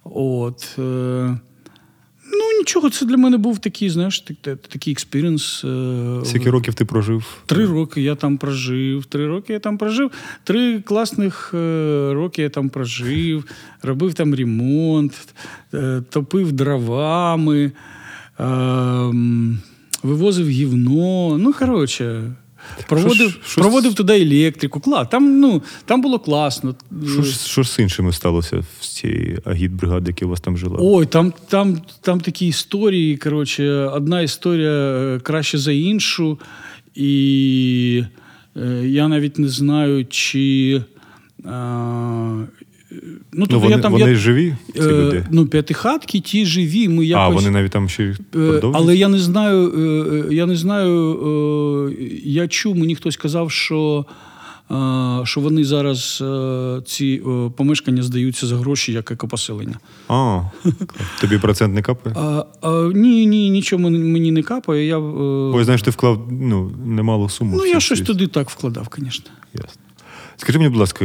От. 0.05 0.77
е, 0.79 1.39
Ну, 2.37 2.59
нічого, 2.59 2.91
це 2.91 3.07
для 3.07 3.17
мене 3.17 3.37
був 3.37 3.59
такий, 3.59 3.91
знаєш, 3.91 4.21
так- 4.21 4.37
так- 4.41 4.59
такий 4.69 4.93
experience. 4.93 5.65
е, 5.65 6.21
Скільки 6.25 6.51
років 6.51 6.75
ти 6.75 6.85
прожив? 6.85 7.43
Три 7.47 7.67
роки 7.67 8.03
я 8.03 8.15
там 8.15 8.39
прожив. 8.39 9.05
Три 9.05 9.27
роки 9.27 9.53
я 9.53 9.59
там 9.59 9.79
прожив. 9.79 10.11
Три 10.45 10.81
класних 10.81 11.51
е, 11.55 12.11
роки 12.15 12.43
я 12.43 12.49
там 12.49 12.69
прожив, 12.69 13.45
робив 13.83 14.15
там 14.15 14.35
ремонт, 14.35 15.35
е, 15.75 16.03
топив 16.11 16.53
дровами, 16.53 17.65
е, 17.65 17.73
вивозив 20.03 20.49
гівно. 20.49 21.39
Ну, 21.39 21.53
коротше. 21.53 22.35
Проводив, 22.89 23.39
що 23.47 23.61
проводив 23.61 23.95
туди 23.95 24.23
електрику. 24.23 24.81
Кла, 24.81 25.05
там, 25.05 25.41
ну, 25.41 25.63
там 25.85 26.03
було 26.03 26.19
класно. 26.19 26.75
Що 27.45 27.63
ж, 27.63 27.71
з 27.71 27.79
іншими 27.79 28.13
сталося 28.13 28.65
в 28.81 28.87
цій 28.87 29.39
агіт-бригаді, 29.45 30.07
яка 30.09 30.27
у 30.27 30.29
вас 30.29 30.41
там 30.41 30.59
жила? 30.59 30.77
Ой, 30.81 31.07
там, 31.07 31.33
там, 31.49 31.81
там 32.01 32.21
такі 32.21 32.47
історії. 32.47 33.17
Коротше, 33.17 33.73
одна 33.73 34.21
історія 34.21 34.71
е, 34.71 35.21
краще 35.21 35.59
за 35.59 35.73
іншу. 35.73 36.39
І 36.95 38.05
е, 38.57 38.83
я 38.87 39.09
навіть 39.09 39.39
не 39.39 39.49
знаю, 39.49 40.07
чи. 40.07 40.83
А, 41.45 42.45
ну, 43.03 43.11
ну, 43.33 43.47
тобто 43.47 43.59
вони, 43.59 43.77
я 43.77 43.83
там, 43.83 43.93
вони 43.93 44.11
я, 44.11 44.15
живі, 44.15 44.55
ці 44.75 44.81
е, 44.81 44.93
люди? 44.93 45.27
ну, 45.31 45.47
п'ятихатки, 45.47 46.21
ті 46.21 46.47
живі. 46.47 46.89
Ми 46.89 47.13
а, 47.13 47.29
вони 47.29 47.51
навіть 47.51 47.73
там 47.73 47.89
ще 47.89 48.05
Е, 48.05 48.17
продовжують? 48.31 48.77
Але 48.77 48.97
я 48.97 49.09
не 49.09 49.19
знаю, 49.19 49.73
е, 49.77 49.81
е, 50.31 50.35
я 50.35 50.47
не 50.47 50.57
знаю, 50.57 51.13
е, 51.91 51.95
я 52.25 52.49
чув, 52.49 52.77
мені 52.77 52.95
хтось 52.95 53.17
казав, 53.17 53.51
що, 53.51 54.07
е, 54.71 54.75
що 55.25 55.41
вони 55.41 55.65
зараз 55.65 56.23
е, 56.27 56.83
ці 56.87 57.23
е, 57.27 57.51
помешкання 57.57 58.03
здаються 58.03 58.47
за 58.47 58.57
гроші 58.57 58.93
як 58.93 59.11
екопоселення. 59.11 59.79
А, 60.09 60.43
тобі 61.21 61.39
процент 61.39 61.75
не 61.75 61.83
капає? 61.83 62.17
А, 62.19 62.45
а, 62.61 62.91
ні, 62.95 63.27
ні, 63.27 63.51
нічого 63.51 63.91
мені, 63.91 64.33
не 64.33 64.43
капає. 64.43 64.87
Я, 64.87 64.99
е, 64.99 65.01
Бо 65.53 65.65
знаєш, 65.65 65.83
ти 65.83 65.91
вклав 65.91 66.29
ну, 66.31 66.73
немалу 66.87 67.29
суму. 67.29 67.57
ну, 67.57 67.67
я 67.67 67.81
щось 67.81 68.01
туди 68.01 68.27
так 68.27 68.51
вкладав, 68.51 68.89
звісно. 68.99 69.31
Ясно. 69.55 69.81
Скажи 70.37 70.59
мені, 70.59 70.69
будь 70.69 70.81
ласка, 70.81 71.05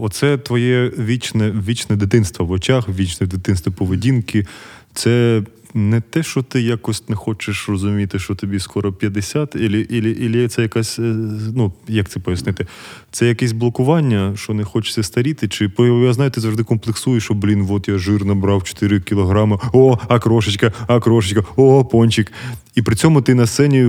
оце 0.00 0.38
твоє 0.38 0.92
вічне, 0.98 1.50
вічне 1.50 1.96
дитинство 1.96 2.46
в 2.46 2.50
очах, 2.50 2.88
вічне 2.88 3.26
дитинство 3.26 3.72
поведінки. 3.72 4.46
Це 4.94 5.42
не 5.74 6.00
те, 6.00 6.22
що 6.22 6.42
ти 6.42 6.60
якось 6.60 7.08
не 7.08 7.16
хочеш 7.16 7.68
розуміти, 7.68 8.18
що 8.18 8.34
тобі 8.34 8.58
скоро 8.58 8.92
50, 8.92 9.54
ілі, 9.54 9.80
ілі, 9.80 10.10
ілі 10.10 10.48
це 10.48 10.62
якась, 10.62 10.98
е, 10.98 11.14
ну, 11.54 11.72
як 11.88 12.08
це 12.08 12.20
пояснити? 12.20 12.66
Це 13.10 13.26
якесь 13.26 13.52
блокування, 13.52 14.32
що 14.36 14.54
не 14.54 14.64
хочеться 14.64 15.02
старіти, 15.02 15.48
чи 15.48 15.70
я 15.78 16.12
знаю, 16.12 16.30
ти 16.30 16.40
завжди 16.40 16.64
комплексуєш, 16.64 17.24
що, 17.24 17.34
блін, 17.34 17.66
от 17.70 17.88
я 17.88 17.98
жир 17.98 18.24
набрав 18.24 18.64
4 18.64 19.00
кілограми, 19.00 19.58
о, 19.72 19.98
а 20.08 20.18
крошечка, 20.18 20.72
а 20.86 21.00
крошечка, 21.00 21.44
о, 21.56 21.84
пончик. 21.84 22.32
І 22.74 22.82
при 22.82 22.96
цьому 22.96 23.22
ти 23.22 23.34
на 23.34 23.46
сцені, 23.46 23.80
е, 23.80 23.84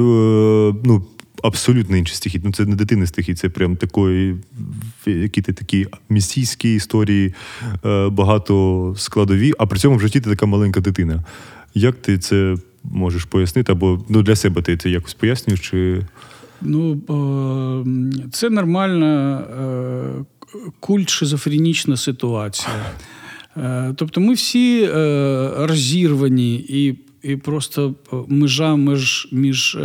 ну, 0.83 1.05
абсолютно 1.43 1.97
інший 1.97 2.15
стихій. 2.15 2.41
Ну, 2.43 2.53
це 2.53 2.65
не 2.65 2.75
дитини 2.75 3.07
стихій, 3.07 3.33
це 3.33 3.49
прям 3.49 3.75
такої, 3.75 4.35
які 5.05 5.41
ти 5.41 5.53
такі 5.53 5.87
місійські 6.09 6.75
історії, 6.75 7.33
е, 7.85 8.09
багато 8.09 8.93
складові, 8.97 9.53
а 9.57 9.65
при 9.65 9.79
цьому 9.79 9.97
в 9.97 10.01
житті 10.01 10.19
ти 10.19 10.29
така 10.29 10.45
маленька 10.45 10.79
дитина. 10.79 11.23
Як 11.73 11.95
ти 11.95 12.17
це 12.17 12.55
можеш 12.83 13.25
пояснити? 13.25 13.71
Або 13.71 14.05
ну, 14.09 14.21
для 14.21 14.35
себе 14.35 14.61
ти 14.61 14.77
це 14.77 14.89
якось 14.89 15.13
пояснюєш? 15.13 15.69
Чи... 15.69 16.01
Ну, 16.61 16.93
е, 16.93 18.29
це 18.31 18.49
нормальна 18.49 19.39
е, 19.39 20.25
культ 20.79 21.09
шизофренічна 21.09 21.97
ситуація. 21.97 22.75
Тобто 23.95 24.21
ми 24.21 24.33
всі 24.33 24.89
розірвані, 25.57 26.55
і, 26.55 26.97
і 27.23 27.35
просто 27.35 27.95
межа 28.27 28.75
між, 28.75 29.27
між 29.31 29.77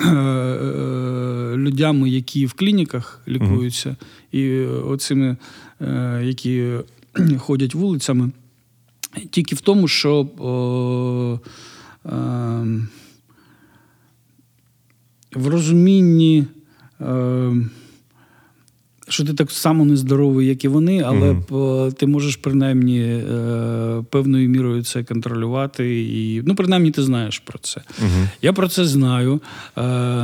е, 0.00 0.06
е, 0.06 1.56
людьми, 1.56 2.10
які 2.10 2.46
в 2.46 2.52
клініках 2.52 3.22
лікуються, 3.28 3.96
і 4.32 4.60
оцими, 4.64 5.36
е, 5.80 6.20
які 6.24 6.72
ходять 7.38 7.74
вулицями. 7.74 8.30
тільки 9.30 9.54
в 9.54 9.60
тому, 9.60 9.88
що 9.88 10.28
о, 10.38 11.38
е, 12.06 12.10
в 15.34 15.46
розумінні, 15.46 16.44
е, 17.00 17.52
що 19.12 19.24
ти 19.24 19.34
так 19.34 19.50
само 19.50 19.84
нездоровий, 19.84 20.46
як 20.46 20.64
і 20.64 20.68
вони, 20.68 21.02
але 21.06 21.30
е, 21.30 21.92
ти 21.92 22.06
можеш 22.06 22.36
принаймні 22.36 23.00
е, 23.00 24.04
певною 24.10 24.48
мірою 24.48 24.82
це 24.82 25.04
контролювати. 25.04 26.00
І, 26.00 26.42
ну, 26.46 26.54
принаймні, 26.54 26.90
ти 26.90 27.02
знаєш 27.02 27.38
про 27.38 27.58
це. 27.58 27.80
Я 28.42 28.52
про 28.52 28.68
це 28.68 28.84
знаю. 28.84 29.40
Е, 29.76 29.82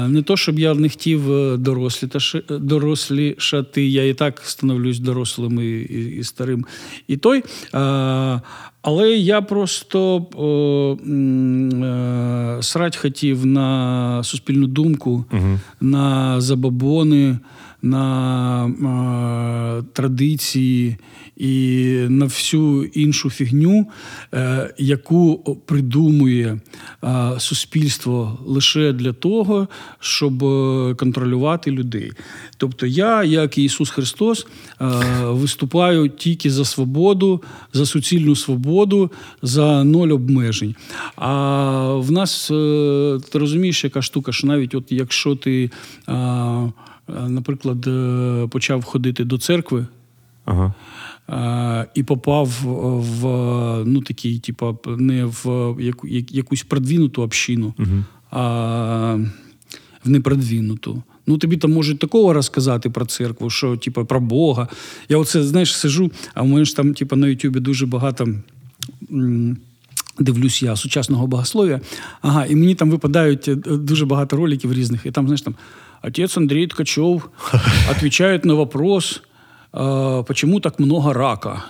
не 0.09 0.23
то, 0.23 0.37
щоб 0.37 0.59
я 0.59 0.75
не 0.75 0.89
хотів 0.89 1.33
е, 1.33 1.57
дорослі, 1.57 2.09
дорослішати, 2.51 3.89
я 3.89 4.09
і 4.09 4.15
так 4.15 4.43
становлюсь 4.45 4.99
дорослим 4.99 5.61
і, 5.61 5.65
і, 5.65 6.19
і 6.19 6.25
старим. 6.25 6.67
І 7.09 7.17
той. 7.17 7.45
Е, 7.75 8.41
але 8.83 9.11
я 9.11 9.43
просто 9.43 10.27
о, 10.37 10.97
е, 10.97 12.63
срать 12.63 12.97
хотів 12.97 13.47
на 13.47 14.23
суспільну 14.25 14.67
думку, 14.67 15.25
на 15.81 16.41
забабони, 16.41 17.39
на 17.87 19.85
традиції 19.93 20.97
і 21.37 21.95
на 22.09 22.25
всю 22.25 22.85
іншу 22.85 23.31
фігню, 23.31 23.87
е, 24.35 24.75
яку 24.79 25.57
придумує 25.67 26.61
суспільство 27.39 28.39
лише 28.47 28.93
для 28.93 29.13
того, 29.13 29.69
щоб 30.01 30.45
е, 30.45 30.95
контролювати 30.95 31.71
людей. 31.71 32.13
Тобто 32.57 32.87
я, 32.87 33.25
як 33.25 33.59
і 33.59 33.65
Ісус 33.65 33.91
Христос, 33.91 34.47
е, 34.47 34.87
виступаю 35.25 36.09
тільки 36.09 36.51
за 36.51 36.65
свободу, 36.65 37.43
за 37.73 37.87
суцільну 37.87 38.37
свободу, 38.37 39.11
за 39.43 39.85
ноль 39.85 40.09
обмежень. 40.09 40.75
А 41.17 41.93
в 41.95 42.13
нас, 42.13 42.49
ти 43.33 43.39
розумієш, 43.39 43.85
яка 43.85 44.03
штука, 44.03 44.33
що 44.33 44.47
навіть 44.47 44.75
от 44.75 44.85
якщо 44.93 45.37
ти, 45.37 45.71
наприклад, 47.09 47.87
е, 47.87 48.47
почав 48.51 48.85
ходити 48.85 49.25
до 49.25 49.39
церкви, 49.39 49.87
Ага. 50.45 50.75
і 51.95 52.03
попав 52.03 52.49
в 53.21 53.23
ну 53.87 54.01
такий, 54.01 54.39
типа, 54.39 54.75
не 54.99 55.25
в 55.25 55.77
яку, 55.81 56.09
як- 56.09 56.33
якусь 56.33 56.63
продвинуту 56.63 57.23
общину, 57.23 57.75
а 58.31 59.19
в 60.05 60.11
непродвинуту. 60.11 61.03
Ну, 61.27 61.39
тобі 61.39 61.57
там 61.57 61.73
можуть 61.73 61.99
такого 61.99 62.33
розказати 62.33 62.91
про 62.91 63.07
церкву, 63.07 63.51
що 63.51 63.77
типа 63.77 64.05
про 64.05 64.21
Бога. 64.21 64.69
Я 65.09 65.19
оце, 65.19 65.43
знаєш, 65.43 65.77
сижу, 65.77 66.11
а 66.35 66.43
в 66.43 66.47
мене 66.47 66.65
ж 66.65 66.77
там, 66.77 66.95
типа, 66.95 67.17
на 67.17 67.29
Ютубі 67.29 67.61
дуже 67.61 67.87
багато. 67.87 68.29
м, 69.13 69.57
Дивлюсь 70.19 70.63
я 70.63 70.77
сучасного 70.77 71.27
богослов'я. 71.27 71.81
Ага, 72.23 72.47
і 72.47 72.57
мені 72.57 72.75
там 72.75 72.91
випадають 72.91 73.49
е, 73.49 73.55
дуже 73.67 74.07
багато 74.07 74.37
роликів 74.37 74.73
різних. 74.73 75.07
І 75.07 75.11
там, 75.11 75.27
знаєш, 75.27 75.43
там 75.43 75.55
отець 76.07 76.37
Андрій 76.37 76.67
Ткачов 76.67 77.29
відповідає 77.91 78.41
на 78.45 78.55
вопрос, 78.55 79.23
а, 79.73 80.23
почему 80.27 80.61
так 80.61 80.81
много 80.81 81.13
рака. 81.13 81.65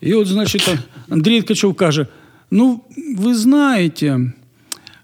І 0.00 0.14
от, 0.14 0.26
значить, 0.26 0.64
там 0.64 0.78
Андрій 1.10 1.42
Ткачов 1.42 1.74
каже: 1.74 2.06
ну, 2.50 2.80
ви 3.18 3.34
знаєте, 3.34 4.32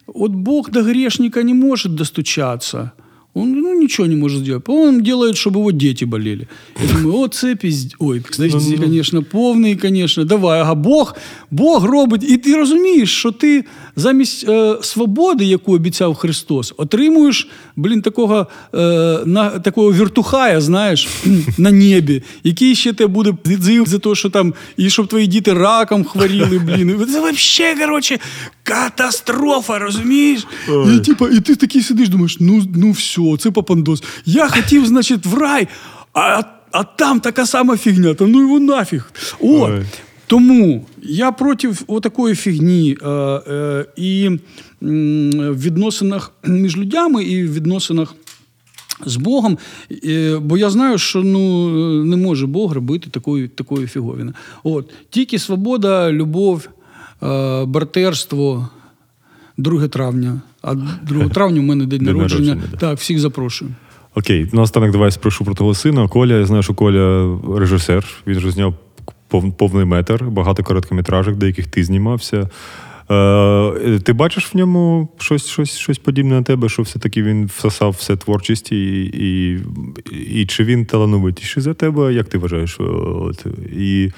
от 0.06 0.32
Бог 0.32 0.70
до 0.70 0.82
грешника 0.82 1.42
не 1.42 1.54
может 1.54 1.94
достучаться. 1.94 2.90
Он 3.34 3.52
ну, 3.52 3.74
ничего 3.74 4.06
не 4.06 4.16
может 4.16 4.40
сделать. 4.40 4.68
Он 4.68 5.02
делает, 5.02 5.36
чтобы 5.36 5.60
его 5.60 5.70
дети 5.70 6.04
болели. 6.04 6.48
Я 6.80 6.94
думаю, 6.94 7.18
о, 7.18 7.28
це 7.28 7.56
пізд... 7.56 7.94
Ой, 7.98 8.20
кстати, 8.20 8.76
конечно, 8.76 9.22
повний, 9.22 9.76
конечно. 9.76 10.24
Давай, 10.24 10.60
ага, 10.60 10.74
Бог, 10.74 11.14
Бог 11.50 11.84
робить. 11.84 12.30
І 12.30 12.36
ти 12.36 12.56
розумієш, 12.56 13.18
що 13.18 13.32
ти 13.32 13.64
замість 13.96 14.48
е, 14.48 14.78
свободи, 14.82 15.44
яку 15.44 15.74
обіцяв 15.74 16.14
Христос, 16.14 16.74
отримуєш, 16.76 17.48
блін, 17.76 18.02
такого, 18.02 18.46
е, 18.74 18.78
на, 19.26 19.50
такого 19.50 19.92
віртухая, 19.92 20.60
знаєш, 20.60 21.08
на 21.58 21.72
небі, 21.72 22.22
який 22.44 22.74
ще 22.74 22.92
тебе 22.92 23.08
буде 23.34 23.34
за 23.86 23.98
те, 23.98 24.14
що 24.14 24.30
там, 24.30 24.54
і 24.76 24.90
щоб 24.90 25.06
твої 25.06 25.26
діти 25.26 25.52
раком 25.52 26.04
хворіли, 26.04 26.58
блін. 26.58 27.06
Це 27.12 27.20
вообще, 27.20 27.76
короче, 27.80 28.18
катастрофа, 28.68 29.78
розумієш? 29.78 30.46
І, 30.94 31.00
типа, 31.00 31.28
і 31.28 31.40
ти 31.40 31.56
такий 31.56 31.82
сидиш, 31.82 32.08
думаєш, 32.08 32.36
ну, 32.40 32.62
ну 32.74 32.90
все, 32.90 33.36
це 33.38 33.50
попандос. 33.50 34.02
Я 34.24 34.48
хотів, 34.48 34.86
значить, 34.86 35.26
в 35.26 35.38
рай, 35.38 35.68
а, 36.12 36.42
а 36.72 36.84
там 36.84 37.20
така 37.20 37.46
сама 37.46 37.76
фігня, 37.76 38.14
та 38.14 38.26
ну 38.26 38.40
його 38.40 38.60
нафіг. 38.60 39.12
От. 39.40 39.70
Ой. 39.70 39.82
Тому 40.26 40.86
я 41.02 41.32
проти 41.32 41.72
такої 42.02 42.34
фігні 42.34 42.96
е, 43.02 43.08
е, 43.08 43.86
і 43.96 44.30
в 44.80 45.62
відносинах 45.62 46.32
між 46.44 46.76
людьми, 46.76 47.24
і 47.24 47.44
в 47.44 47.54
відносинах 47.54 48.14
з 49.06 49.16
Богом. 49.16 49.58
Бо 50.40 50.58
я 50.58 50.70
знаю, 50.70 50.98
що 50.98 51.22
ну, 51.22 51.68
не 52.04 52.16
може 52.16 52.46
Бог 52.46 52.72
робити 52.72 53.10
такої, 53.10 53.48
такої 53.48 53.86
фіговіни. 53.86 54.32
От. 54.62 54.90
Тільки 55.10 55.38
свобода, 55.38 56.12
любов, 56.12 56.68
братерство. 57.66 58.68
2 59.58 59.88
травня. 59.88 60.40
А 60.62 60.74
2 60.74 61.28
травня 61.34 61.60
у 61.60 61.64
мене 61.64 61.86
день, 61.86 62.04
День 62.04 62.16
народження. 62.16 62.54
народження. 62.54 62.78
Так, 62.78 62.98
всіх 62.98 63.18
запрошую. 63.18 63.70
Окей, 64.14 64.48
наостанок 64.52 64.90
давай 64.92 65.10
спрошу 65.10 65.44
про 65.44 65.54
того 65.54 65.74
сина. 65.74 66.08
Коля, 66.08 66.34
я 66.34 66.46
знаю, 66.46 66.62
що 66.62 66.74
Коля 66.74 67.38
режисер. 67.56 68.04
Він 68.26 68.40
же 68.40 68.50
зняв 68.50 68.74
повний 69.56 69.84
метр, 69.84 70.24
багато 70.24 70.62
короткометражок, 70.62 71.36
деяких 71.36 71.66
ти 71.66 71.84
знімався. 71.84 72.48
Е, 73.10 73.98
ти 74.04 74.12
бачиш 74.12 74.54
в 74.54 74.56
ньому 74.56 75.08
щось, 75.18 75.46
щось, 75.46 75.78
щось 75.78 75.98
подібне 75.98 76.34
на 76.34 76.42
тебе, 76.42 76.68
що 76.68 76.82
все-таки 76.82 77.22
він 77.22 77.46
всосав 77.46 77.90
все 77.90 78.16
творчість, 78.16 78.72
і, 78.72 79.02
і, 79.02 79.60
і 80.12 80.46
чи 80.46 80.64
він 80.64 80.86
талановитіший 80.86 81.62
за 81.62 81.74
тебе? 81.74 82.14
Як 82.14 82.28
ти 82.28 82.38
вважаєш? 82.38 82.76
От, 82.80 83.46
і, 83.76 84.10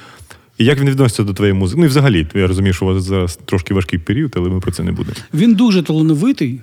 і 0.61 0.65
як 0.65 0.81
він 0.81 0.91
відноситься 0.91 1.23
до 1.23 1.33
твоєї 1.33 1.59
музики? 1.59 1.81
Ну 1.81 1.87
і 1.87 1.89
взагалі, 1.89 2.27
я 2.35 2.47
розумію, 2.47 2.73
що 2.73 2.85
у 2.85 2.89
вас 2.89 3.05
зараз 3.05 3.39
трошки 3.45 3.75
важкий 3.75 3.99
період, 3.99 4.33
але 4.37 4.49
ми 4.49 4.61
про 4.61 4.73
це 4.73 4.83
не 4.83 4.93
будемо. 4.93 5.17
Він 5.35 5.55
дуже 5.55 5.83
талановитий, 5.83 6.61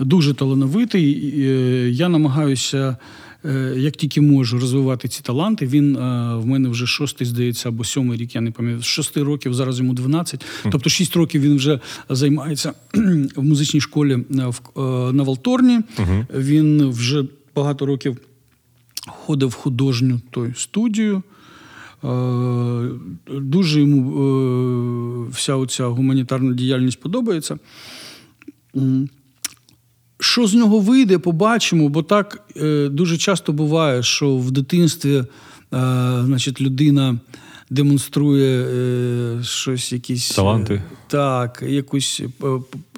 дуже 0.00 0.34
талановитий. 0.34 1.34
Е, 1.38 1.90
Я 1.90 2.08
намагаюся, 2.08 2.96
е, 3.44 3.74
як 3.76 3.96
тільки 3.96 4.20
можу, 4.20 4.58
розвивати 4.58 5.08
ці 5.08 5.22
таланти. 5.22 5.66
Він 5.66 5.96
е, 5.96 6.00
в 6.36 6.46
мене 6.46 6.68
вже 6.68 6.86
шостий, 6.86 7.26
здається, 7.26 7.68
або 7.68 7.84
сьомий 7.84 8.18
рік, 8.18 8.34
я 8.34 8.40
не 8.40 8.50
пам'ятаю. 8.50 8.82
З 8.82 8.86
шести 8.86 9.22
років, 9.22 9.54
зараз 9.54 9.78
йому 9.78 9.94
12. 9.94 10.44
Тобто 10.70 10.90
шість 10.90 11.16
років 11.16 11.42
він 11.42 11.56
вже 11.56 11.80
займається 12.08 12.72
в 13.36 13.42
музичній 13.42 13.80
школі 13.80 14.18
на 15.12 15.22
Валторні. 15.22 15.80
Він 16.34 16.88
вже 16.90 17.24
багато 17.54 17.86
років 17.86 18.16
ходив 19.06 19.48
в 19.48 19.54
художню 19.54 20.20
той 20.30 20.52
студію. 20.56 21.22
Е, 22.04 22.88
Дуже 23.28 23.80
йому 23.80 24.00
е, 24.00 25.30
вся 25.32 25.56
оця 25.56 25.86
гуманітарна 25.86 26.54
діяльність 26.54 27.00
подобається. 27.00 27.58
Що 30.20 30.46
з 30.46 30.54
нього 30.54 30.78
вийде, 30.78 31.18
побачимо, 31.18 31.88
бо 31.88 32.02
так 32.02 32.42
е, 32.56 32.88
дуже 32.88 33.18
часто 33.18 33.52
буває, 33.52 34.02
що 34.02 34.36
в 34.36 34.50
дитинстві 34.50 35.24
значить, 36.24 36.60
людина 36.60 37.18
демонструє 37.72 38.64
е, 38.64 39.42
щось, 39.44 39.92
якісь 39.92 40.30
е, 40.30 40.34
Таланти. 40.34 40.82
так, 41.06 41.62
якусь, 41.66 42.22
е, 42.44 42.46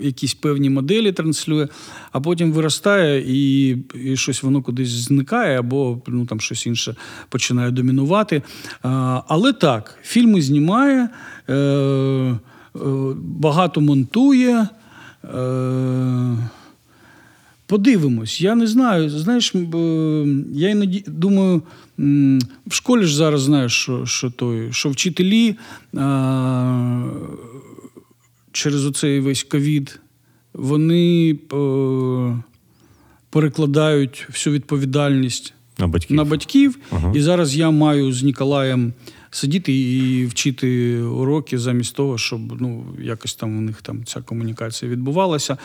якісь 0.00 0.34
певні 0.34 0.70
моделі 0.70 1.12
транслює, 1.12 1.68
а 2.12 2.20
потім 2.20 2.52
виростає 2.52 3.24
і, 3.26 3.68
і 3.94 4.16
щось 4.16 4.42
воно 4.42 4.62
кудись 4.62 4.88
зникає, 4.88 5.58
або 5.58 6.02
ну, 6.06 6.26
там 6.26 6.40
щось 6.40 6.66
інше 6.66 6.96
починає 7.28 7.70
домінувати. 7.70 8.42
Але 9.28 9.52
так, 9.52 9.98
фільми 10.02 10.42
знімає, 10.42 11.08
е, 11.48 11.54
е, 11.54 12.38
багато 13.16 13.80
монтує. 13.80 14.68
Е, 15.24 16.36
Подивимось, 17.66 18.40
я 18.40 18.54
не 18.54 18.66
знаю. 18.66 19.10
Знаєш, 19.10 19.54
я 20.52 20.68
іноді 20.68 21.04
думаю, 21.06 21.62
в 22.66 22.74
школі 22.74 23.04
ж 23.04 23.16
зараз 23.16 23.40
знаєш, 23.40 23.72
що, 23.72 24.06
що, 24.06 24.30
той, 24.30 24.72
що 24.72 24.90
вчителі 24.90 25.56
а, 25.96 27.04
через 28.52 28.86
оцей 28.86 29.20
весь 29.20 29.42
ковід 29.42 30.00
вони 30.54 31.30
е, 31.52 32.36
перекладають 33.30 34.26
всю 34.30 34.54
відповідальність 34.54 35.54
На 35.78 35.86
батьків. 35.86 36.16
на 36.16 36.24
батьків. 36.24 36.78
Ага. 36.90 37.12
І 37.14 37.20
зараз 37.20 37.56
я 37.56 37.70
маю 37.70 38.12
з 38.12 38.22
Ніколаєм 38.22 38.92
сидіти 39.34 39.72
і 39.72 40.26
вчити 40.26 40.98
уроки 41.00 41.58
замість 41.58 41.96
того, 41.96 42.18
щоб 42.18 42.60
ну, 42.60 42.84
якось 43.02 43.34
там 43.34 43.58
у 43.58 43.60
них 43.60 43.82
там 43.82 44.04
ця 44.04 44.20
комунікація 44.20 44.90
відбувалася. 44.90 45.56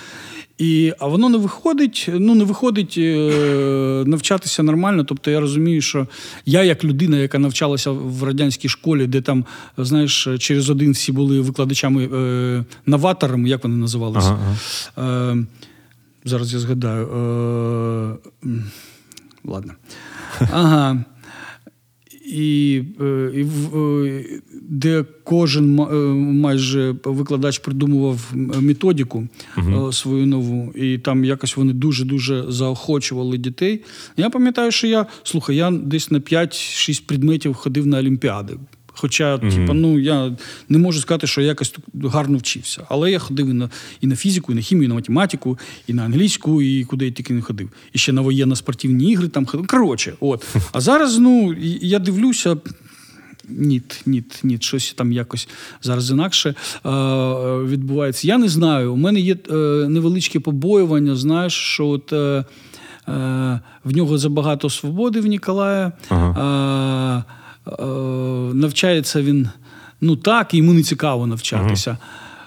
І, 0.58 0.94
а 1.00 1.08
воно 1.08 1.30
не 1.30 1.38
виходить, 1.38 2.10
ну 2.14 2.36
не 2.36 2.44
виходить 2.44 2.96
е, 2.98 4.04
навчатися 4.06 4.64
нормально. 4.64 5.04
Тобто 5.04 5.32
я 5.32 5.40
розумію, 5.40 5.82
що 5.82 6.08
я, 6.46 6.64
як 6.64 6.84
людина, 6.84 7.18
яка 7.18 7.40
навчалася 7.40 7.92
в 7.92 8.24
радянській 8.24 8.70
школі, 8.70 9.08
де 9.08 9.22
там, 9.22 9.46
знаєш, 9.78 10.28
через 10.40 10.70
один 10.70 10.92
всі 10.92 11.12
були 11.12 11.42
викладачами 11.42 12.10
е, 12.14 12.66
новаторами, 12.86 13.50
як 13.50 13.64
вони 13.64 13.76
називалися. 13.76 14.38
Ага, 14.98 15.32
Е, 15.32 15.46
зараз 16.26 16.54
я 16.54 16.60
згадаю. 16.60 17.08
Е, 18.44 18.50
ладно. 19.46 19.74
Ага. 20.40 21.04
І, 22.30 22.82
е, 23.02 23.06
е, 23.06 24.26
де 24.70 25.06
кожен 25.24 25.80
е, 25.80 25.94
майже 26.16 26.96
викладач 27.04 27.60
придумував 27.60 28.32
методіку 28.36 28.90
методику 29.00 29.28
е, 29.58 29.94
свою 29.94 30.26
нову, 30.26 30.72
і 30.76 30.98
там 30.98 31.26
якось 31.26 31.58
вони 31.58 31.74
дуже-дуже 31.74 32.52
заохочували 32.52 33.38
дітей. 33.38 33.82
Я 34.18 34.30
пам'ятаю, 34.30 34.72
що 34.72 34.88
я 34.88 35.06
слухай, 35.24 35.56
я 35.56 35.72
десь 35.72 36.12
на 36.12 36.20
5-6 36.20 37.04
предметів 37.06 37.54
ходив 37.54 37.88
на 37.88 37.98
Олімпіади. 37.98 38.58
Хоча, 39.00 39.38
типа, 39.38 39.74
ну 39.74 40.00
я 40.00 40.32
не 40.70 40.78
можу 40.78 41.00
сказати, 41.00 41.28
що 41.28 41.42
я 41.42 41.48
якось 41.48 41.76
гарно 42.04 42.38
вчився. 42.38 42.86
Але 42.90 43.12
я 43.12 43.20
ходив 43.20 43.50
і 43.50 43.54
на, 43.54 43.70
і 44.02 44.08
на 44.08 44.16
фізику, 44.16 44.52
і 44.52 44.56
на 44.56 44.62
хімію, 44.62 44.86
і 44.86 44.88
на 44.88 44.94
математику, 44.94 45.60
і 45.88 45.94
на 45.94 46.04
англійську, 46.04 46.62
і 46.62 46.84
куди 46.84 47.06
я 47.06 47.12
тільки 47.12 47.34
не 47.34 47.42
ходив. 47.42 47.70
І 47.94 47.98
ще 47.98 48.14
на 48.14 48.22
воєнно-спортивні 48.22 49.12
ігри 49.12 49.28
там 49.28 49.46
ходив. 49.46 49.68
Коротше, 49.68 50.14
от. 50.20 50.46
А 50.72 50.82
зараз, 50.82 51.18
ну, 51.18 51.56
я 51.82 52.00
дивлюся. 52.00 52.58
Ні, 53.50 53.82
ні, 54.06 54.24
ні, 54.44 54.58
щось 54.62 54.94
там 54.94 55.12
якось 55.12 55.48
зараз 55.82 56.12
інакше 56.12 56.50
е, 56.50 56.56
відбувається. 57.64 58.28
Я 58.28 58.38
не 58.38 58.50
знаю. 58.50 58.94
У 58.94 58.98
мене 58.98 59.20
є 59.20 59.36
е, 59.52 59.54
невеличке 59.90 60.40
побоювання, 60.40 61.16
знаєш, 61.16 61.54
що 61.54 61.88
от, 61.88 62.14
е, 62.14 62.18
е, 63.08 63.60
в 63.84 63.96
нього 63.96 64.18
забагато 64.18 64.70
свободи 64.70 65.20
в 65.20 65.26
Ніколая. 65.26 65.92
Е, 66.12 67.24
навчається 68.54 69.22
він 69.22 69.50
ну 70.02 70.16
так, 70.16 70.54
йому 70.54 70.74
не 70.74 70.84
цікаво 70.84 71.28
навчатися. 71.28 71.98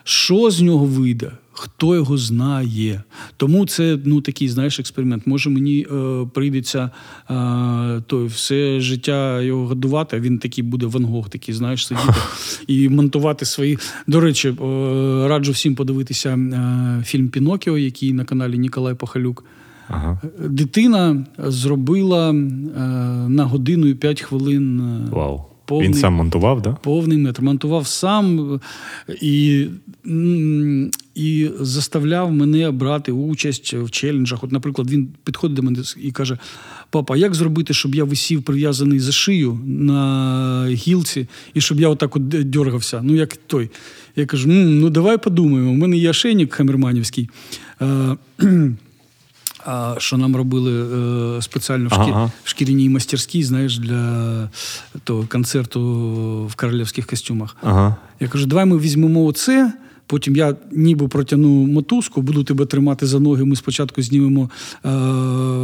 Що 0.05 0.51
з 0.51 0.61
нього 0.61 0.85
вийде? 0.85 1.31
Хто 1.53 1.95
його 1.95 2.19
знає? 2.19 3.03
Тому 3.37 3.67
це 3.67 3.99
ну 4.05 4.21
такий 4.21 4.49
знаєш 4.49 4.81
експеримент. 4.81 5.27
Може 5.27 5.51
мені 5.51 5.87
е, 5.93 6.27
прийдеться 6.35 6.91
е, 7.31 8.03
той 8.07 8.27
все 8.27 8.81
життя 8.81 9.43
його 9.43 9.67
годувати. 9.67 10.17
а 10.17 10.21
Він 10.21 10.39
такий 10.39 10.65
буде 10.65 10.87
Ван 10.87 11.05
Гог, 11.05 11.29
такий, 11.29 11.55
знаєш, 11.55 11.87
сидіти 11.87 12.13
і 12.67 12.89
монтувати 12.89 13.45
свої. 13.45 13.79
До 14.07 14.21
речі, 14.21 14.49
е, 14.49 14.55
раджу 15.29 15.53
всім 15.53 15.75
подивитися 15.75 16.31
е, 16.31 17.05
фільм 17.05 17.29
Пінокіо, 17.29 17.79
який 17.79 18.13
на 18.13 18.25
каналі 18.25 18.59
Ніколай 18.59 18.95
Пахалюк. 18.95 19.45
Ага. 19.93 20.21
Дитина 20.49 21.25
зробила 21.39 22.31
е, 22.31 22.35
на 23.29 23.45
годину 23.45 23.87
і 23.87 23.95
5 23.95 24.21
хвилин. 24.21 24.81
е, 24.81 25.09
Вау. 25.11 25.41
Повний- 25.67 25.87
Він 25.89 25.95
сам 25.95 26.15
монтував. 26.15 26.63
Да? 26.63 26.73
Повний 26.73 27.19
метр. 27.19 27.43
Монтував 27.43 27.87
сам 27.87 28.55
е, 28.55 29.15
і, 29.23 29.67
і 31.15 31.49
заставляв 31.61 32.33
мене 32.33 32.71
брати 32.71 33.13
участь 33.13 33.75
в 33.75 33.91
челенджах. 33.91 34.45
От, 34.45 34.53
наприклад, 34.53 34.91
він 34.91 35.09
підходить 35.25 35.57
до 35.57 35.63
мене 35.63 35.79
і 36.03 36.11
каже: 36.13 36.39
Папа, 36.91 37.17
як 37.17 37.35
зробити, 37.35 37.75
щоб 37.75 37.95
я 37.95 38.05
висів 38.05 38.43
прив'язаний 38.43 39.01
за 39.01 39.13
шию 39.13 39.61
на 39.67 40.67
гілці, 40.71 41.27
і 41.55 41.61
щоб 41.61 41.81
я 41.81 41.89
отак 41.89 42.17
от 42.17 42.29
д- 42.29 42.45
дьоргався? 42.45 43.01
Ну, 43.05 43.15
як 43.15 43.37
той. 43.37 43.71
Я 44.17 44.27
кажу: 44.27 44.49
ну 44.49 44.91
давай 44.91 45.19
подумаємо. 45.19 45.71
У 45.71 45.75
мене 45.75 45.97
є 45.97 46.11
ошейник 46.11 46.53
хамерманівський. 46.55 47.29
А, 49.65 49.95
що 49.99 50.17
нам 50.17 50.37
робили 50.37 50.73
е, 51.37 51.43
спеціально 51.43 51.89
в, 51.89 51.93
шкі... 51.93 52.11
Ага. 52.11 52.31
в 52.45 52.49
шкіряній 52.49 52.89
мастерській, 52.89 53.43
знаєш, 53.45 53.79
для 53.79 54.49
того 55.05 55.27
концерту 55.29 55.81
в 56.47 56.55
королівських 56.55 57.07
костюмах. 57.07 57.57
Ага. 57.63 57.97
Я 58.21 58.29
кажу, 58.29 58.47
давай 58.47 58.65
ми 58.65 58.79
візьмемо 58.79 59.25
оце. 59.25 59.73
Потім 60.07 60.37
я 60.37 60.57
ніби 60.73 61.09
протягну 61.09 61.49
мотузку, 61.49 62.23
буду 62.23 62.45
тебе 62.45 62.67
тримати 62.67 63.07
за 63.07 63.21
ноги. 63.21 63.45
Ми 63.45 63.57
спочатку 63.57 64.03
знімемо 64.03 64.51
е, 64.85 64.91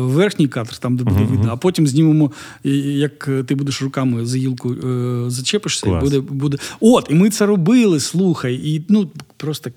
верхній 0.04 0.48
кадр, 0.48 0.76
там 0.76 0.96
де 0.96 1.04
буде 1.04 1.24
видно, 1.30 1.48
а 1.52 1.56
потім 1.56 1.86
знімемо, 1.86 2.32
як 2.64 3.28
ти 3.46 3.54
будеш 3.54 3.82
руками 3.82 4.26
за 4.26 4.38
гілку 4.38 4.72
е, 4.72 5.24
зачепишся, 5.30 5.88
і 5.88 6.00
буде, 6.00 6.20
буде. 6.20 6.56
От, 6.80 7.06
і 7.10 7.14
ми 7.14 7.30
це 7.30 7.46
робили, 7.46 8.00
слухай. 8.00 8.54
І 8.54 8.84
ну 8.88 9.10
просто 9.36 9.70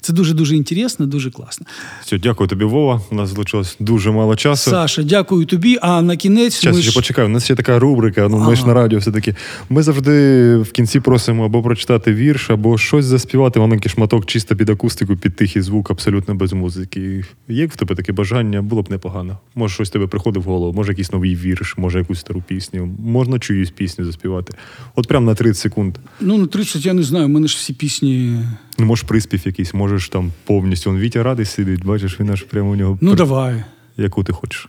це 0.00 0.12
дуже 0.12 0.34
дуже 0.34 0.56
інтересно, 0.56 1.06
дуже 1.06 1.30
класно. 1.30 1.66
Все, 2.04 2.18
дякую 2.18 2.48
тобі, 2.48 2.64
Вова. 2.64 3.00
У 3.10 3.14
нас 3.14 3.30
залишилось 3.30 3.76
дуже 3.80 4.10
мало 4.10 4.36
часу. 4.36 4.70
Саша, 4.70 5.02
дякую 5.02 5.46
тобі. 5.46 5.78
А 5.82 6.02
на 6.02 6.16
кінець 6.16 6.60
Час 6.60 6.74
ми 6.76 6.82
ще 6.82 6.90
ж... 6.90 6.96
почекай, 6.96 7.24
у 7.24 7.28
нас 7.28 7.44
ще 7.44 7.54
така 7.54 7.78
рубрика, 7.78 8.28
ну 8.28 8.38
ми 8.38 8.56
ж 8.56 8.66
на 8.66 8.74
радіо 8.74 8.98
все-таки. 8.98 9.34
Ми 9.70 9.82
завжди 9.82 10.56
в 10.56 10.70
кінці 10.72 11.00
просимо 11.00 11.44
або 11.44 11.62
прочитати 11.62 12.14
вірш, 12.14 12.50
або 12.50 12.78
щось 12.78 13.04
заспівати, 13.04 13.60
маленький 13.60 13.90
шматок 13.90 14.26
чисто 14.26 14.56
під 14.56 14.70
акустику, 14.70 15.16
під 15.16 15.36
тихий 15.36 15.62
звук, 15.62 15.90
абсолютно 15.90 16.34
без 16.34 16.52
музики. 16.52 17.24
Є 17.48 17.66
в 17.66 17.76
тебе 17.76 17.94
таке 17.94 18.12
бажання, 18.12 18.62
було 18.62 18.82
б 18.82 18.90
непогано. 18.90 19.38
Може, 19.54 19.74
щось 19.74 19.90
тебе 19.90 20.06
приходить 20.06 20.44
в 20.44 20.46
голову, 20.48 20.72
може 20.72 20.92
якийсь 20.92 21.12
новий 21.12 21.36
вірш, 21.36 21.74
може 21.76 21.98
якусь 21.98 22.20
стару 22.20 22.42
пісню, 22.48 22.90
можна 23.04 23.38
чиюсь 23.38 23.70
пісню 23.70 24.04
заспівати. 24.04 24.52
От 24.94 25.08
прям 25.08 25.24
на 25.24 25.34
30 25.34 25.56
секунд. 25.56 25.94
Ну, 26.20 26.38
на 26.38 26.46
30 26.46 26.86
я 26.86 26.92
не 26.92 27.02
знаю, 27.02 27.24
у 27.24 27.28
мене 27.28 27.48
ж 27.48 27.56
всі 27.56 27.72
пісні. 27.72 28.38
Ну, 28.78 28.86
можеш 28.86 29.04
приспів 29.04 29.40
якийсь, 29.44 29.74
можеш 29.74 30.08
там 30.08 30.32
повністю. 30.44 30.90
Он 30.90 30.98
Вітя 30.98 31.22
радий 31.22 31.46
сидить, 31.46 31.84
бачиш, 31.84 32.20
він 32.20 32.30
аж 32.30 32.42
прямо 32.42 32.70
у 32.70 32.76
нього. 32.76 32.98
Ну, 33.00 33.10
пр- 33.10 33.16
давай. 33.16 33.64
Яку 33.96 34.24
ти 34.24 34.32
хочеш. 34.32 34.68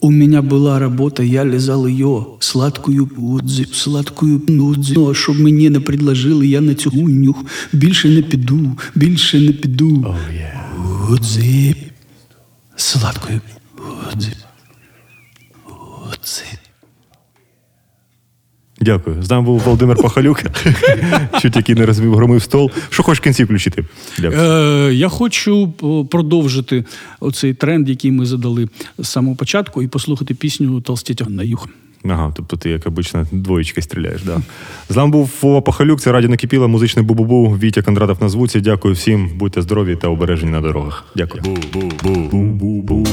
У 0.00 0.10
меня 0.10 0.42
была 0.42 0.78
работа, 0.78 1.22
я 1.22 1.44
лизал 1.44 1.86
ее, 1.86 2.26
сладкую 2.40 3.06
подзю, 3.06 3.64
сладкую 3.64 4.42
нудзю. 4.48 4.94
Ну, 4.94 5.10
а 5.10 5.14
щоб 5.14 5.40
мені 5.40 5.70
не 5.70 5.80
предложили, 5.80 6.46
я 6.46 6.60
на 6.60 6.74
цю 6.74 6.90
гуню 6.90 7.34
більше 7.72 8.08
не 8.08 8.22
піду, 8.22 8.78
більше 8.94 9.40
не 9.40 9.52
піду. 9.52 10.16
Подзі, 11.08 11.76
сладкою 12.76 13.40
подзю. 13.76 14.30
Подзі. 15.66 16.53
Дякую. 18.84 19.22
З 19.22 19.30
нами 19.30 19.42
був 19.42 19.60
Володимир 19.60 19.96
Пахалюк, 19.96 20.42
чуть 21.42 21.56
який 21.56 21.74
не 21.74 21.86
розбив 21.86 22.14
громив 22.14 22.42
стол. 22.42 22.70
Що 22.90 23.02
хочеш 23.02 23.20
в 23.20 23.22
кінці 23.22 23.44
включити? 23.44 23.84
Дякую. 24.18 24.40
Е, 24.40 24.94
я 24.94 25.08
хочу 25.08 25.74
е, 25.82 26.08
продовжити 26.10 26.84
оцей 27.20 27.54
тренд, 27.54 27.88
який 27.88 28.10
ми 28.10 28.26
задали 28.26 28.68
з 28.98 29.08
самого 29.08 29.36
початку, 29.36 29.82
і 29.82 29.88
послухати 29.88 30.34
пісню 30.34 30.80
Толстетя 30.80 31.24
на 31.28 31.42
юг. 31.42 31.68
Ага, 32.08 32.32
тобто 32.36 32.56
ти, 32.56 32.70
як 32.70 32.86
обично, 32.86 33.26
двоєчки 33.32 33.82
стріляєш, 33.82 34.22
да. 34.22 34.40
З 34.88 34.96
нами 34.96 35.10
був 35.10 35.30
Вова 35.42 35.60
Пахалюк, 35.60 36.00
це 36.00 36.12
радіо 36.12 36.30
накипіло, 36.30 36.68
музичний 36.68 37.04
бу-бу-бу, 37.04 37.58
Вітя 37.62 37.82
Кондратов 37.82 38.16
на 38.20 38.28
звуці. 38.28 38.60
Дякую 38.60 38.94
всім, 38.94 39.30
будьте 39.34 39.62
здорові 39.62 39.96
та 39.96 40.08
обережені 40.08 40.52
на 40.52 40.60
дорогах. 40.60 41.04
Дякую. 41.16 41.42
Бу-бу-бу-бу-бу. 41.44 43.06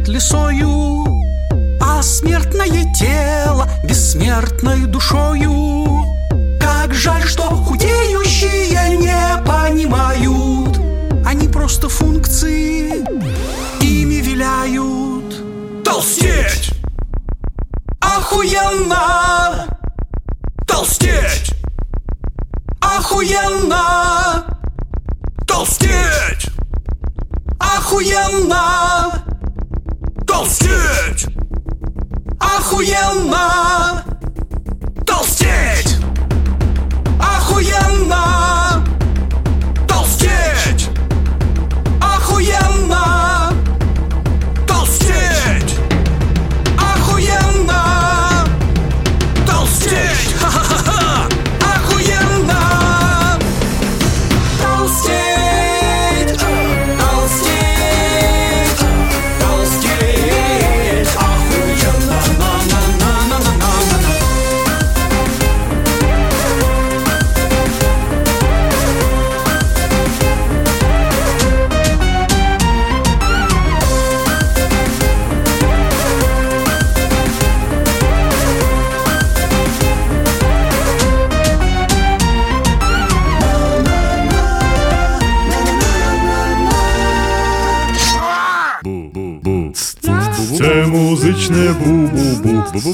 Виляет 0.00 0.08
лесою, 0.08 1.04
А 1.80 2.02
смертное 2.02 2.92
тело 2.94 3.68
бессмертной 3.84 4.86
душою. 4.86 5.86
Как 6.60 6.92
жаль, 6.94 7.24
что 7.24 7.42
худеющие 7.42 8.96
не 8.96 9.44
понимают, 9.44 10.80
Они 11.26 11.48
просто 11.48 11.88
функции, 11.88 13.04
ими 13.82 14.20
виляют. 14.20 15.84
Толстеть! 15.84 16.72
Охуенно! 18.00 19.66
Толстеть! 20.66 21.54
Охуенно! 22.80 24.44
Толстеть! 25.46 26.50
Охуенно! 27.58 29.30
Толстеть! 30.30 31.26
Охуенно! 32.38 34.04
Толстеть! 35.04 35.96
Охуенно! 37.18 38.39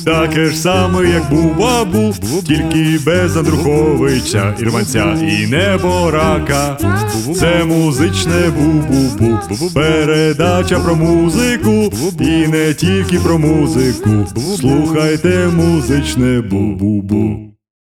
Таке 0.05 0.47
ж 0.47 0.57
саме, 0.57 1.09
як 1.09 1.31
бу-ба-бу, 1.31 2.15
тільки 2.47 2.99
без 3.07 3.37
Андруховича, 3.37 4.55
Ірванця 4.59 5.19
і 5.23 5.47
неборака. 5.47 6.79
Це 7.37 7.65
музичне 7.65 8.51
бу-бу-бу. 8.59 9.75
Передача 9.75 10.81
про 10.81 10.97
музику, 10.97 11.93
і 12.21 12.47
не 12.49 12.75
тільки 12.75 13.19
про 13.19 13.39
музику. 13.39 14.11
Слухайте 14.57 15.49
музичне 15.57 16.41
бу-бу-бу. 16.41 17.56